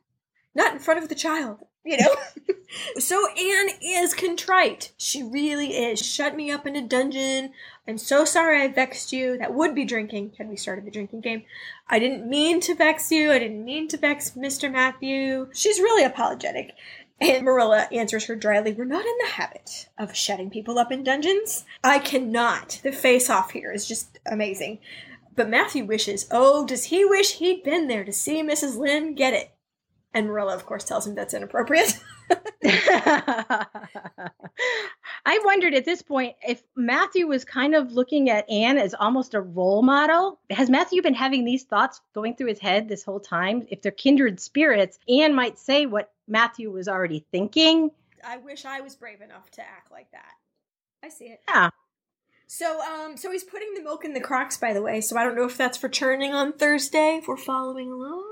[0.56, 2.16] not in front of the child you know?
[3.00, 4.92] so Anne is contrite.
[4.98, 6.06] She really is.
[6.06, 7.52] Shut me up in a dungeon.
[7.88, 9.38] I'm so sorry I vexed you.
[9.38, 11.44] That would be drinking had we started the drinking game.
[11.88, 13.32] I didn't mean to vex you.
[13.32, 14.72] I didn't mean to vex Mr.
[14.72, 15.50] Matthew.
[15.54, 16.74] She's really apologetic.
[17.22, 21.04] And Marilla answers her dryly, We're not in the habit of shutting people up in
[21.04, 21.64] dungeons.
[21.84, 22.82] I cannot.
[22.84, 24.80] The face off here is just amazing.
[25.36, 28.78] But Matthew wishes, oh, does he wish he'd been there to see Mrs.
[28.78, 29.52] Lynde get it?
[30.16, 32.00] And Marilla, of course, tells him that's inappropriate.
[35.26, 39.34] I wondered at this point if Matthew was kind of looking at Anne as almost
[39.34, 40.40] a role model.
[40.50, 43.68] Has Matthew been having these thoughts going through his head this whole time?
[43.70, 47.92] If they're kindred spirits, Anne might say what Matthew was already thinking.
[48.26, 50.32] I wish I was brave enough to act like that.
[51.04, 51.42] I see it.
[51.50, 51.72] Yeah.
[52.48, 55.02] So, um, so he's putting the milk in the crocks, by the way.
[55.02, 57.18] So I don't know if that's for churning on Thursday.
[57.18, 58.32] If we're following along.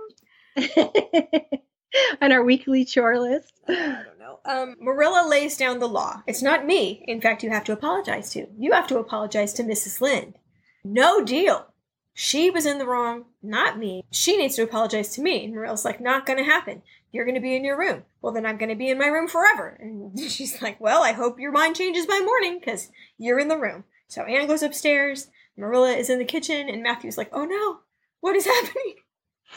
[2.22, 3.54] on our weekly chore list?
[3.68, 4.40] I don't know.
[4.46, 6.22] Um, Marilla lays down the law.
[6.28, 7.04] It's not me.
[7.08, 8.48] In fact, you have to apologize to.
[8.58, 10.02] You have to apologize to Mrs.
[10.02, 10.36] Lynde.
[10.84, 11.68] No deal.
[12.14, 14.06] She was in the wrong, not me.
[14.12, 15.46] She needs to apologize to me.
[15.46, 16.84] And Marilla's like, not gonna happen.
[17.12, 18.04] You're gonna be in your room.
[18.22, 19.78] Well, then I'm gonna be in my room forever.
[19.80, 23.58] And she's like, well, I hope your mind changes by morning because you're in the
[23.58, 23.86] room.
[24.08, 25.30] So Anne goes upstairs.
[25.58, 27.80] Marilla is in the kitchen, and Matthew's like, oh no,
[28.22, 28.96] what is happening?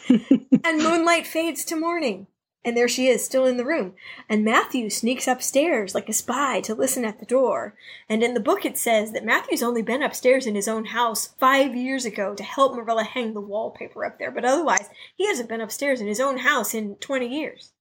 [0.09, 2.27] And moonlight fades to morning.
[2.65, 3.95] And there she is, still in the room.
[4.29, 7.77] And Matthew sneaks upstairs like a spy to listen at the door.
[8.09, 11.29] And in the book it says that Matthew's only been upstairs in his own house
[11.39, 14.33] five years ago to help Marilla hang the wallpaper up there.
[14.33, 17.73] But otherwise, he hasn't been upstairs in his own house in 20 years.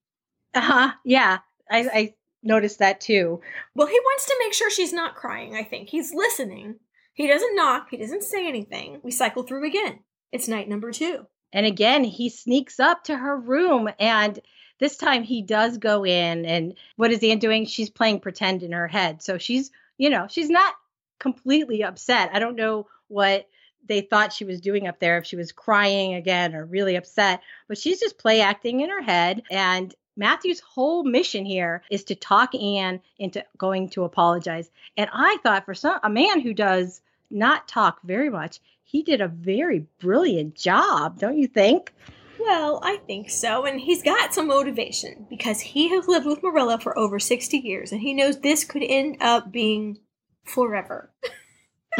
[0.54, 0.92] Uh huh.
[1.04, 1.40] Yeah.
[1.70, 2.14] I, I
[2.44, 3.42] noticed that too.
[3.74, 5.90] Well, he wants to make sure she's not crying, I think.
[5.90, 6.76] He's listening.
[7.16, 9.00] He doesn't knock, he doesn't say anything.
[9.02, 10.00] We cycle through again.
[10.32, 11.26] It's night number two.
[11.56, 14.40] And again, he sneaks up to her room and
[14.78, 17.66] this time he does go in and what is Anne doing?
[17.66, 19.24] She's playing pretend in her head.
[19.24, 20.76] So she's, you know, she's not
[21.18, 22.32] completely upset.
[22.34, 23.48] I don't know what
[23.88, 27.42] they thought she was doing up there, if she was crying again or really upset,
[27.70, 29.44] but she's just play acting in her head.
[29.50, 34.70] And Matthew's whole mission here is to talk Anne into going to apologize.
[34.98, 38.60] And I thought for some a man who does not talk very much,
[38.96, 41.94] he did a very brilliant job, don't you think?
[42.40, 43.66] Well, I think so.
[43.66, 47.92] And he's got some motivation because he has lived with Marilla for over 60 years
[47.92, 49.98] and he knows this could end up being
[50.46, 51.12] forever.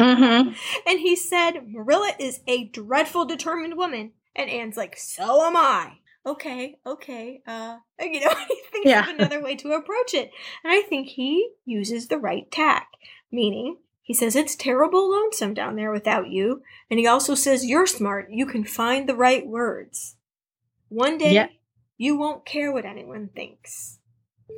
[0.00, 0.52] Mm-hmm.
[0.88, 4.12] and he said, Marilla is a dreadful, determined woman.
[4.34, 5.98] And Anne's like, so am I.
[6.24, 7.42] Okay, okay.
[7.46, 9.02] Uh, you know, he thinks yeah.
[9.02, 10.30] of another way to approach it.
[10.64, 12.88] And I think he uses the right tack,
[13.30, 13.76] meaning
[14.06, 16.62] he says it's terrible lonesome down there without you.
[16.88, 18.28] And he also says you're smart.
[18.30, 20.14] You can find the right words.
[20.88, 21.48] One day, yeah.
[21.98, 23.98] you won't care what anyone thinks.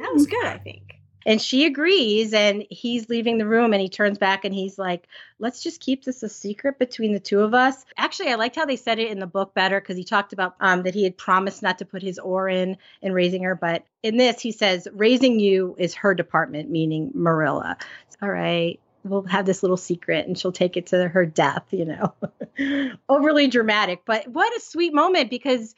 [0.01, 0.97] That was good, I think.
[1.25, 5.09] And she agrees, and he's leaving the room, and he turns back and he's like,
[5.39, 7.87] Let's just keep this a secret between the two of us.
[7.97, 10.57] Actually, I liked how they said it in the book better because he talked about
[10.61, 13.55] um, that he had promised not to put his oar in in raising her.
[13.55, 17.79] But in this, he says, Raising you is her department, meaning Marilla.
[18.21, 21.85] All right, we'll have this little secret and she'll take it to her death, you
[21.85, 22.15] know.
[23.09, 25.75] Overly dramatic, but what a sweet moment because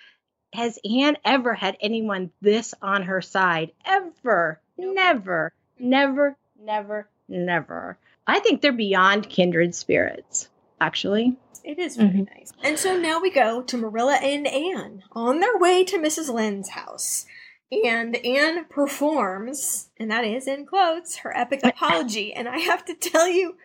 [0.53, 3.71] has Anne ever had anyone this on her side?
[3.85, 4.61] Ever.
[4.77, 5.53] Never.
[5.79, 7.97] Never, never, never.
[8.27, 10.49] I think they're beyond kindred spirits,
[10.81, 11.37] actually.
[11.65, 12.29] It is very Mhm.
[12.37, 12.53] nice.
[12.63, 16.33] And so now we go to Marilla and Anne on their way to Mrs.
[16.33, 17.27] Lynde's house.
[17.73, 22.33] And Anne performs, and that is in quotes, her epic apology.
[22.33, 23.57] And I have to tell you,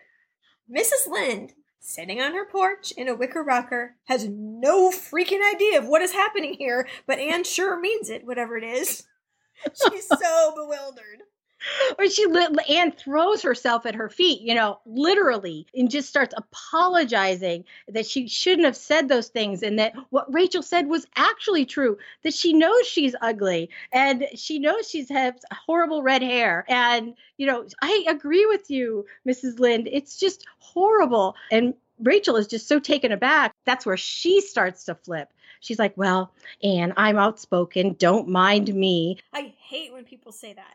[0.70, 1.08] Mrs.
[1.08, 6.02] Lynde, sitting on her porch in a wicker rocker, has no freaking idea of what
[6.02, 9.04] is happening here, but Anne sure means it, whatever it is.
[9.90, 11.22] She's so bewildered.
[11.98, 16.34] Or she li- Anne throws herself at her feet, you know, literally, and just starts
[16.36, 21.64] apologizing that she shouldn't have said those things and that what Rachel said was actually
[21.64, 26.64] true, that she knows she's ugly and she knows she's has horrible red hair.
[26.68, 29.58] And, you know, I agree with you, Mrs.
[29.58, 29.88] Lynde.
[29.90, 31.34] It's just horrible.
[31.50, 33.52] And Rachel is just so taken aback.
[33.64, 35.32] That's where she starts to flip.
[35.60, 37.94] She's like, Well, Anne, I'm outspoken.
[37.94, 39.18] Don't mind me.
[39.32, 40.74] I hate when people say that.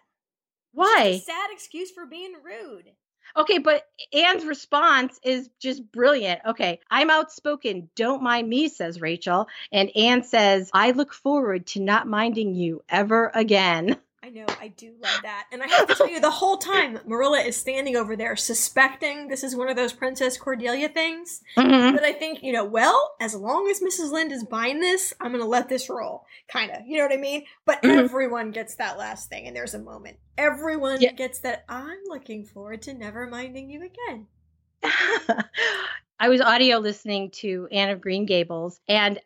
[0.73, 1.03] Why?
[1.15, 2.91] A sad excuse for being rude.
[3.38, 6.41] Okay, but Anne's response is just brilliant.
[6.45, 7.89] Okay, I'm outspoken.
[7.95, 9.48] Don't mind me, says Rachel.
[9.72, 13.98] And Anne says, I look forward to not minding you ever again.
[14.23, 15.48] I know, I do love that.
[15.52, 19.27] And I have to tell you, the whole time Marilla is standing over there suspecting
[19.27, 21.41] this is one of those Princess Cordelia things.
[21.57, 21.93] Mhm.
[21.95, 24.11] But I think, you know, well, as long as Mrs.
[24.11, 26.26] Lynde is buying this, I'm going to let this roll.
[26.48, 26.85] Kind of.
[26.85, 27.45] You know what I mean?
[27.65, 28.03] But Mhm.
[28.03, 30.18] everyone gets that last thing, and there's a moment.
[30.38, 31.14] Everyone Yeah.
[31.14, 34.27] gets that I'm looking forward to never minding you again.
[36.19, 39.19] I was audio listening to Anne of Green Gables, and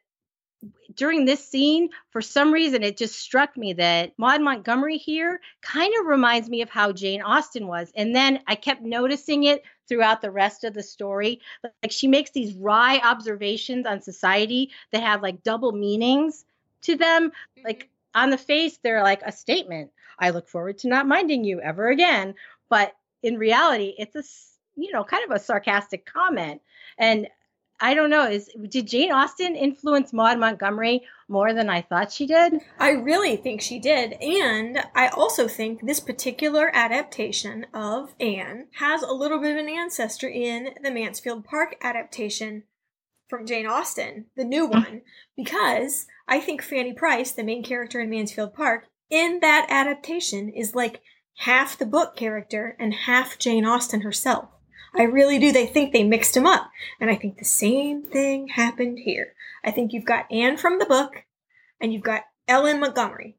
[0.95, 5.93] during this scene, for some reason, it just struck me that Maud Montgomery here kind
[5.99, 7.91] of reminds me of how Jane Austen was.
[7.95, 11.41] And then I kept noticing it throughout the rest of the story.
[11.63, 16.45] Like she makes these wry observations on society that have like double meanings
[16.83, 17.29] to them.
[17.29, 17.65] Mm-hmm.
[17.65, 19.91] Like on the face, they're like a statement.
[20.17, 22.35] I look forward to not minding you ever again.
[22.69, 24.23] But in reality, it's a,
[24.75, 26.61] you know kind of a sarcastic comment.
[26.97, 27.27] And
[27.80, 28.27] I don't know.
[28.30, 32.53] Is did Jane Austen influence Maud Montgomery more than I thought she did?
[32.80, 34.14] I really think she did.
[34.22, 39.69] And I also think this particular adaptation of Anne has a little bit of an
[39.69, 42.64] ancestor in the Mansfield Park adaptation
[43.27, 44.73] from Jane Austen, the new hmm.
[44.73, 45.02] one,
[45.35, 50.76] because I think Fanny Price, the main character in Mansfield Park, in that adaptation is
[50.76, 51.02] like
[51.39, 54.49] half the book character and half Jane Austen herself.
[54.97, 55.51] I really do.
[55.51, 56.69] They think they mixed them up.
[56.99, 59.34] And I think the same thing happened here.
[59.63, 61.23] I think you've got Anne from the book
[61.81, 62.80] and you've got L.M.
[62.80, 63.38] Montgomery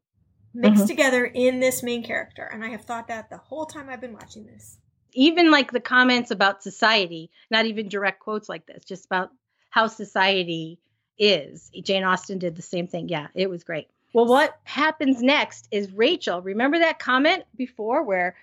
[0.53, 0.87] mixed Mhm.
[0.87, 2.43] together in this main character.
[2.43, 4.77] And I have thought that the whole time I've been watching this.
[5.13, 9.31] Even like the comments about society, not even direct quotes like this, just about
[9.69, 10.79] how society
[11.17, 11.71] is.
[11.83, 13.09] Jane Austen did the same thing.
[13.09, 13.87] Yeah, it was great.
[14.13, 16.41] Well, what happens next is Rachel.
[16.41, 18.35] Remember that comment before where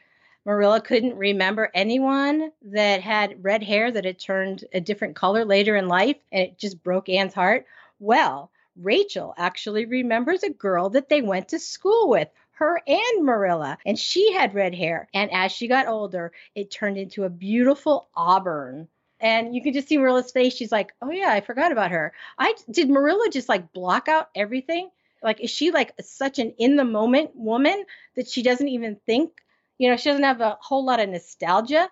[0.44, 5.74] Marilla couldn't remember anyone that had red hair that had turned a different color later
[5.76, 7.66] in life and it just broke Anne's heart?
[7.98, 13.78] Well, Rachel actually remembers a girl that they went to school with, her and Marilla,
[13.84, 15.08] and she had red hair.
[15.12, 18.88] And as she got older, it turned into a beautiful auburn.
[19.20, 20.54] And you can just see Marilla's face.
[20.54, 24.30] She's like, "Oh yeah, I forgot about her." I did Marilla just like block out
[24.34, 24.90] everything?
[25.22, 27.84] Like, is she like such an in the moment woman
[28.14, 29.40] that she doesn't even think?
[29.78, 31.88] You know, she doesn't have a whole lot of nostalgia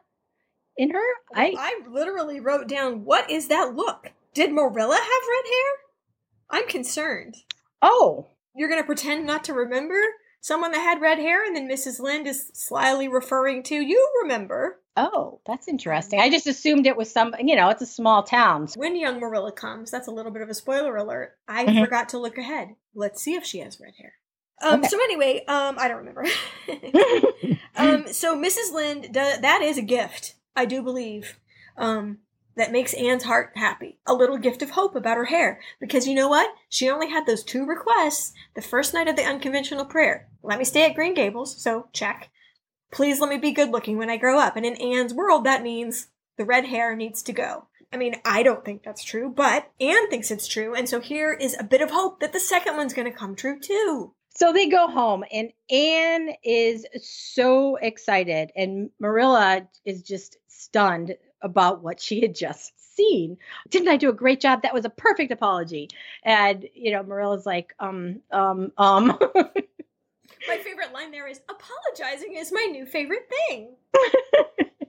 [0.77, 1.03] in her.
[1.35, 4.13] I I literally wrote down, what is that look?
[4.35, 6.61] Did Marilla have red hair?
[6.63, 7.35] I'm concerned.
[7.83, 10.01] oh, You're going to pretend not to remember
[10.41, 12.01] someone that had red hair, and then Mrs.
[12.01, 14.81] Lynde is slyly referring to, you remember.
[14.97, 16.21] oh, that's interesting.
[16.21, 17.35] I just assumed it was some.
[17.41, 18.69] You know, it's a small town.
[18.77, 21.37] When young Marilla comes, that's a little bit of a spoiler alert.
[21.49, 21.81] I Mhm.
[21.85, 22.77] forgot to look ahead.
[22.95, 24.15] Let's see if she has red hair.
[24.63, 24.89] Um, Okay.
[24.89, 26.27] So anyway, um, I don't remember.
[27.77, 28.73] um, so Mrs.
[28.73, 31.39] Lynde, that is a gift, I do believe.
[31.77, 32.19] Um,
[32.55, 33.99] that makes Anne's heart happy.
[34.07, 35.61] A little gift of hope about her hair.
[35.81, 36.55] Because you know what?
[36.69, 40.29] She only had those two requests the first night of the unconventional prayer.
[40.43, 42.31] Let me stay at Green Gables, so check.
[42.93, 44.57] Please let me be good looking when I grow up.
[44.57, 47.69] And in Anne's world, that means the red hair needs to go.
[47.93, 50.75] I mean, I don't think that's true, but Anne thinks it's true.
[50.75, 53.35] And so here is a bit of hope that the second one's going to come
[53.35, 54.15] true too.
[54.35, 61.83] So they go home, and Anne is so excited, and Marilla is just stunned about
[61.83, 63.37] what she had just seen.
[63.69, 64.63] Didn't I do a great job?
[64.63, 65.89] That was a perfect apology.
[66.23, 69.19] And you know, Marilla's like, um, um, um.
[69.35, 73.77] my favorite line there is apologizing is my new favorite thing.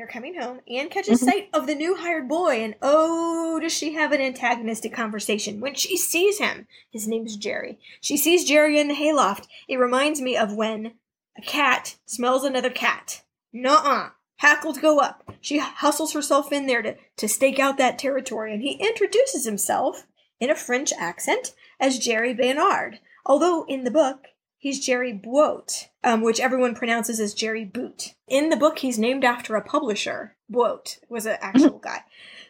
[0.00, 0.60] They're coming home.
[0.66, 1.28] Anne catches mm-hmm.
[1.28, 5.74] sight of the new hired boy, and oh, does she have an antagonistic conversation when
[5.74, 6.66] she sees him.
[6.90, 7.78] His name's Jerry.
[8.00, 9.46] She sees Jerry in the hayloft.
[9.68, 10.94] It reminds me of when
[11.36, 13.24] a cat smells another cat.
[13.52, 14.12] Nuh-uh.
[14.36, 15.34] Hackles go up.
[15.42, 20.06] She hustles herself in there to, to stake out that territory, and he introduces himself
[20.40, 23.00] in a French accent as Jerry Baynard.
[23.26, 24.28] Although in the book,
[24.60, 28.14] He's Jerry Buote, um, which everyone pronounces as Jerry Boot.
[28.28, 30.36] In the book, he's named after a publisher.
[30.48, 31.88] Buote was an actual mm-hmm.
[31.88, 32.04] guy.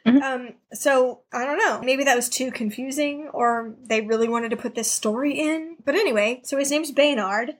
[0.06, 0.22] Mm-hmm.
[0.22, 1.80] Um, so I don't know.
[1.82, 5.76] Maybe that was too confusing, or they really wanted to put this story in.
[5.84, 7.56] But anyway, so his name's Baynard,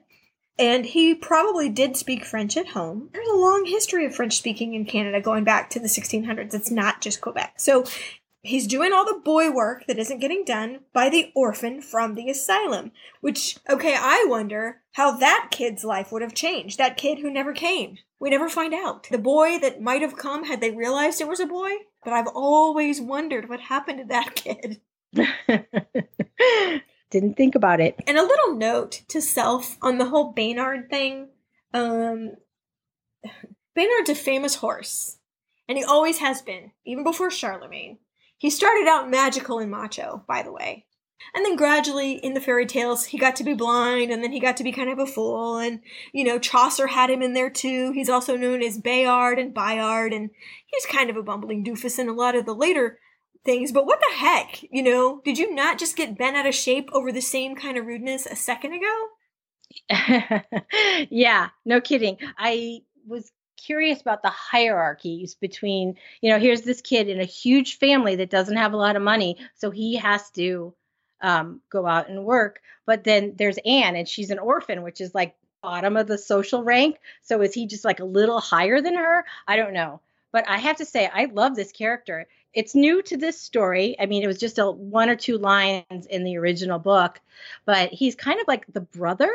[0.59, 3.11] and he probably did speak French at home.
[3.13, 6.55] There's a long history of French speaking in Canada going back to the 1600s.
[6.55, 7.55] It's not just Quebec.
[7.57, 7.85] So
[8.43, 12.31] He's doing all the boy work that isn't getting done by the orphan from the
[12.31, 12.93] asylum.
[13.21, 16.79] Which, okay, I wonder how that kid's life would have changed.
[16.79, 17.99] That kid who never came.
[18.19, 19.09] We never find out.
[19.11, 21.71] The boy that might have come had they realized it was a boy.
[22.03, 24.81] But I've always wondered what happened to that kid.
[27.11, 27.97] Didn't think about it.
[28.07, 31.29] And a little note to self on the whole Baynard thing.
[31.75, 32.33] Um,
[33.77, 35.19] Baynard's a famous horse,
[35.69, 37.99] and he always has been, even before Charlemagne.
[38.41, 40.87] He started out magical and macho, by the way.
[41.35, 44.41] And then gradually in the fairy tales, he got to be blind and then he
[44.41, 45.59] got to be kind of a fool.
[45.59, 45.81] And,
[46.15, 47.93] you know, Chaucer had him in there too.
[47.93, 50.15] He's also known as Bayard and Bayard.
[50.15, 50.31] And
[50.65, 52.99] he's kind of a bumbling doofus in a lot of the later
[53.45, 53.73] things.
[53.73, 54.63] But what the heck?
[54.71, 57.77] You know, did you not just get bent out of shape over the same kind
[57.77, 59.07] of rudeness a second ago?
[61.11, 62.17] yeah, no kidding.
[62.39, 63.31] I was
[63.61, 68.31] curious about the hierarchies between, you know, here's this kid in a huge family that
[68.31, 70.75] doesn't have a lot of money, so he has to
[71.21, 72.61] um, go out and work.
[72.87, 76.65] But then there's Anne, and she's an orphan, which is like bottom of the social
[76.65, 76.99] rank.
[77.23, 79.25] So is he just like a little higher than her?
[79.47, 80.01] I don't know.
[80.33, 82.27] But I have to say, I love this character.
[82.53, 83.97] It's new to this story.
[83.99, 87.21] I mean, it was just a one or two lines in the original book,
[87.65, 89.33] but he's kind of like the brother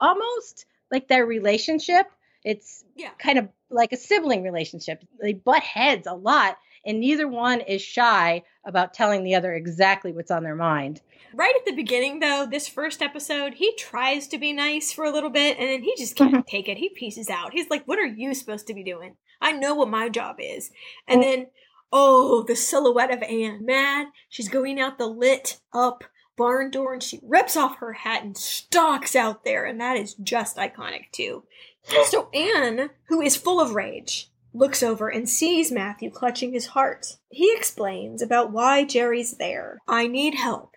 [0.00, 2.06] almost, like their relationship.
[2.44, 3.10] It's yeah.
[3.18, 5.02] kind of like a sibling relationship.
[5.20, 10.12] They butt heads a lot, and neither one is shy about telling the other exactly
[10.12, 11.00] what's on their mind.
[11.34, 15.10] Right at the beginning, though, this first episode, he tries to be nice for a
[15.10, 16.40] little bit, and then he just can't mm-hmm.
[16.48, 16.78] take it.
[16.78, 17.52] He pieces out.
[17.52, 19.16] He's like, What are you supposed to be doing?
[19.40, 20.70] I know what my job is.
[21.08, 21.46] And then,
[21.92, 23.64] oh, the silhouette of Anne.
[23.64, 24.08] Mad.
[24.28, 26.04] She's going out the lit up
[26.36, 30.14] barn door and she rips off her hat and stalks out there, and that is
[30.14, 31.44] just iconic, too.
[32.06, 37.18] So Anne, who is full of rage, looks over and sees Matthew clutching his heart.
[37.30, 39.80] He explains about why Jerry's there.
[39.86, 40.76] I need help.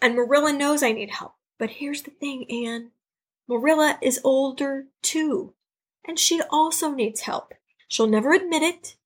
[0.00, 1.34] And Marilla knows I need help.
[1.58, 2.90] But here's the thing, Anne.
[3.48, 5.54] Marilla is older too.
[6.06, 7.54] And she also needs help.
[7.88, 8.96] She'll never admit it.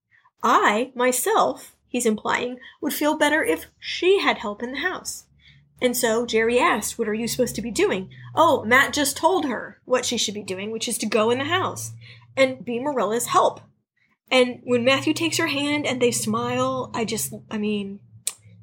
[0.42, 5.25] I, myself, he's implying, would feel better if she had help in the house.
[5.80, 8.10] And so Jerry asked, What are you supposed to be doing?
[8.34, 11.38] Oh, Matt just told her what she should be doing, which is to go in
[11.38, 11.92] the house
[12.36, 13.60] and be Marilla's help.
[14.30, 18.00] And when Matthew takes her hand and they smile, I just, I mean,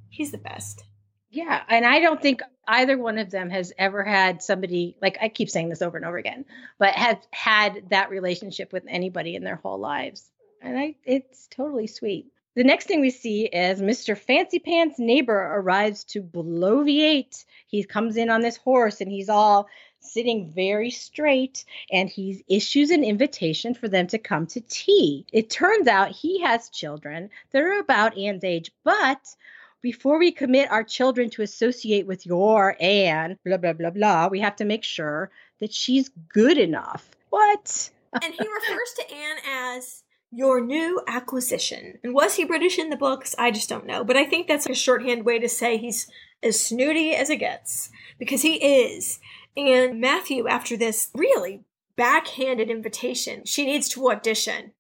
[0.10, 0.84] he's the best.
[1.30, 1.62] Yeah.
[1.68, 5.50] And I don't think either one of them has ever had somebody, like I keep
[5.50, 6.46] saying this over and over again,
[6.80, 10.30] but have had that relationship with anybody in their whole lives.
[10.62, 12.28] And I, it's totally sweet.
[12.56, 14.16] The next thing we see is Mr.
[14.16, 17.46] Fancy Pants' neighbor arrives to bloviate.
[17.66, 19.68] He comes in on this horse and he's all
[20.00, 25.26] sitting very straight and he issues an invitation for them to come to tea.
[25.32, 29.36] It turns out he has children that are about Anne's age, but
[29.82, 34.40] before we commit our children to associate with your Anne, blah, blah, blah, blah, we
[34.42, 37.16] have to make sure that she's good enough.
[37.32, 37.90] What?
[38.22, 40.03] and he refers to Anne as
[40.34, 42.00] your new acquisition.
[42.04, 43.36] And was he British in the books?
[43.38, 44.04] I just don't know.
[44.04, 46.10] But I think that's a shorthand way to say he's
[46.42, 47.90] as snooty as it gets.
[48.18, 49.20] Because he is.
[49.56, 51.62] And Matthew, after this really
[51.96, 54.72] backhanded invitation, she needs to audition,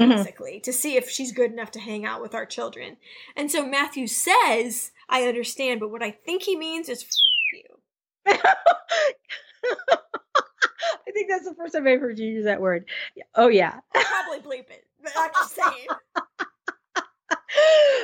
[0.00, 0.10] mm-hmm.
[0.10, 2.96] basically, to see if she's good enough to hang out with our children.
[3.36, 7.04] And so Matthew says, I understand, but what I think he means is
[7.52, 7.62] you.
[11.06, 12.86] I think that's the first time I've heard you use that word.
[13.34, 13.80] Oh yeah.
[13.94, 15.86] I'll probably bleep it, but I'm just saying.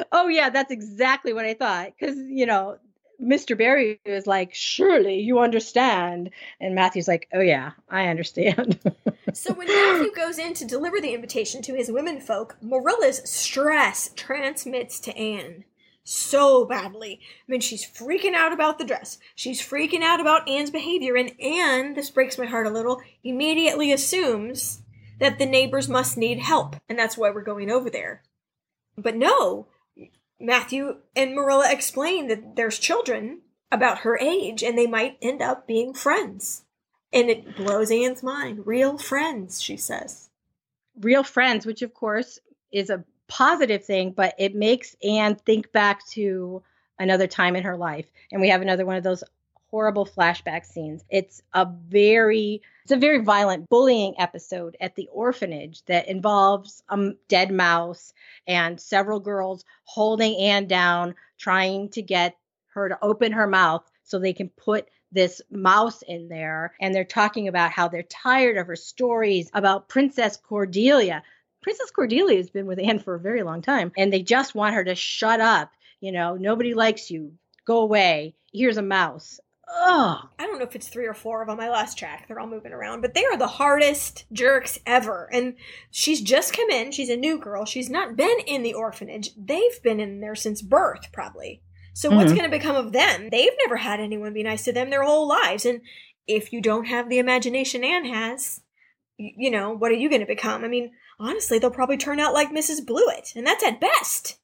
[0.12, 1.92] oh yeah, that's exactly what I thought.
[1.98, 2.78] Because you know,
[3.22, 3.58] Mr.
[3.58, 6.30] Barry is like, surely you understand.
[6.60, 8.78] And Matthew's like, oh, yeah, I understand.
[9.32, 15.00] so when Matthew goes in to deliver the invitation to his womenfolk, Marilla's stress transmits
[15.00, 15.64] to Anne
[16.04, 17.20] so badly.
[17.22, 19.18] I mean, she's freaking out about the dress.
[19.34, 21.16] She's freaking out about Anne's behavior.
[21.16, 24.80] And Anne, this breaks my heart a little, immediately assumes
[25.18, 26.76] that the neighbors must need help.
[26.88, 28.22] And that's why we're going over there.
[28.96, 29.66] But no,
[30.40, 33.40] Matthew and Marilla explain that there's children
[33.70, 36.62] about her age and they might end up being friends.
[37.12, 38.66] And it blows Anne's mind.
[38.66, 40.30] Real friends, she says.
[41.00, 42.38] Real friends, which of course
[42.70, 46.62] is a positive thing, but it makes Anne think back to
[46.98, 48.06] another time in her life.
[48.32, 49.24] And we have another one of those
[49.70, 51.04] horrible flashback scenes.
[51.10, 57.10] It's a very it's a very violent bullying episode at the orphanage that involves a
[57.28, 58.14] dead mouse
[58.46, 62.36] and several girls holding Anne down trying to get
[62.68, 67.04] her to open her mouth so they can put this mouse in there and they're
[67.04, 71.22] talking about how they're tired of her stories about Princess Cordelia.
[71.62, 74.74] Princess Cordelia has been with Anne for a very long time and they just want
[74.74, 75.72] her to shut up.
[76.00, 77.32] You know, nobody likes you.
[77.66, 78.34] Go away.
[78.52, 79.40] Here's a mouse.
[79.70, 80.28] Ugh.
[80.38, 81.60] I don't know if it's three or four of them.
[81.60, 82.26] I lost track.
[82.26, 85.28] They're all moving around, but they are the hardest jerks ever.
[85.32, 85.54] And
[85.90, 86.90] she's just come in.
[86.90, 87.64] She's a new girl.
[87.64, 89.30] She's not been in the orphanage.
[89.36, 91.62] They've been in there since birth, probably.
[91.92, 92.18] So mm-hmm.
[92.18, 93.28] what's going to become of them?
[93.30, 95.66] They've never had anyone be nice to them their whole lives.
[95.66, 95.80] And
[96.26, 98.60] if you don't have the imagination Anne has,
[99.16, 100.64] you know, what are you going to become?
[100.64, 102.86] I mean, honestly, they'll probably turn out like Mrs.
[102.86, 104.38] Blewett, and that's at best.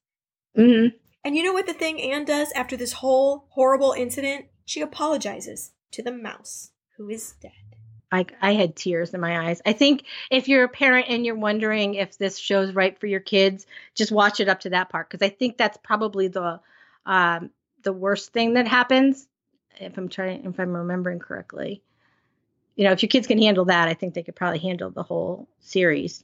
[0.57, 0.97] Mm-hmm.
[1.23, 4.45] And you know what the thing Anne does after this whole horrible incident?
[4.65, 7.51] She apologizes to the mouse, who is dead.
[8.11, 9.61] I, I had tears in my eyes.
[9.65, 13.19] I think if you're a parent and you're wondering if this show's right for your
[13.19, 16.59] kids, just watch it up to that part because I think that's probably the
[17.05, 17.49] um,
[17.83, 19.27] the worst thing that happens.
[19.79, 21.81] If I'm trying, if I'm remembering correctly,
[22.75, 25.03] you know, if your kids can handle that, I think they could probably handle the
[25.03, 26.23] whole series.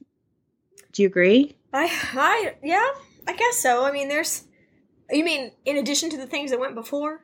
[0.92, 1.56] Do you agree?
[1.74, 2.90] I, I, yeah,
[3.28, 3.86] I guess so.
[3.86, 4.44] I mean, there's,
[5.10, 7.22] you mean in addition to the things that went before?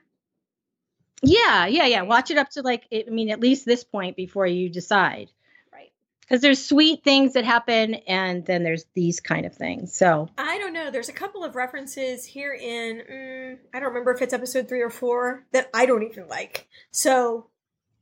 [1.21, 2.01] Yeah, yeah, yeah.
[2.03, 5.31] Watch it up to like I mean at least this point before you decide.
[5.73, 5.91] Right.
[6.29, 9.95] Cuz there's sweet things that happen and then there's these kind of things.
[9.95, 10.91] So I don't know.
[10.91, 14.81] There's a couple of references here in mm, I don't remember if it's episode 3
[14.81, 16.67] or 4 that I don't even like.
[16.91, 17.47] So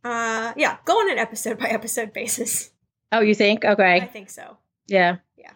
[0.04, 2.72] uh yeah, go on an episode by episode basis.
[3.12, 3.64] Oh, you think?
[3.64, 4.02] Okay.
[4.02, 4.58] I think so.
[4.88, 5.18] Yeah.
[5.38, 5.52] Yeah.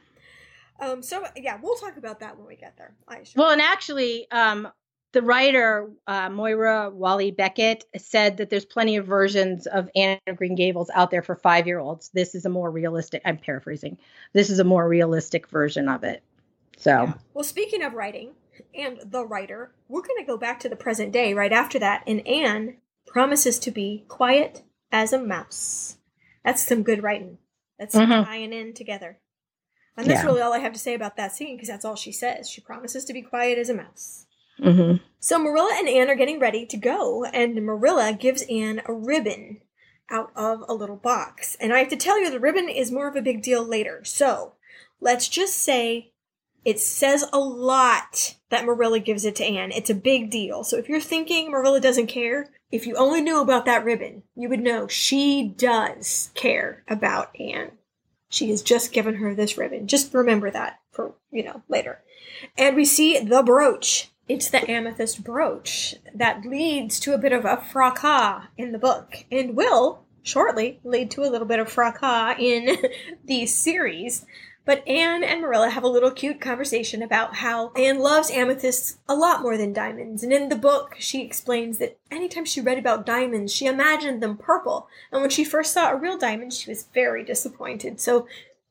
[0.79, 2.95] Um, so yeah, we'll talk about that when we get there.
[3.07, 4.69] I Well, and actually, um,
[5.11, 10.55] the writer uh, Moira Walley-Beckett said that there's plenty of versions of Anne of Green
[10.55, 12.09] Gables out there for five year olds.
[12.13, 13.21] This is a more realistic.
[13.25, 13.97] I'm paraphrasing.
[14.33, 16.23] This is a more realistic version of it.
[16.77, 17.13] So, yeah.
[17.33, 18.33] well, speaking of writing
[18.73, 22.03] and the writer, we're going to go back to the present day right after that,
[22.07, 22.77] and Anne
[23.07, 25.97] promises to be quiet as a mouse.
[26.45, 27.37] That's some good writing.
[27.77, 28.23] That's mm-hmm.
[28.23, 29.19] tying in together.
[29.97, 30.25] And that's yeah.
[30.25, 32.49] really all I have to say about that scene because that's all she says.
[32.49, 34.25] She promises to be quiet as a mouse.
[34.59, 35.03] Mm-hmm.
[35.19, 39.61] So Marilla and Anne are getting ready to go, and Marilla gives Anne a ribbon
[40.09, 41.55] out of a little box.
[41.59, 44.03] And I have to tell you, the ribbon is more of a big deal later.
[44.03, 44.53] So
[44.99, 46.11] let's just say
[46.65, 49.71] it says a lot that Marilla gives it to Anne.
[49.71, 50.63] It's a big deal.
[50.63, 54.49] So if you're thinking Marilla doesn't care, if you only knew about that ribbon, you
[54.49, 57.71] would know she does care about Anne.
[58.29, 59.87] She has just given her this ribbon.
[59.87, 62.01] Just remember that for, you know, later.
[62.57, 67.45] And we see the brooch it's the amethyst brooch that leads to a bit of
[67.45, 72.35] a fracas in the book and will shortly lead to a little bit of fracas
[72.39, 72.77] in
[73.25, 74.25] the series.
[74.65, 79.15] But Anne and Marilla have a little cute conversation about how Anne loves amethysts a
[79.15, 80.21] lot more than diamonds.
[80.21, 84.37] And in the book, she explains that anytime she read about diamonds, she imagined them
[84.37, 84.87] purple.
[85.11, 87.99] And when she first saw a real diamond, she was very disappointed.
[87.99, 88.27] So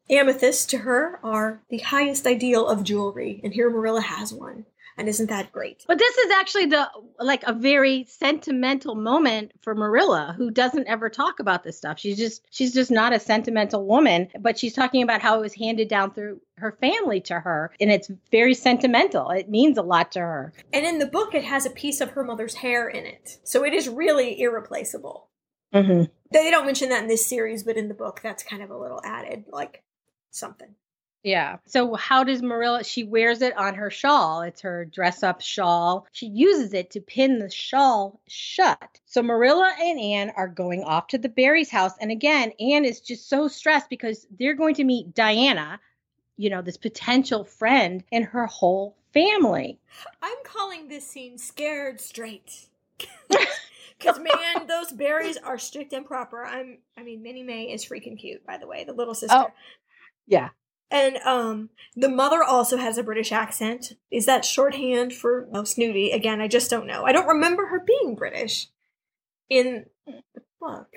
[0.09, 3.41] amethysts to her are the highest ideal of jewelry.
[3.43, 4.67] And here Marilla has one
[4.99, 5.85] and isn't that great?
[5.87, 6.89] But this is actually the
[7.19, 11.99] like a very sentimental moment for marilla who doesn't ever talk about this stuff.
[11.99, 15.55] She's just she's just not a sentimental woman but she's talking about how it was
[15.55, 19.31] handed down through her family to her and it's very sentimental.
[19.31, 20.53] It means a lot to her.
[20.73, 23.39] And in the book it has a piece of her mother's hair in it.
[23.45, 25.29] So it is really irreplaceable.
[25.75, 26.05] Mm-hmm.
[26.33, 28.77] they don't mention that in this series but in the book that's kind of a
[28.79, 29.83] little added like
[30.31, 30.75] something
[31.23, 31.57] yeah.
[31.67, 32.85] So how does Marilla?
[32.85, 34.43] She wears it on her shawl.
[34.43, 36.07] It's her dress up shawl.
[36.13, 39.01] She uses it to pin the shawl shut.
[39.07, 41.93] So Marilla and Anne are going off to the Barry's house.
[42.01, 45.81] And again, Anne is just so stressed because they're going to meet Diana,
[46.37, 49.79] you know, this potential friend and her whole family.
[50.23, 52.67] I'm calling this scene scared straight.
[53.99, 56.45] Because man, those Barrys are strict and proper.
[56.45, 56.79] I'm.
[56.97, 59.37] I mean, Minnie May is freaking cute, by the way, the little sister.
[59.37, 59.49] Oh.
[60.27, 60.51] Yeah.
[60.91, 63.93] And um, the mother also has a British accent.
[64.11, 66.13] Is that shorthand for oh, snooty?
[66.13, 67.05] Again, I just don't know.
[67.05, 68.69] I don't remember her being British
[69.51, 70.89] in the book.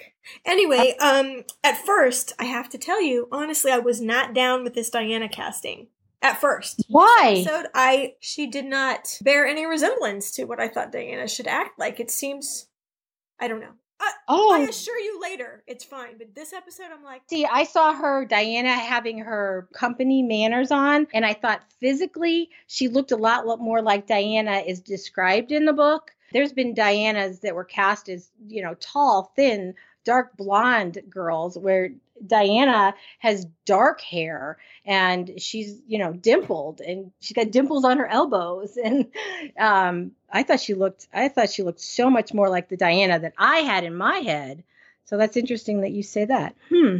[0.45, 4.73] Anyway, um, at first, I have to tell you, honestly, I was not down with
[4.73, 5.87] this Diana casting.
[6.23, 7.43] At first, Why?
[7.45, 11.79] episode, I she did not bear any resemblance to what I thought Diana should act
[11.79, 11.99] like.
[11.99, 12.67] It seems,
[13.39, 13.73] I don't know.
[14.01, 16.17] I, oh, I assure you later, it's fine.
[16.17, 21.07] But this episode, I'm like, See, I saw her, Diana, having her company manners on,
[21.13, 25.65] and I thought physically she looked a lot, lot more like Diana is described in
[25.65, 26.11] the book.
[26.33, 31.91] There's been Dianas that were cast as, you know, tall, thin, dark blonde girls, where
[32.25, 38.07] Diana has dark hair and she's, you know, dimpled and she's got dimples on her
[38.07, 38.77] elbows.
[38.83, 39.07] And
[39.59, 43.19] um, I thought she looked, I thought she looked so much more like the Diana
[43.19, 44.63] that I had in my head.
[45.05, 46.55] So that's interesting that you say that.
[46.69, 46.97] Hmm.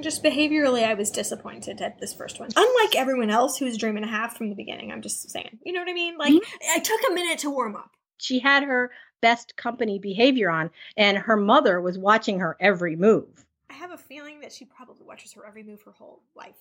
[0.00, 2.50] Just behaviorally, I was disappointed at this first one.
[2.56, 5.58] Unlike everyone else who's dream and a half from the beginning, I'm just saying.
[5.64, 6.18] You know what I mean?
[6.18, 6.34] Like,
[6.74, 7.90] I took a minute to warm up.
[8.18, 8.90] she had her
[9.20, 13.98] best company behavior on and her mother was watching her every move I have a
[13.98, 16.54] feeling that she probably watches her every move her whole life.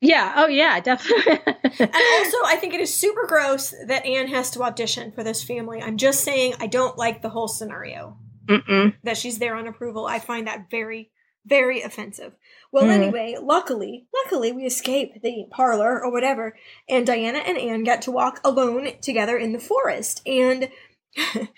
[0.00, 4.50] yeah oh yeah definitely And also, I think it is super gross that Anne has
[4.52, 5.82] to audition for this family.
[5.82, 8.16] I'm just saying, I don't like the whole scenario
[8.46, 8.94] Mm-mm.
[9.02, 10.06] that she's there on approval.
[10.06, 11.10] I find that very,
[11.46, 12.32] very offensive.
[12.70, 12.90] Well, Mm.
[12.90, 16.56] anyway, luckily, luckily we escape the parlor or whatever,
[16.88, 20.22] and Diana and Anne get to walk alone together in the forest.
[20.26, 20.68] And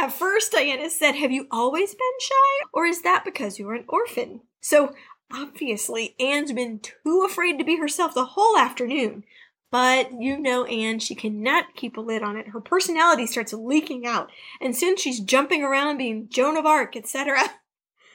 [0.00, 2.66] at first, Diana said, Have you always been shy?
[2.72, 4.40] Or is that because you're an orphan?
[4.60, 4.94] So
[5.32, 9.24] obviously, Anne's been too afraid to be herself the whole afternoon.
[9.70, 12.48] But you know Anne, she cannot keep a lid on it.
[12.48, 17.38] Her personality starts leaking out, and soon she's jumping around being Joan of Arc, etc.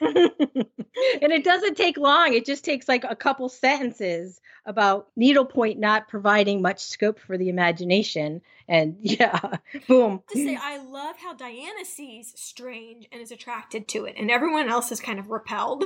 [0.00, 6.08] and it doesn't take long it just takes like a couple sentences about needlepoint not
[6.08, 9.58] providing much scope for the imagination and yeah
[9.88, 14.30] boom to say I love how Diana sees strange and is attracted to it, and
[14.30, 15.84] everyone else is kind of repelled.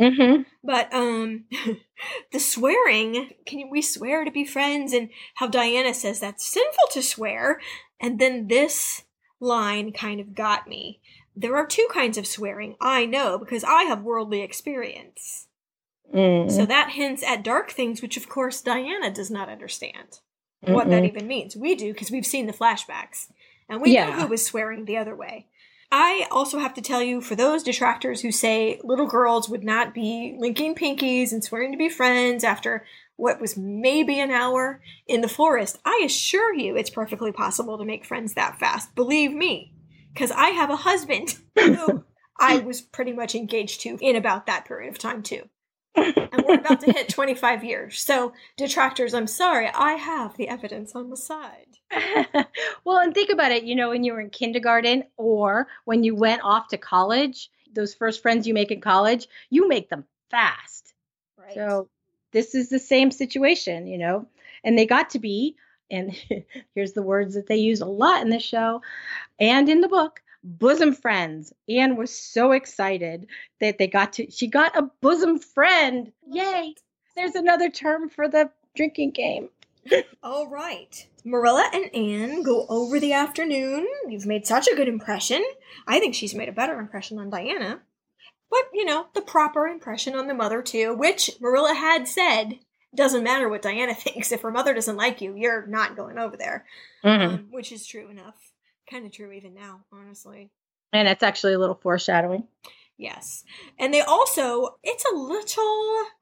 [0.00, 1.44] hmm But um
[2.32, 4.92] the swearing, can we swear to be friends?
[4.92, 7.60] And how Diana says that's sinful to swear.
[8.00, 9.04] And then this
[9.40, 11.00] line kind of got me.
[11.40, 15.46] There are two kinds of swearing, I know, because I have worldly experience.
[16.12, 16.50] Mm.
[16.50, 20.18] So that hints at dark things, which of course Diana does not understand
[20.60, 21.56] what that even means.
[21.56, 23.28] We do because we've seen the flashbacks,
[23.68, 25.46] and we know who was swearing the other way.
[25.92, 29.94] I also have to tell you, for those detractors who say little girls would not
[29.94, 32.84] be linking pinkies and swearing to be friends after
[33.16, 37.84] what was maybe an hour in the forest, I assure you it's perfectly possible to
[37.84, 38.94] make friends that fast.
[38.94, 39.72] Believe me,
[40.18, 42.04] because I have a husband who
[42.40, 45.42] I was pretty much engaged to in about that period of time, too.
[45.94, 48.00] And we're about to hit 25 years.
[48.00, 51.66] So, detractors, I'm sorry, I have the evidence on the side.
[52.84, 56.16] well, and think about it, you know, when you were in kindergarten or when you
[56.16, 60.94] went off to college, those first friends you make in college, you make them fast.
[61.38, 61.54] Right.
[61.54, 61.88] So
[62.32, 64.26] this is the same situation, you know,
[64.64, 65.56] and they got to be,
[65.90, 66.12] and
[66.74, 68.82] here's the words that they use a lot in the show
[69.38, 71.52] and in the book bosom friends.
[71.68, 73.26] Anne was so excited
[73.60, 76.12] that they got to, she got a bosom friend.
[76.30, 76.74] Yay.
[77.16, 79.48] There's another term for the drinking game.
[80.22, 81.06] All right.
[81.24, 83.86] Marilla and Anne go over the afternoon.
[84.08, 85.44] You've made such a good impression.
[85.86, 87.80] I think she's made a better impression on Diana.
[88.50, 92.60] But, you know, the proper impression on the mother, too, which Marilla had said
[92.94, 94.32] doesn't matter what Diana thinks.
[94.32, 96.66] If her mother doesn't like you, you're not going over there.
[97.04, 97.28] Mhm.
[97.28, 98.52] Um, which is true enough.
[98.90, 100.50] Kind of true even now, honestly.
[100.92, 102.48] And it's actually a little foreshadowing.
[102.96, 103.44] Yes.
[103.78, 105.62] And they also, it's a little,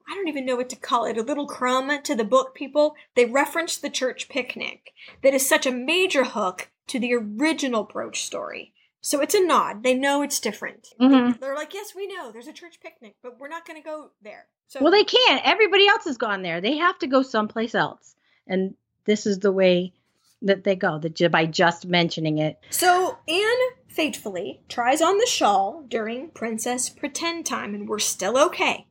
[0.07, 2.95] I don't even know what to call it, a little crumb to the book people.
[3.15, 4.91] They reference the church picnic
[5.23, 8.73] that is such a major hook to the original brooch story.
[9.07, 9.83] So it's a nod.
[9.83, 10.89] They know it's different.
[10.99, 11.39] Mhm.
[11.39, 14.11] They're like, yes, we know there's a church picnic, but we're not going to go
[14.21, 14.47] there.
[14.67, 15.41] So Well, they can't.
[15.45, 16.59] Everybody else has gone there.
[16.59, 18.15] They have to go someplace else.
[18.47, 18.75] And
[19.05, 19.93] this is the way
[20.41, 22.59] that they go that ju- by just mentioning it.
[22.69, 28.87] So Anne faithfully tries on the shawl during Princess Pretend time, and we're still okay.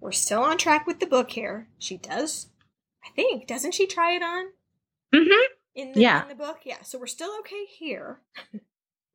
[0.00, 1.68] We're still on track with the book here.
[1.78, 2.48] She does,
[3.04, 4.46] I think, doesn't she try it on
[5.14, 5.44] Mm-hmm.
[5.76, 6.22] in the, Yeah.
[6.24, 6.62] in the book?
[6.64, 8.20] Yeah, so we're still okay here.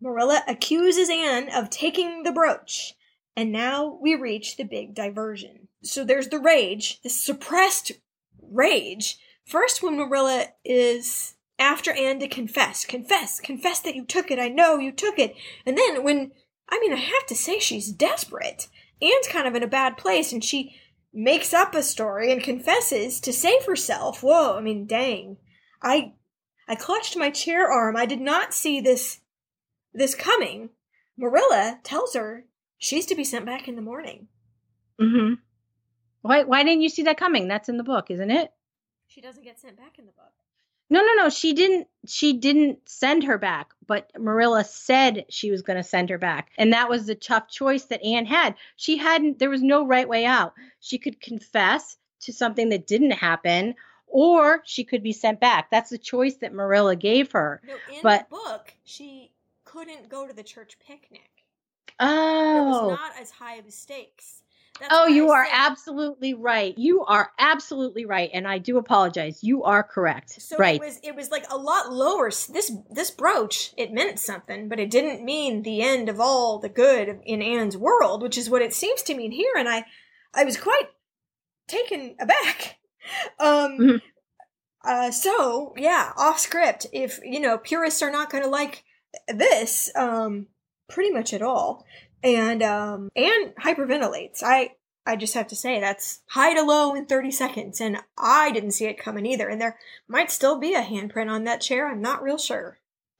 [0.02, 2.94] Marilla accuses Anne of taking the brooch,
[3.36, 5.68] and now we reach the big diversion.
[5.84, 7.94] So there's the rage, the suppressed
[8.42, 9.18] rage.
[9.46, 14.40] First, when Marilla is after Anne to confess, confess, confess that you took it.
[14.40, 15.36] I know you took it.
[15.66, 16.32] And then when,
[16.70, 18.68] I mean, I have to say she's desperate.
[19.02, 20.76] Anne's kind of in a bad place and she
[21.14, 24.22] makes up a story and confesses to save herself.
[24.22, 25.38] Whoa, I mean, dang.
[25.82, 26.14] I,
[26.68, 27.96] I clutched my chair arm.
[27.96, 29.22] I did not see this,
[29.94, 30.70] this coming.
[31.18, 32.46] Marilla tells her
[32.78, 34.28] she's to be sent back in the morning.
[35.02, 35.36] Mm-hmm.
[36.22, 37.48] Why why didn't you see that coming?
[37.48, 38.52] That's in the book, isn't it?
[39.08, 40.32] She doesn't get sent back in the book.
[40.90, 41.30] No, no, no.
[41.30, 41.88] She didn't.
[42.08, 46.50] She didn't send her back, but Marilla said she was going to send her back,
[46.58, 48.56] and that was the tough choice that Anne had.
[48.78, 49.40] She hadn't.
[49.40, 50.54] There was no right way out.
[50.80, 53.76] She could confess to something that didn't happen,
[54.08, 55.70] or she could be sent back.
[55.72, 57.62] That's the choice that Marilla gave her.
[57.66, 59.32] No, in But- the book, she
[59.72, 61.30] couldn't go to the church picnic.
[62.00, 64.44] Oh, It was not as high of stakes.
[64.80, 66.78] That's Oh, you I are said- absolutely right.
[66.78, 69.44] You are absolutely right, and I do apologize.
[69.44, 70.40] You are correct.
[70.40, 70.76] So right.
[70.76, 72.30] it was it was like a lot lower.
[72.30, 76.70] This this brooch it meant something, but it didn't mean the end of all the
[76.70, 79.54] good in Anne's world, which is what it seems to mean here.
[79.58, 79.86] And I
[80.34, 80.90] I was quite
[81.68, 82.76] taken aback.
[83.40, 83.78] Um.
[83.80, 84.02] Mhm.
[84.84, 85.12] Uh.
[85.12, 86.86] So yeah, off script.
[86.92, 88.84] If you know purists are not going to like
[89.28, 90.48] this, um,
[90.90, 91.86] pretty much at all,
[92.24, 94.42] and um, and hyperventilates.
[94.44, 94.72] I
[95.06, 98.72] I just have to say that's high to low in 30 seconds, and I didn't
[98.72, 99.48] see it coming either.
[99.48, 101.88] And there might still be a handprint on that chair.
[101.88, 102.80] I'm not real sure.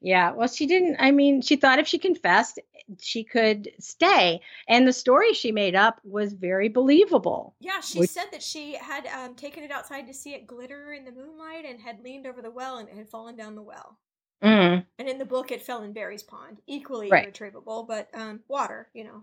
[0.00, 0.96] yeah, well, she didn't.
[0.98, 2.60] I mean, she thought if she confessed,
[3.00, 4.40] she could stay.
[4.68, 7.54] And the story she made up was very believable.
[7.60, 10.92] Yeah, she Which- said that she had um, taken it outside to see it glitter
[10.92, 13.62] in the moonlight and had leaned over the well and it had fallen down the
[13.62, 13.98] well.
[14.42, 14.84] Mm.
[14.98, 16.60] And in the book, it fell in Barry's pond.
[16.66, 17.24] Equally Right.
[17.24, 19.22] irretrievable, but um, water, you know.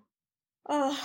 [0.67, 0.99] Oh,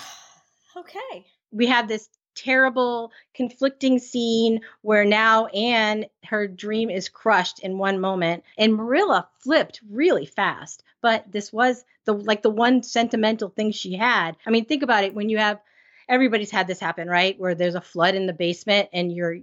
[0.76, 1.26] okay.
[1.52, 8.00] We had this terrible, conflicting scene where now Anne, her dream is crushed in one
[8.00, 10.82] moment, and Marilla flipped really fast.
[11.00, 14.36] But this was the like the one sentimental thing she had.
[14.46, 15.60] I mean, think about it when you have
[16.08, 17.38] everybody's had this happen, right?
[17.38, 19.38] Where there's a flood in the basement and your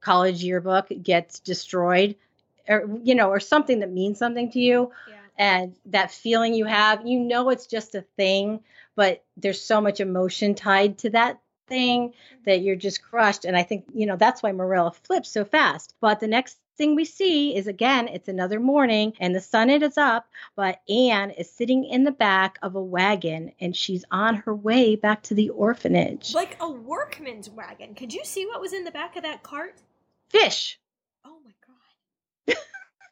[0.00, 2.16] college yearbook gets destroyed
[2.68, 5.14] or you know, or something that means something to you Yeah.
[5.38, 8.60] and that feeling you have, you know it's just a thing,
[8.96, 12.42] but there's so much emotion tied to that thing mm-hmm.
[12.44, 13.44] that you're just crushed.
[13.44, 15.94] And I think, you know, that's why Marilla flips so fast.
[16.00, 19.98] But the next thing we see is again, it's another morning and the sun is
[19.98, 24.54] up, but Anne is sitting in the back of a wagon and she's on her
[24.54, 26.34] way back to the orphanage.
[26.34, 27.94] Like a workman's wagon.
[27.94, 29.76] Could you see what was in the back of that cart?
[30.28, 30.78] Fish.
[31.24, 31.61] Oh my god.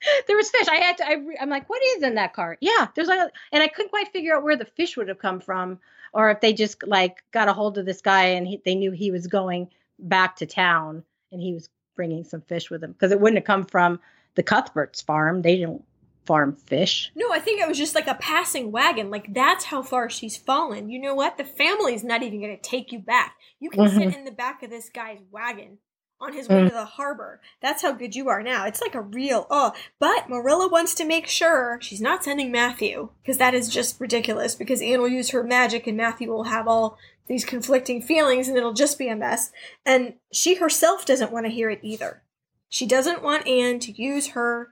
[0.26, 0.68] there was fish.
[0.68, 1.06] I had to.
[1.06, 2.58] I, I'm like, what is in that cart?
[2.60, 5.18] Yeah, there's like, a, and I couldn't quite figure out where the fish would have
[5.18, 5.78] come from,
[6.12, 8.90] or if they just like got a hold of this guy and he, they knew
[8.90, 9.68] he was going
[9.98, 11.02] back to town
[11.32, 14.00] and he was bringing some fish with him because it wouldn't have come from
[14.34, 15.42] the Cuthberts farm.
[15.42, 15.84] They don't
[16.24, 17.10] farm fish.
[17.14, 19.10] No, I think it was just like a passing wagon.
[19.10, 20.88] Like that's how far she's fallen.
[20.88, 21.36] You know what?
[21.36, 23.36] The family's not even going to take you back.
[23.58, 24.18] You can sit mm-hmm.
[24.18, 25.78] in the back of this guy's wagon
[26.20, 26.54] on his hmm.
[26.54, 27.40] way to the harbor.
[27.62, 28.66] That's how good you are now.
[28.66, 29.72] It's like a real oh.
[29.98, 34.54] But Marilla wants to make sure she's not sending Matthew because that is just ridiculous.
[34.54, 38.56] Because Anne will use her magic and Matthew will have all these conflicting feelings and
[38.56, 39.52] it'll just be a mess.
[39.86, 42.22] And she herself doesn't want to hear it either.
[42.68, 44.70] She doesn't want Anne to use her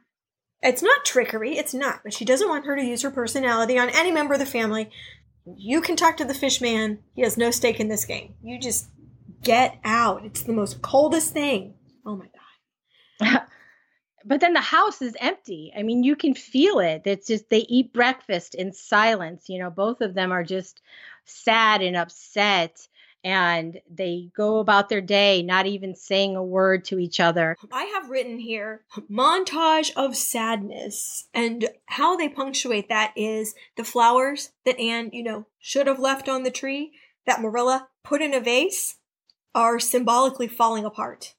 [0.63, 3.91] it's not trickery, it's not, but she doesn't want her to use her personality on
[3.91, 4.91] any member of the family.
[5.57, 6.99] You can talk to the fish man.
[7.15, 8.35] He has no stake in this game.
[8.43, 8.89] You just
[9.43, 10.25] get out.
[10.25, 11.75] It's the most coldest thing.
[12.05, 13.43] Oh my god.
[14.25, 15.73] But then the house is empty.
[15.75, 17.03] I mean, you can feel it.
[17.07, 19.49] It's just they eat breakfast in silence.
[19.49, 20.83] You know, both of them are just
[21.25, 22.89] sad and upset
[23.25, 27.57] and they go about their day not even saying a word to each other.
[27.73, 34.53] I have written here montage of sadness, and how they punctuate that is the flowers
[34.65, 36.93] that Anne, you know, should have left on the tree
[37.27, 38.97] that Marilla put in a vase
[39.59, 41.35] are symbolically falling apart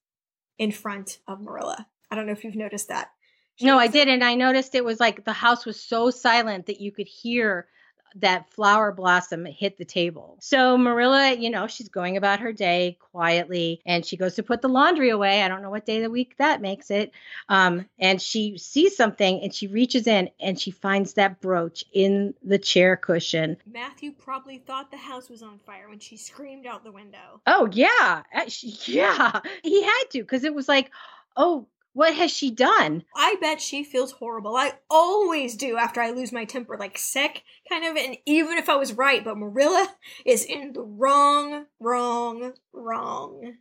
[0.58, 1.88] in front of Marilla.
[2.12, 3.12] I don't know if you've noticed that.
[3.56, 4.24] She No, I didn't.
[4.24, 7.68] I noticed it was like the house was so silent that you could hear
[8.16, 10.38] that flower blossom hit the table.
[10.42, 14.62] So Marilla, you know, she's going about her day quietly and she goes to put
[14.62, 15.42] the laundry away.
[15.42, 17.12] I don't know what day of the week that makes it.
[17.48, 22.34] Um, and she sees something and she reaches in and she finds that brooch in
[22.44, 23.58] the chair cushion.
[23.72, 27.42] Matthew probably thought the house was on fire when she screamed out the window.
[27.48, 28.24] Oh, yeah.
[28.62, 29.42] Yeah.
[29.64, 30.92] He had to because it was like,
[31.36, 33.04] oh, what has she done?
[33.16, 34.56] I bet she feels horrible.
[34.56, 37.96] I always do after I lose my temper, like sick, kind of.
[37.98, 39.96] And even if I was right, but Marilla
[40.26, 43.56] is in the wrong, wrong, wrong.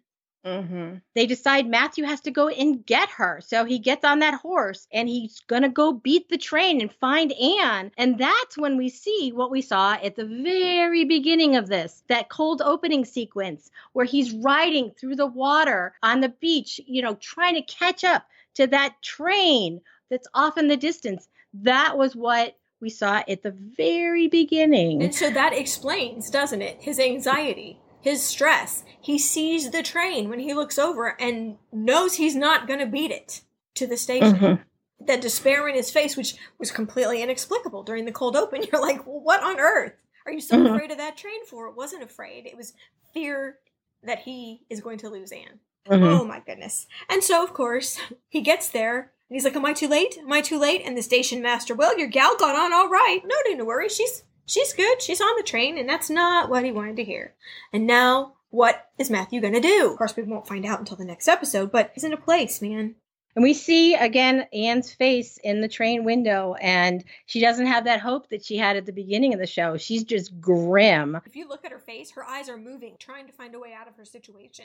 [0.45, 0.97] Mm-hmm.
[1.15, 3.41] They decide Matthew has to go and get her.
[3.45, 6.93] So he gets on that horse and he's going to go beat the train and
[6.93, 7.91] find Anne.
[7.99, 12.29] And that's when we see what we saw at the very beginning of this that
[12.29, 17.55] cold opening sequence where he's riding through the water on the beach, you know, trying
[17.55, 21.29] to catch up to that train that's off in the distance.
[21.53, 25.03] That was what we saw at the very beginning.
[25.03, 28.85] And so that explains, doesn't it, his anxiety his stress.
[29.01, 33.11] He sees the train when he looks over and knows he's not going to beat
[33.11, 33.43] it
[33.75, 34.37] to the station.
[34.37, 34.63] Mm-hmm.
[35.07, 38.65] That despair in his face, which was completely inexplicable during the cold open.
[38.73, 39.95] You're like, well, what on earth
[40.27, 40.75] are you so mm-hmm.
[40.75, 41.69] afraid of that train for?
[41.69, 42.47] It wasn't afraid.
[42.47, 42.73] It was
[43.15, 43.59] fear
[44.03, 45.61] that he is going to lose Anne.
[45.89, 46.05] Mm-hmm.
[46.05, 46.87] Oh my goodness.
[47.09, 47.99] And so, of course,
[48.29, 50.19] he gets there and he's like, Am I too late?
[50.19, 50.83] Am I too late?
[50.85, 53.21] And the station master, Well, your gal got on all right.
[53.25, 53.89] No need to worry.
[53.89, 55.01] She's she's good.
[55.01, 57.35] She's on the train, and that's not what he wanted to hear.
[57.73, 59.91] And now, what is Matthew gonna do?
[59.93, 62.61] Of course, we won't find out until the next episode, but he's in a place,
[62.61, 62.97] man.
[63.37, 68.01] And we see again Anne's face in the train window, and she doesn't have that
[68.01, 69.77] hope that she had at the beginning of the show.
[69.77, 71.21] She's just grim.
[71.25, 73.75] If you look at her face, her eyes are moving, trying to find a way
[73.79, 74.65] out of her situation.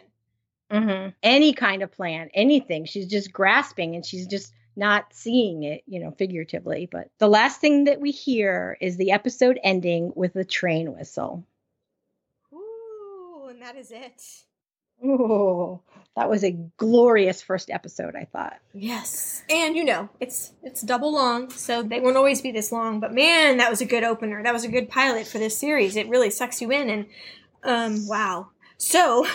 [0.72, 1.10] Mm-hmm.
[1.22, 2.86] Any kind of plan, anything.
[2.86, 6.88] She's just grasping and she's just not seeing it, you know, figuratively.
[6.92, 11.46] But the last thing that we hear is the episode ending with a train whistle.
[12.54, 14.22] Ooh, and that is it.
[15.06, 15.82] Ooh,
[16.16, 18.60] that was a glorious first episode, I thought.
[18.74, 19.44] Yes.
[19.50, 23.14] And you know, it's it's double long, so they won't always be this long, but
[23.14, 24.42] man, that was a good opener.
[24.42, 25.96] That was a good pilot for this series.
[25.96, 27.06] It really sucks you in and
[27.64, 28.50] um wow.
[28.78, 29.28] So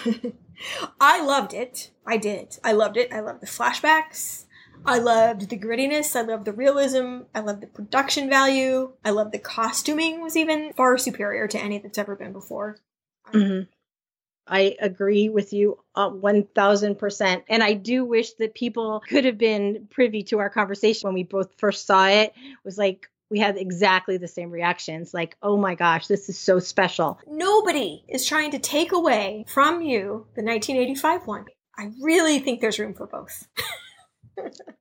[1.00, 1.90] I loved it.
[2.06, 2.58] I did.
[2.64, 3.12] I loved it.
[3.12, 4.46] I loved the flashbacks.
[4.88, 6.16] I loved the grittiness.
[6.16, 7.20] I loved the realism.
[7.34, 8.92] I loved the production value.
[9.04, 12.78] I loved the costuming was even far superior to any that's ever been before.
[13.32, 13.64] Mm-hmm.
[14.46, 17.42] I agree with you uh, 1000%.
[17.48, 21.22] And I do wish that people could have been privy to our conversation when we
[21.22, 22.32] both first saw it.
[22.34, 26.38] it was like, we had exactly the same reactions like, oh my gosh, this is
[26.38, 27.18] so special.
[27.26, 31.44] Nobody is trying to take away from you the 1985 one.
[31.76, 33.46] I really think there's room for both.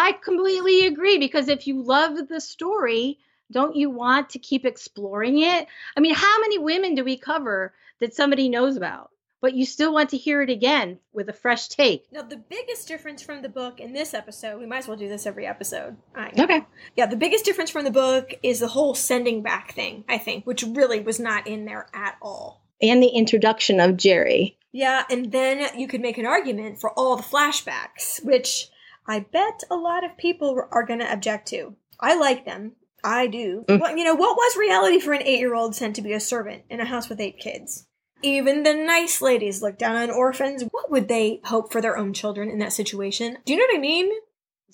[0.00, 3.18] I completely agree because if you love the story,
[3.52, 5.66] don't you want to keep exploring it?
[5.94, 9.10] I mean, how many women do we cover that somebody knows about?
[9.42, 12.10] But you still want to hear it again with a fresh take.
[12.10, 15.06] Now, the biggest difference from the book in this episode, we might as well do
[15.06, 15.98] this every episode.
[16.16, 16.64] Okay.
[16.96, 20.46] Yeah, the biggest difference from the book is the whole sending back thing, I think,
[20.46, 22.62] which really was not in there at all.
[22.80, 24.56] And the introduction of Jerry.
[24.72, 28.70] Yeah, and then you could make an argument for all the flashbacks, which
[29.06, 31.76] I bet a lot of people are going to object to.
[31.98, 32.72] I like them.
[33.02, 33.64] I do.
[33.68, 33.80] Mm.
[33.80, 36.20] Well, you know, what was reality for an eight year old sent to be a
[36.20, 37.86] servant in a house with eight kids?
[38.22, 40.64] Even the nice ladies look down on orphans.
[40.70, 43.38] What would they hope for their own children in that situation?
[43.46, 44.10] Do you know what I mean?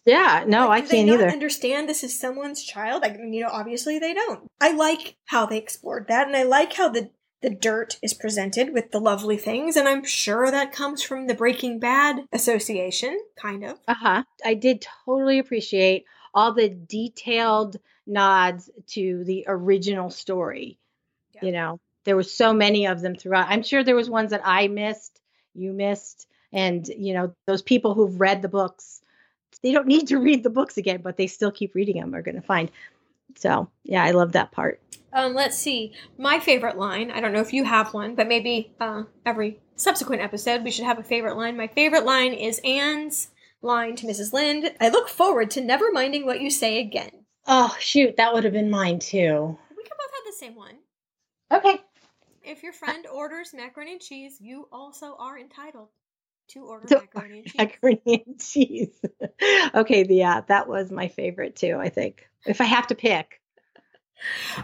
[0.04, 1.28] Yeah, no, like, I can't either.
[1.28, 3.02] Understand this is someone's child?
[3.02, 4.48] Like, you know, obviously they don't.
[4.60, 7.10] I like how they explored that, and I like how the
[7.42, 11.34] the dirt is presented with the lovely things, and I'm sure that comes from the
[11.34, 13.78] Breaking Bad association, kind of.
[13.86, 14.22] Uh huh.
[14.44, 16.04] I did totally appreciate
[16.34, 17.76] all the detailed
[18.06, 20.78] nods to the original story.
[21.34, 21.44] Yeah.
[21.44, 23.48] You know, there were so many of them throughout.
[23.48, 25.20] I'm sure there was ones that I missed,
[25.54, 29.02] you missed, and you know, those people who've read the books,
[29.62, 32.22] they don't need to read the books again, but they still keep reading them are
[32.22, 32.70] going to find.
[33.36, 34.80] So, yeah, I love that part.
[35.16, 35.94] Um, let's see.
[36.18, 40.20] My favorite line, I don't know if you have one, but maybe uh, every subsequent
[40.20, 41.56] episode we should have a favorite line.
[41.56, 43.28] My favorite line is Anne's
[43.62, 44.34] line to Mrs.
[44.34, 47.08] Lynde I look forward to never minding what you say again.
[47.46, 49.58] Oh, shoot, that would have been mine too.
[49.70, 50.74] We could both have the same one.
[51.50, 51.80] Okay.
[52.44, 55.88] If your friend orders macaroni and cheese, you also are entitled
[56.48, 57.56] to order so, macaroni and cheese.
[57.56, 59.00] Macaroni and cheese.
[59.74, 62.28] okay, yeah, that was my favorite too, I think.
[62.44, 63.40] If I have to pick.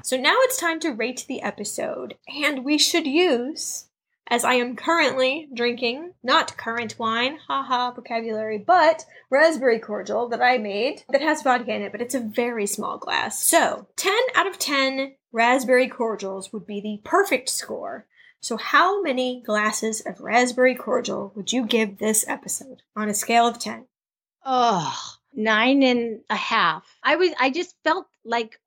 [0.02, 3.86] So now it's time to rate the episode, and we should use,
[4.28, 10.58] as I am currently drinking, not currant wine, haha, vocabulary, but raspberry cordial that I
[10.58, 13.42] made that has vodka in it, but it's a very small glass.
[13.42, 18.06] So, 10 out of 10 raspberry cordials would be the perfect score.
[18.40, 23.46] So, how many glasses of raspberry cordial would you give this episode on a scale
[23.46, 23.86] of 10?
[24.44, 24.98] Oh,
[25.34, 26.98] nine and a half.
[27.02, 28.58] I was, I just felt like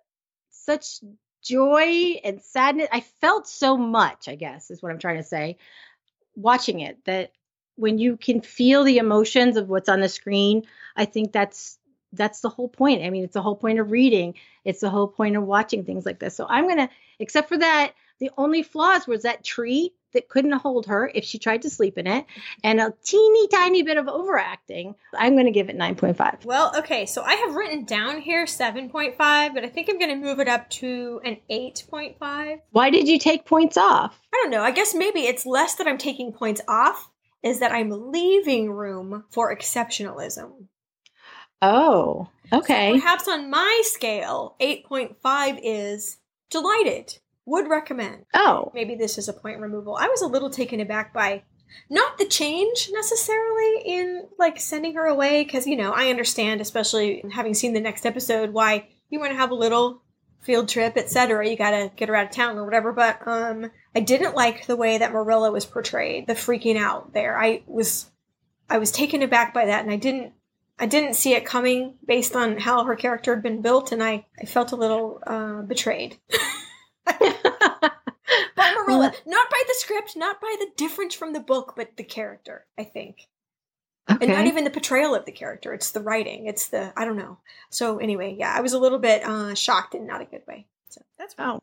[0.65, 0.99] such
[1.41, 2.87] joy and sadness.
[2.91, 5.57] I felt so much, I guess, is what I'm trying to say,
[6.35, 7.31] watching it that
[7.75, 10.63] when you can feel the emotions of what's on the screen,
[10.95, 11.77] I think that's
[12.13, 13.03] that's the whole point.
[13.03, 14.35] I mean, it's the whole point of reading.
[14.63, 16.35] It's the whole point of watching things like this.
[16.35, 16.89] So I'm to
[17.19, 21.37] except for that, the only flaws was that tree that couldn't hold her if she
[21.37, 22.25] tried to sleep in it,
[22.63, 24.95] and a teeny tiny bit of overacting.
[25.13, 26.43] I'm going to give it 9.5.
[26.45, 29.15] Well, okay, so I have written down here 7.5,
[29.53, 32.61] but I think I'm going to move it up to an 8.5.
[32.71, 34.19] Why did you take points off?
[34.33, 34.63] I don't know.
[34.63, 37.11] I guess maybe it's less that I'm taking points off,
[37.43, 40.67] is that I'm leaving room for exceptionalism.
[41.61, 42.93] Oh, okay.
[42.93, 46.17] So perhaps on my scale, 8.5 is
[46.49, 47.17] delighted.
[47.45, 48.25] Would recommend.
[48.33, 48.71] Oh.
[48.73, 49.95] Maybe this is a point removal.
[49.95, 51.43] I was a little taken aback by
[51.89, 57.23] not the change necessarily in like sending her away because you know I understand, especially
[57.31, 60.01] having seen the next episode, why you want to have a little
[60.45, 61.47] field trip, etc.
[61.47, 62.93] You got to get her out of town or whatever.
[62.93, 67.37] But um, I didn't like the way that Marilla was portrayed, the freaking out there.
[67.37, 68.09] I was
[68.69, 70.33] I was taken aback by that, and I didn't
[70.79, 74.25] I didn't see it coming based on how her character had been built, and I
[74.39, 76.17] I felt a little uh, betrayed.
[78.55, 82.03] by Marilla, not by the script, not by the difference from the book, but the
[82.03, 82.65] character.
[82.77, 83.27] I think.
[84.09, 84.25] Okay.
[84.25, 85.73] And not even the portrayal of the character.
[85.73, 86.45] It's the writing.
[86.45, 87.37] It's the I don't know.
[87.69, 90.67] So anyway, yeah, I was a little bit uh, shocked in not a good way.
[90.89, 91.59] So that's fine.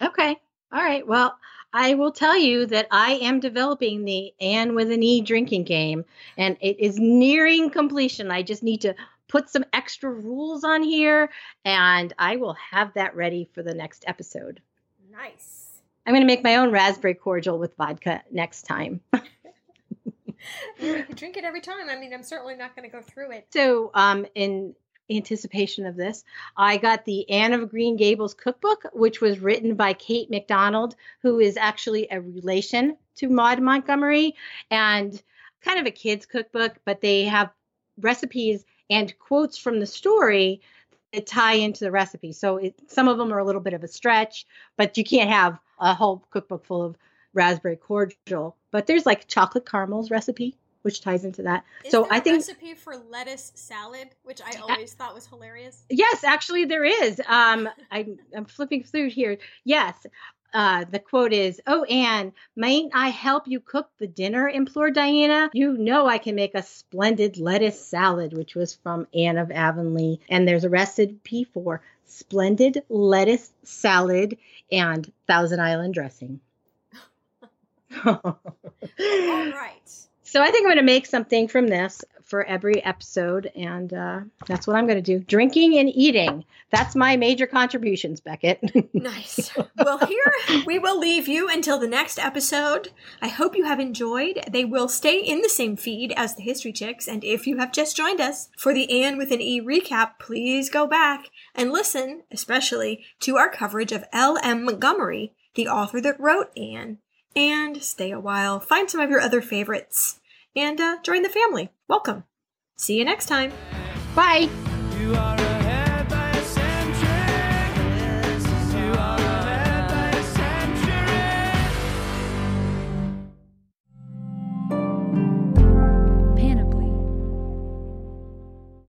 [0.00, 0.36] Oh, okay.
[0.72, 1.06] All right.
[1.06, 1.36] Well,
[1.72, 6.04] I will tell you that I am developing the Anne with an E drinking game,
[6.36, 8.30] and it is nearing completion.
[8.30, 8.94] I just need to
[9.28, 11.30] put some extra rules on here,
[11.64, 14.60] and I will have that ready for the next episode.
[15.14, 15.80] Nice.
[16.06, 19.00] I'm going to make my own raspberry cordial with vodka next time.
[20.78, 21.88] You could drink it every time.
[21.88, 23.46] I mean, I'm certainly not going to go through it.
[23.50, 24.74] So, um, in
[25.10, 26.24] anticipation of this,
[26.56, 31.40] I got the Anne of Green Gables cookbook, which was written by Kate Macdonald, who
[31.40, 34.34] is actually a relation to Maud Montgomery,
[34.70, 35.22] and
[35.62, 37.50] kind of a kid's cookbook, but they have
[37.98, 40.60] recipes and quotes from the story
[41.20, 42.32] tie into the recipe.
[42.32, 44.46] So it, some of them are a little bit of a stretch,
[44.76, 46.96] but you can't have a whole cookbook full of
[47.32, 48.56] raspberry cordial.
[48.70, 51.64] But there's like chocolate caramels recipe, which ties into that.
[51.84, 55.26] Is so there I a think recipe for lettuce salad, which I always thought was
[55.26, 55.84] hilarious.
[55.90, 57.20] Yes, actually, there is.
[57.26, 59.38] Um, I'm, I'm flipping through here.
[59.64, 59.94] Yes.
[60.54, 64.48] Uh, the quote is, Oh, Anne, mayn't I help you cook the dinner?
[64.48, 65.50] implored Diana.
[65.52, 70.20] You know I can make a splendid lettuce salad, which was from Anne of Avonlea.
[70.28, 74.38] And there's a recipe for splendid lettuce salad
[74.70, 76.40] and Thousand Island dressing.
[78.06, 78.38] All
[78.92, 79.80] right.
[80.26, 84.20] So I think I'm going to make something from this for every episode, and uh,
[84.46, 85.20] that's what I'm going to do.
[85.20, 86.44] Drinking and eating.
[86.70, 88.62] That's my major contributions, Beckett.
[88.94, 89.50] Nice.
[89.76, 90.32] Well, here
[90.66, 92.88] we will leave you until the next episode.
[93.20, 94.42] I hope you have enjoyed.
[94.50, 97.72] They will stay in the same feed as the History Chicks, and if you have
[97.72, 102.22] just joined us for the Anne with an E recap, please go back and listen,
[102.32, 104.64] especially to our coverage of L.M.
[104.64, 106.98] Montgomery, the author that wrote Anne.
[107.36, 110.20] And stay a while, find some of your other favorites,
[110.56, 111.70] and uh, join the family.
[111.88, 112.24] Welcome.
[112.76, 113.52] See you next time.
[114.14, 114.48] Bye.
[114.98, 115.43] You are